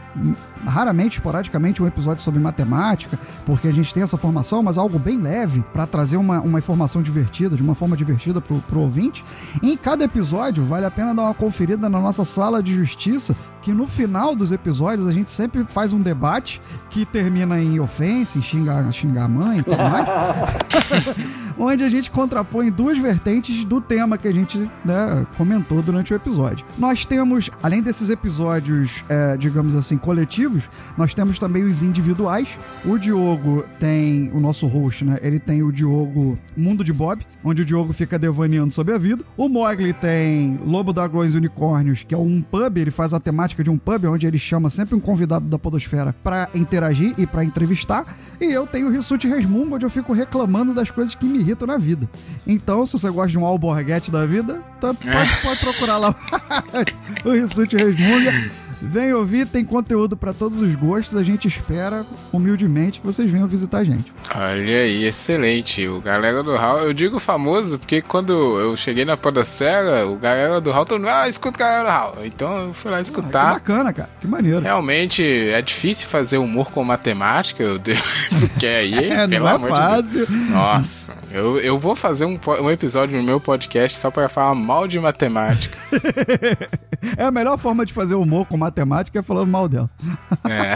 raramente, 0.66 1.18
esporadicamente, 1.18 1.82
um 1.82 1.86
episódio 1.86 2.22
sobre 2.22 2.40
matemática, 2.40 3.18
porque 3.44 3.68
a 3.68 3.72
gente 3.72 3.92
tem 3.92 4.02
essa 4.02 4.16
formação, 4.16 4.62
mas 4.62 4.78
algo 4.78 4.98
bem 4.98 5.18
leve 5.18 5.64
para 5.72 5.86
trazer 5.86 6.16
uma, 6.16 6.40
uma 6.40 6.58
informação 6.58 7.02
divertida, 7.02 7.56
de 7.56 7.62
uma 7.62 7.74
forma 7.74 7.96
divertida 7.96 8.40
pro, 8.40 8.60
pro 8.60 8.80
ouvinte. 8.80 9.24
E 9.62 9.72
em 9.72 9.76
cada 9.76 10.04
episódio, 10.04 10.64
vale 10.64 10.86
a 10.86 10.90
pena 10.90 11.14
dar 11.14 11.22
uma 11.22 11.34
conferida 11.34 11.88
na 11.88 12.00
nossa 12.00 12.24
sala 12.24 12.62
de 12.62 12.74
justiça, 12.74 13.36
que 13.62 13.72
no 13.72 13.86
final 13.86 14.34
dos 14.34 14.52
episódios 14.52 15.06
a 15.06 15.12
gente 15.12 15.32
sempre 15.32 15.64
faz 15.66 15.92
um 15.92 16.00
debate 16.00 16.60
que 16.90 17.04
termina 17.04 17.60
em 17.60 17.80
ofensa, 17.80 18.38
em 18.38 18.42
xingar, 18.42 18.90
xingar 18.92 19.24
a 19.24 19.28
mãe 19.28 19.60
e 19.60 19.62
tudo 19.62 19.76
mais. 19.76 20.08
onde 21.58 21.84
a 21.84 21.88
gente 21.88 22.10
contrapõe 22.10 22.70
duas 22.70 22.98
vertentes 22.98 23.64
do 23.64 23.80
tema 23.80 24.18
que 24.18 24.28
a 24.28 24.32
gente 24.32 24.58
né, 24.84 25.26
comentou 25.36 25.82
durante 25.82 26.12
o 26.12 26.16
episódio. 26.16 26.64
Nós 26.78 27.04
temos, 27.04 27.50
além 27.62 27.82
desses 27.82 28.10
episódios, 28.10 29.04
é, 29.08 29.36
digamos 29.36 29.74
assim, 29.74 29.96
coletivos, 29.96 30.68
nós 30.96 31.14
temos 31.14 31.38
também 31.38 31.64
os 31.64 31.82
individuais. 31.82 32.58
O 32.84 32.98
Diogo 32.98 33.64
tem, 33.78 34.30
o 34.32 34.40
nosso 34.40 34.66
host, 34.66 35.04
né? 35.04 35.18
Ele 35.22 35.38
tem 35.38 35.62
o 35.62 35.72
Diogo 35.72 36.38
Mundo 36.56 36.84
de 36.84 36.92
Bob, 36.92 37.24
onde 37.42 37.62
o 37.62 37.64
Diogo 37.64 37.92
fica 37.92 38.18
devaneando 38.18 38.72
sobre 38.72 38.94
a 38.94 38.98
vida. 38.98 39.24
O 39.36 39.48
Mogli 39.48 39.92
tem 39.92 40.58
Lobo, 40.64 40.92
Dragões 40.92 41.34
e 41.34 41.36
Unicórnios, 41.36 42.02
que 42.02 42.14
é 42.14 42.18
um 42.18 42.42
pub, 42.42 42.78
ele 42.78 42.90
faz 42.90 43.12
a 43.14 43.20
temática 43.20 43.62
de 43.62 43.70
um 43.70 43.78
pub, 43.78 44.04
onde 44.06 44.26
ele 44.26 44.38
chama 44.38 44.70
sempre 44.70 44.94
um 44.94 45.00
convidado 45.00 45.46
da 45.46 45.58
podosfera 45.58 46.14
para 46.22 46.48
interagir 46.54 47.14
e 47.18 47.26
para 47.26 47.44
entrevistar. 47.44 48.16
E 48.44 48.52
eu 48.52 48.66
tenho 48.66 48.88
o 48.88 48.90
Rissuti 48.90 49.26
Resmungo, 49.26 49.74
onde 49.74 49.86
eu 49.86 49.90
fico 49.90 50.12
reclamando 50.12 50.74
das 50.74 50.90
coisas 50.90 51.14
que 51.14 51.24
me 51.24 51.38
irritam 51.38 51.66
na 51.66 51.78
vida. 51.78 52.06
Então, 52.46 52.84
se 52.84 52.92
você 52.92 53.08
gosta 53.08 53.30
de 53.30 53.38
um 53.38 53.44
alborguete 53.44 54.10
da 54.10 54.26
vida, 54.26 54.62
tá, 54.78 54.92
pode, 54.92 55.36
pode 55.42 55.60
procurar 55.60 55.96
lá 55.96 56.14
o 57.24 57.30
Rissuti 57.30 57.74
Resmunga. 57.74 58.32
Vem 58.82 59.12
ouvir, 59.12 59.46
tem 59.46 59.64
conteúdo 59.64 60.16
para 60.16 60.32
todos 60.32 60.60
os 60.60 60.74
gostos. 60.74 61.16
A 61.18 61.22
gente 61.22 61.48
espera 61.48 62.04
humildemente 62.32 63.00
que 63.00 63.06
vocês 63.06 63.30
venham 63.30 63.46
visitar 63.48 63.78
a 63.78 63.84
gente. 63.84 64.12
Olha 64.34 64.78
aí, 64.78 65.04
excelente. 65.04 65.86
O 65.88 66.00
Galera 66.00 66.42
do 66.42 66.54
Hall, 66.56 66.80
eu 66.80 66.92
digo 66.92 67.18
famoso 67.18 67.78
porque 67.78 68.02
quando 68.02 68.32
eu 68.60 68.76
cheguei 68.76 69.04
na 69.04 69.16
Podosfera, 69.16 70.06
o 70.06 70.16
Galera 70.16 70.60
do 70.60 70.70
Hall, 70.70 70.84
todo 70.84 70.98
mundo, 70.98 71.08
ah, 71.10 71.28
escuta 71.28 71.56
o 71.56 71.58
Galera 71.58 71.84
do 71.84 71.90
Hall. 71.90 72.18
Então 72.24 72.66
eu 72.68 72.74
fui 72.74 72.90
lá 72.90 73.00
escutar. 73.00 73.50
Ah, 73.50 73.60
que 73.60 73.72
bacana, 73.72 73.92
cara. 73.92 74.10
Que 74.20 74.26
maneiro. 74.26 74.60
Realmente 74.60 75.22
é 75.50 75.60
difícil 75.62 76.06
fazer 76.08 76.38
humor 76.38 76.70
com 76.70 76.84
matemática, 76.84 77.62
eu 77.62 77.80
porque 78.40 78.66
aí, 78.66 78.94
É, 79.10 79.26
pelo 79.28 79.44
não 79.46 79.54
é 79.54 79.58
de 79.58 79.68
fácil. 79.68 80.26
Deus. 80.26 80.50
Nossa, 80.50 81.16
eu, 81.32 81.58
eu 81.58 81.78
vou 81.78 81.94
fazer 81.94 82.24
um, 82.24 82.38
um 82.60 82.70
episódio 82.70 83.16
no 83.16 83.22
meu 83.22 83.40
podcast 83.40 83.98
só 83.98 84.10
pra 84.10 84.28
falar 84.28 84.54
mal 84.54 84.86
de 84.86 84.98
matemática. 84.98 85.76
É 87.16 87.24
a 87.24 87.30
melhor 87.30 87.58
forma 87.58 87.84
de 87.86 87.92
fazer 87.92 88.14
humor 88.14 88.46
com 88.46 88.56
matemática 88.56 89.18
é 89.18 89.22
falando 89.22 89.48
mal 89.48 89.68
dela. 89.68 89.90
É. 90.48 90.74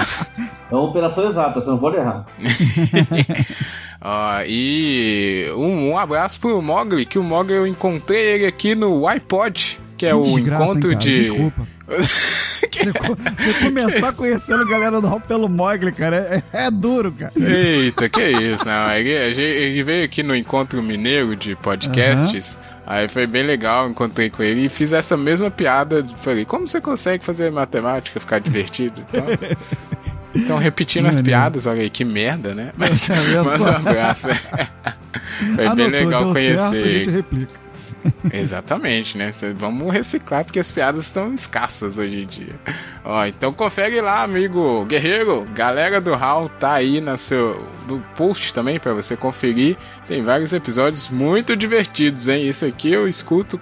É 0.71 0.75
uma 0.75 0.85
operação 0.91 1.27
exata, 1.29 1.61
você 1.61 1.71
não 1.71 1.79
pode 1.79 1.97
errar. 1.97 2.27
Ó, 4.01 4.41
e 4.47 5.47
um, 5.57 5.91
um 5.91 5.99
abraço 5.99 6.39
pro 6.41 6.61
Mogli, 6.63 7.05
que 7.05 7.19
o 7.19 7.25
Mogli 7.25 7.55
eu 7.55 7.67
encontrei 7.67 8.21
ele 8.35 8.47
aqui 8.47 8.75
no 8.75 9.07
iPod, 9.09 9.79
que 9.97 10.07
é 10.07 10.11
Que 10.11 10.15
o 10.15 10.23
desgraça, 10.23 10.63
hein, 10.65 10.71
encontro 10.71 10.91
cara? 10.91 11.01
de. 11.03 11.19
Desculpa. 11.21 11.67
Você, 12.71 12.93
você 13.37 13.65
começar 13.65 14.13
conhecendo 14.13 14.63
a 14.63 14.67
galera 14.69 15.01
do 15.01 15.07
Hall 15.09 15.21
pelo 15.21 15.49
Mogli, 15.49 15.91
cara, 15.91 16.17
é, 16.53 16.67
é 16.67 16.71
duro, 16.71 17.11
cara. 17.11 17.33
Eita, 17.37 18.09
que 18.09 18.23
isso, 18.23 18.65
não. 18.67 18.93
Ele, 18.93 19.17
a 19.17 19.33
gente- 19.33 19.41
ele 19.43 19.83
veio 19.83 20.05
aqui 20.05 20.23
no 20.23 20.37
encontro 20.37 20.81
mineiro 20.83 21.35
de 21.35 21.57
podcasts. 21.57 22.59
Aí 22.91 23.07
foi 23.07 23.27
bem 23.27 23.43
legal, 23.43 23.87
encontrei 23.87 24.31
com 24.31 24.43
ele 24.43 24.65
e 24.65 24.69
fiz 24.71 24.95
essa 24.95 25.15
mesma 25.15 25.51
piada. 25.51 26.03
Falei, 26.17 26.47
como 26.47 26.67
você 26.67 26.81
consegue 26.81 27.23
fazer 27.23 27.53
matemática 27.53 28.19
ficar 28.19 28.39
divertido? 28.39 29.05
Então, 29.11 29.27
então 30.35 30.59
repetindo 30.59 31.05
as 31.05 31.21
piadas, 31.21 31.67
olha 31.67 31.83
aí, 31.83 31.91
que 31.91 32.03
merda, 32.03 32.55
né? 32.55 32.73
Mas 32.79 33.07
Tá 33.07 33.15
manda 33.45 33.63
um 33.63 33.77
abraço. 33.77 34.29
Foi 35.55 35.57
bem 35.57 35.67
Anotou, 35.67 35.87
legal 35.87 36.25
deu 36.25 36.33
conhecer 36.33 36.59
certo, 36.59 36.75
a 36.77 36.91
gente 36.91 37.11
replica. 37.11 37.68
Exatamente, 38.33 39.17
né? 39.17 39.33
Vamos 39.57 39.93
reciclar 39.93 40.45
porque 40.45 40.59
as 40.59 40.71
piadas 40.71 41.05
estão 41.05 41.33
escassas 41.33 41.99
hoje 41.99 42.23
em 42.23 42.27
dia. 42.27 42.55
Ó, 43.05 43.25
então 43.25 43.53
confere 43.53 44.01
lá, 44.01 44.23
amigo 44.23 44.85
guerreiro. 44.85 45.47
Galera 45.55 46.01
do 46.01 46.15
Hall 46.15 46.49
tá 46.49 46.75
aí 46.75 47.01
no 47.01 47.17
seu 47.17 47.63
no 47.87 48.01
post 48.17 48.53
também 48.53 48.79
pra 48.79 48.93
você 48.93 49.17
conferir. 49.17 49.77
Tem 50.07 50.23
vários 50.23 50.53
episódios 50.53 51.09
muito 51.09 51.57
divertidos, 51.57 52.29
hein? 52.29 52.47
Isso 52.47 52.67
aqui 52.67 52.93
eu 52.93 53.09
escuto, 53.09 53.59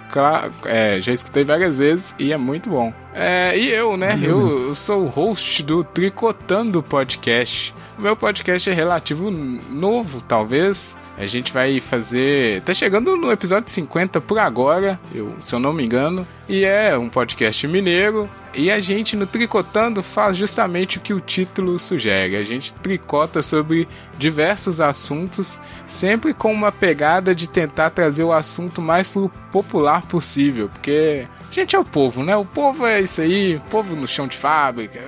é, 0.65 0.99
já 0.99 1.13
escutei 1.13 1.43
várias 1.43 1.77
vezes 1.77 2.13
e 2.19 2.33
é 2.33 2.37
muito 2.37 2.69
bom. 2.69 2.93
É, 3.13 3.57
e 3.57 3.69
eu, 3.69 3.97
né? 3.97 4.19
Eu, 4.21 4.67
eu 4.67 4.75
sou 4.75 5.03
o 5.03 5.07
host 5.07 5.63
do 5.63 5.83
Tricotando 5.83 6.83
Podcast. 6.83 7.73
O 7.97 8.01
meu 8.01 8.15
podcast 8.15 8.69
é 8.69 8.73
relativo 8.73 9.31
novo, 9.31 10.21
talvez. 10.21 10.95
A 11.17 11.25
gente 11.25 11.51
vai 11.51 11.79
fazer. 11.79 12.61
Tá 12.61 12.73
chegando 12.75 13.17
no 13.17 13.31
episódio 13.31 13.71
50 13.71 14.21
por 14.21 14.37
agora, 14.37 14.99
eu, 15.13 15.35
se 15.39 15.55
eu 15.55 15.59
não 15.59 15.73
me 15.73 15.83
engano. 15.83 16.27
E 16.47 16.63
é 16.63 16.95
um 16.95 17.09
podcast 17.09 17.67
mineiro. 17.67 18.29
E 18.53 18.69
a 18.69 18.79
gente 18.79 19.15
no 19.15 19.25
Tricotando 19.25 20.03
faz 20.03 20.37
justamente 20.37 20.97
o 20.97 21.01
que 21.01 21.13
o 21.13 21.19
título 21.19 21.77
sugere. 21.79 22.35
A 22.35 22.43
gente 22.43 22.73
tricota 22.73 23.41
sobre 23.41 23.87
diversos 24.17 24.79
assuntos, 24.79 25.59
sempre 25.85 26.33
com 26.33 26.51
uma 26.53 26.71
pegada 26.71 27.33
de 27.33 27.49
tentar 27.49 27.89
trazer 27.89 28.23
o 28.23 28.31
assunto 28.31 28.79
mais 28.79 29.09
popular 29.51 30.03
possível. 30.05 30.69
Porque 30.69 31.27
a 31.49 31.53
gente 31.53 31.75
é 31.75 31.79
o 31.79 31.85
povo, 31.85 32.23
né? 32.23 32.35
O 32.35 32.45
povo 32.45 32.85
é 32.85 33.01
isso 33.01 33.21
aí, 33.21 33.55
o 33.55 33.61
povo 33.61 33.95
no 33.95 34.07
chão 34.07 34.27
de 34.27 34.35
fábrica. 34.35 34.99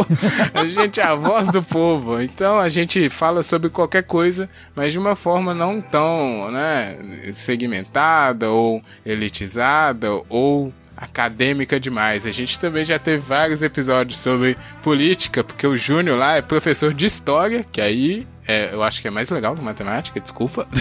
a 0.54 0.66
gente 0.66 1.00
é 1.00 1.04
a 1.04 1.14
voz 1.14 1.48
do 1.48 1.62
povo. 1.62 2.20
Então 2.20 2.58
a 2.58 2.68
gente 2.68 3.08
fala 3.10 3.42
sobre 3.42 3.68
qualquer 3.68 4.04
coisa, 4.04 4.48
mas 4.74 4.92
de 4.92 4.98
uma 4.98 5.16
forma 5.16 5.52
não 5.52 5.80
tão, 5.80 6.50
né, 6.50 6.96
segmentada 7.32 8.50
ou 8.50 8.82
elitizada 9.04 10.08
ou 10.28 10.72
acadêmica 11.00 11.78
demais. 11.78 12.26
A 12.26 12.30
gente 12.30 12.58
também 12.58 12.84
já 12.84 12.98
teve 12.98 13.18
vários 13.18 13.62
episódios 13.62 14.18
sobre 14.18 14.56
política, 14.82 15.44
porque 15.44 15.66
o 15.66 15.76
Júnior 15.76 16.18
lá 16.18 16.36
é 16.36 16.42
professor 16.42 16.92
de 16.92 17.06
história, 17.06 17.64
que 17.70 17.80
aí 17.80 18.26
é, 18.46 18.70
eu 18.72 18.82
acho 18.82 19.00
que 19.00 19.08
é 19.08 19.10
mais 19.10 19.30
legal 19.30 19.54
que 19.54 19.62
matemática, 19.62 20.20
desculpa. 20.20 20.66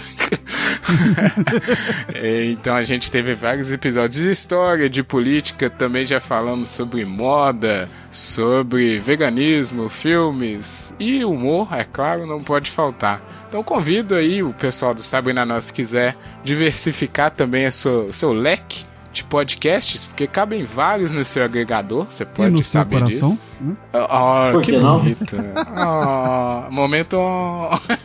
É, 2.14 2.46
então 2.46 2.74
a 2.76 2.82
gente 2.82 3.12
teve 3.12 3.34
vários 3.34 3.72
episódios 3.72 4.22
de 4.22 4.32
história, 4.32 4.90
de 4.90 5.04
política, 5.04 5.70
também 5.70 6.06
já 6.06 6.20
falamos 6.20 6.70
sobre 6.70 7.04
moda, 7.04 7.90
sobre 8.10 8.98
veganismo, 9.00 9.90
filmes 9.90 10.96
e 10.98 11.26
humor, 11.26 11.68
é 11.74 11.84
claro, 11.84 12.26
não 12.26 12.42
pode 12.42 12.72
faltar. 12.72 13.22
Então 13.50 13.62
convido 13.62 14.16
aí 14.16 14.42
o 14.42 14.54
pessoal 14.54 14.94
do 14.94 15.04
Sabe 15.04 15.34
na 15.34 15.46
Nós 15.46 15.66
se 15.66 15.74
quiser 15.74 16.16
diversificar 16.44 17.32
também 17.32 17.68
o 17.68 17.72
seu 18.14 18.32
leque 18.32 18.86
de 19.18 19.24
podcasts, 19.26 20.06
porque 20.06 20.28
cabem 20.28 20.64
vários 20.64 21.12
no 21.12 21.24
seu 21.26 21.44
agregador, 21.44 22.06
você 22.10 22.24
E 22.24 22.26
pode 22.26 22.52
no 22.52 22.58
seu 22.60 22.82
saber 22.82 23.00
coração? 23.00 23.30
disso. 23.30 23.40
Hum? 23.62 23.76
Ah, 23.94 24.50
Por 24.52 24.62
que 24.62 24.72
que 24.72 24.78
não? 24.78 25.00
bonito. 25.00 25.36
Ah, 25.80 26.68
momento. 26.72 27.18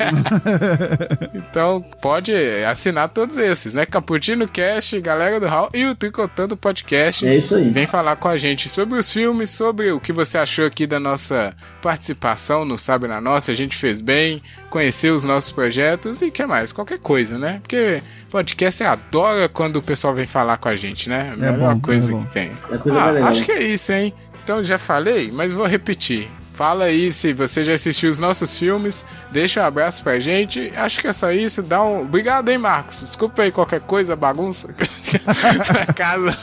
então 1.35 1.85
pode 2.01 2.33
assinar 2.69 3.09
todos 3.09 3.37
esses, 3.39 3.75
né? 3.75 3.87
Caputino 3.87 4.47
Cast, 4.49 5.01
Galera 5.01 5.41
do 5.41 5.47
Hall 5.47 5.71
e 5.75 5.85
o 5.87 5.95
Tricotando 5.95 6.57
Podcast. 6.57 7.27
É 7.27 7.37
isso 7.37 7.55
aí. 7.55 7.71
Vem 7.71 7.87
falar 7.87 8.17
com 8.17 8.29
a 8.29 8.37
gente 8.37 8.69
sobre 8.69 8.99
os 8.99 9.11
filmes, 9.13 9.51
sobre 9.51 9.91
o 9.93 10.01
que 10.01 10.13
você 10.13 10.39
achou 10.39 10.67
aqui 10.67 10.87
da 10.87 11.01
nossa 11.01 11.55
participação 11.81 12.65
no 12.65 12.79
Sabe 12.79 13.09
na 13.09 13.21
Nossa. 13.21 13.53
A 13.53 13.55
gente 13.55 13.77
fez 13.77 14.01
bem, 14.01 14.43
conhecer 14.73 15.11
os 15.11 15.23
nossos 15.23 15.51
projetos 15.51 16.23
e 16.23 16.31
que 16.31 16.47
mais? 16.47 16.73
Qualquer 16.73 16.99
coisa, 16.99 17.39
né? 17.39 17.61
Porque 17.63 18.03
podcast 18.31 18.83
adora 18.83 19.47
quando 19.47 19.77
o 19.77 19.83
pessoal 19.83 20.15
vem 20.15 20.25
falar 20.25 20.57
com 20.57 20.69
a 20.71 20.75
gente, 20.75 21.11
né? 21.11 21.31
A 21.31 21.47
É 21.49 21.53
melhor 21.53 21.75
bom, 21.75 21.81
coisa 21.81 22.15
é 22.15 22.19
que 22.19 22.27
tem. 22.33 22.51
É 22.71 22.91
Ah, 22.91 23.29
acho 23.29 23.45
que 23.45 23.53
é 23.53 23.63
isso, 23.63 23.93
hein? 23.93 24.15
Então 24.43 24.65
já 24.65 24.79
falei, 24.79 25.31
mas 25.31 25.53
vou 25.53 25.67
repetir. 25.67 26.29
Fala 26.63 26.85
aí 26.85 27.13
se 27.13 27.33
você 27.33 27.65
já 27.65 27.75
assistiu 27.75 28.09
os 28.09 28.21
nossos 28.21 28.57
filmes, 28.57 29.05
deixa 29.33 29.61
um 29.61 29.67
abraço 29.67 30.01
pra 30.01 30.21
gente. 30.21 30.73
Acho 30.77 31.01
que 31.01 31.09
é 31.09 31.13
só 31.13 31.33
isso. 31.33 31.61
Dá 31.61 31.83
um. 31.83 32.03
Obrigado, 32.03 32.49
hein, 32.51 32.59
Marcos? 32.59 33.03
Desculpa 33.03 33.43
aí 33.43 33.51
qualquer 33.51 33.81
coisa, 33.81 34.15
bagunça. 34.15 34.73
Na 35.27 35.93
casa. 35.93 36.39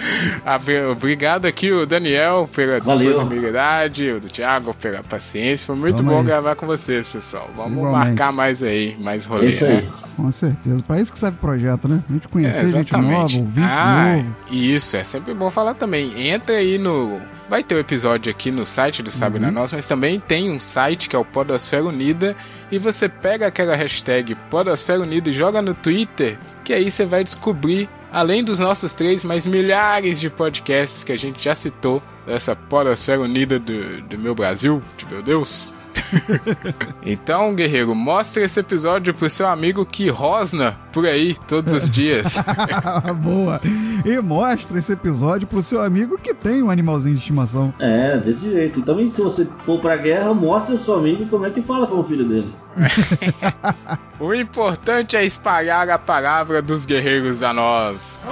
Obrigado 0.90 1.44
aqui, 1.44 1.70
o 1.70 1.84
Daniel, 1.84 2.48
pela 2.54 2.80
disponibilidade, 2.80 4.10
o 4.10 4.20
Thiago 4.20 4.74
pela 4.74 5.02
paciência. 5.02 5.66
Foi 5.66 5.76
muito 5.76 5.98
Vamos 5.98 6.12
bom 6.12 6.20
aí. 6.20 6.26
gravar 6.26 6.54
com 6.56 6.66
vocês, 6.66 7.06
pessoal. 7.06 7.50
Vamos 7.54 7.78
Igualmente. 7.78 8.06
marcar 8.08 8.32
mais 8.32 8.62
aí, 8.62 8.96
mais 8.98 9.26
rolê, 9.26 9.60
né? 9.60 9.88
Com 10.16 10.30
certeza. 10.30 10.82
Pra 10.84 11.00
isso 11.00 11.12
que 11.12 11.18
serve 11.18 11.36
o 11.36 11.40
projeto, 11.40 11.88
né? 11.88 12.02
A 12.08 12.12
gente 12.12 12.28
conhecer 12.28 12.64
É, 12.64 12.66
gente 12.66 12.92
nova, 12.92 13.22
ouvinte 13.22 13.60
ah, 13.62 14.16
novo. 14.16 14.34
Isso, 14.50 14.96
é 14.96 15.04
sempre 15.04 15.34
bom 15.34 15.50
falar 15.50 15.74
também. 15.74 16.28
Entra 16.28 16.56
aí 16.56 16.78
no. 16.78 17.20
Vai 17.48 17.62
ter 17.62 17.74
o 17.74 17.78
episódio 17.78 18.30
aqui 18.30 18.50
no 18.50 18.64
site 18.64 19.02
do 19.02 19.10
Sabe 19.10 19.38
Uhum. 19.38 19.49
Na 19.50 19.60
Nossa, 19.60 19.76
mas 19.76 19.86
também 19.86 20.20
tem 20.20 20.50
um 20.50 20.60
site 20.60 21.08
que 21.08 21.16
é 21.16 21.18
o 21.18 21.24
Podosfera 21.24 21.84
Unida. 21.84 22.36
E 22.70 22.78
você 22.78 23.08
pega 23.08 23.46
aquela 23.46 23.74
hashtag 23.74 24.34
Podosfera 24.50 25.00
Unida 25.00 25.30
e 25.30 25.32
joga 25.32 25.60
no 25.60 25.74
Twitter, 25.74 26.38
que 26.64 26.72
aí 26.72 26.90
você 26.90 27.04
vai 27.04 27.24
descobrir, 27.24 27.88
além 28.12 28.44
dos 28.44 28.60
nossos 28.60 28.92
três, 28.92 29.24
mais 29.24 29.46
milhares 29.46 30.20
de 30.20 30.30
podcasts 30.30 31.04
que 31.04 31.12
a 31.12 31.18
gente 31.18 31.42
já 31.42 31.54
citou 31.54 32.02
dessa 32.26 32.54
Podosfera 32.54 33.20
Unida 33.20 33.58
do, 33.58 34.02
do 34.02 34.18
meu 34.18 34.34
Brasil, 34.34 34.82
de 34.96 35.06
meu 35.06 35.22
Deus. 35.22 35.74
então, 37.02 37.54
guerreiro, 37.54 37.94
mostra 37.94 38.44
esse 38.44 38.60
episódio 38.60 39.14
pro 39.14 39.28
seu 39.30 39.48
amigo 39.48 39.84
que 39.84 40.08
rosna 40.08 40.76
por 40.92 41.06
aí 41.06 41.36
todos 41.46 41.72
os 41.72 41.88
dias. 41.88 42.42
Boa. 43.22 43.60
E 44.04 44.20
mostra 44.20 44.78
esse 44.78 44.92
episódio 44.92 45.46
pro 45.46 45.62
seu 45.62 45.82
amigo 45.82 46.18
que 46.18 46.34
tem 46.34 46.62
um 46.62 46.70
animalzinho 46.70 47.14
de 47.14 47.20
estimação. 47.20 47.72
É, 47.78 48.18
desse 48.18 48.50
jeito. 48.50 48.80
E 48.80 48.82
também, 48.82 49.10
se 49.10 49.20
você 49.20 49.46
for 49.64 49.80
pra 49.80 49.96
guerra, 49.96 50.32
mostre 50.34 50.74
ao 50.74 50.80
seu 50.80 50.94
amigo 50.94 51.26
como 51.26 51.46
é 51.46 51.50
que 51.50 51.62
fala 51.62 51.86
com 51.86 52.00
o 52.00 52.04
filho 52.04 52.28
dele. 52.28 52.54
O 54.20 54.34
importante 54.34 55.16
é 55.16 55.24
espalhar 55.24 55.88
a 55.88 55.98
palavra 55.98 56.60
dos 56.60 56.84
guerreiros 56.84 57.42
a 57.42 57.54
nós. 57.54 58.26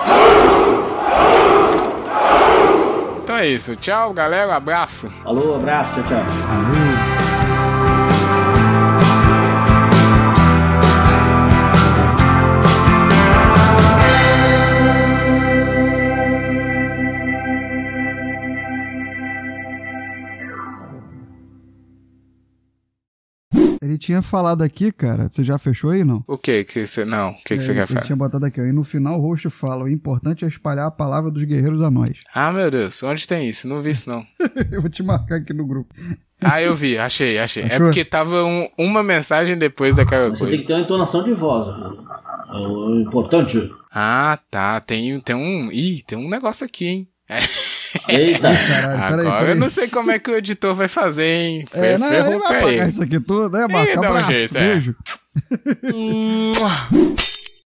Então 3.23 3.37
é 3.37 3.49
isso. 3.49 3.75
Tchau, 3.75 4.13
galera. 4.13 4.55
Abraço. 4.55 5.11
Falou, 5.23 5.57
abraço, 5.57 5.95
tchau, 5.95 6.05
tchau. 6.05 7.08
Ele 23.99 24.05
tinha 24.05 24.23
falado 24.23 24.63
aqui, 24.63 24.93
cara. 24.93 25.29
Você 25.29 25.43
já 25.43 25.59
fechou 25.59 25.91
aí, 25.91 26.05
não? 26.05 26.23
O 26.29 26.39
que 26.39 26.63
que 26.63 26.87
você. 26.87 27.05
Não, 27.05 27.31
o 27.31 27.35
que 27.35 27.57
que 27.57 27.59
você 27.61 27.73
É, 27.73 27.75
quer 27.75 27.81
Ele 27.81 27.87
falar? 27.89 28.01
tinha 28.03 28.15
botado 28.17 28.47
aqui, 28.47 28.61
ó. 28.61 28.65
E 28.65 28.71
no 28.73 28.85
final 28.85 29.19
o 29.19 29.23
host 29.23 29.51
fala: 29.51 29.83
o 29.85 29.89
importante 29.89 30.45
é 30.45 30.49
espalhar 30.49 30.87
a 30.87 30.91
palavra 30.91 31.33
dos 31.33 31.43
guerreiros 31.43 31.83
a 31.83 31.91
nós. 31.91 32.21
Ah, 32.33 32.53
meu 32.53 32.71
Deus. 32.71 33.03
Onde 33.03 33.27
tem 33.27 33.49
isso? 33.49 33.67
Não 33.67 33.83
vi 33.83 33.91
isso, 33.91 34.09
não. 34.09 34.25
Eu 34.71 34.81
vou 34.81 34.89
te 34.89 35.03
marcar 35.03 35.37
aqui 35.39 35.53
no 35.53 35.67
grupo. 35.67 35.93
Ah, 36.41 36.63
eu 36.63 36.73
vi, 36.73 36.97
achei, 36.97 37.37
achei. 37.37 37.65
É 37.65 37.67
Achou? 37.67 37.87
porque 37.87 38.05
tava 38.05 38.45
um- 38.45 38.69
uma 38.79 39.03
mensagem 39.03 39.59
depois 39.59 39.97
daquela 39.97 40.29
Você 40.31 40.37
tem 40.37 40.39
coisa. 40.39 40.57
que 40.59 40.67
ter 40.69 40.73
uma 40.75 40.83
entonação 40.83 41.25
de 41.25 41.35
voz. 41.35 41.67
É 41.67 42.69
o 42.69 43.01
importante. 43.01 43.69
Ah, 43.93 44.39
tá. 44.49 44.81
Tem, 44.81 45.19
tem 45.19 45.35
um. 45.35 45.73
Ih, 45.73 46.01
tem 46.07 46.17
um 46.17 46.29
negócio 46.31 46.65
aqui, 46.65 46.87
hein? 46.87 47.09
Eita. 48.09 48.49
Caralho, 48.69 48.99
peraí, 48.99 49.27
Agora 49.27 49.39
peraí. 49.41 49.57
eu 49.57 49.61
não 49.61 49.71
sei 49.71 49.89
como 49.89 50.11
é 50.11 50.19
que 50.19 50.31
o 50.31 50.37
editor 50.37 50.75
vai 50.75 50.89
fazer, 50.89 51.25
hein? 51.27 51.65
É, 51.73 51.99
não, 51.99 52.07
ele 52.07 52.17
ferrou 52.23 52.41
vai 52.41 52.49
apagar 52.59 52.73
ele. 52.73 52.89
isso 52.89 53.03
aqui 53.03 53.21
tudo, 53.21 53.57
né, 53.57 53.67
Marco? 53.69 54.01
um 54.01 54.05
Abraço, 54.05 54.33
jeito, 54.33 54.57
é. 54.59 54.61
beijo. 54.61 54.97
Mua. 55.93 56.89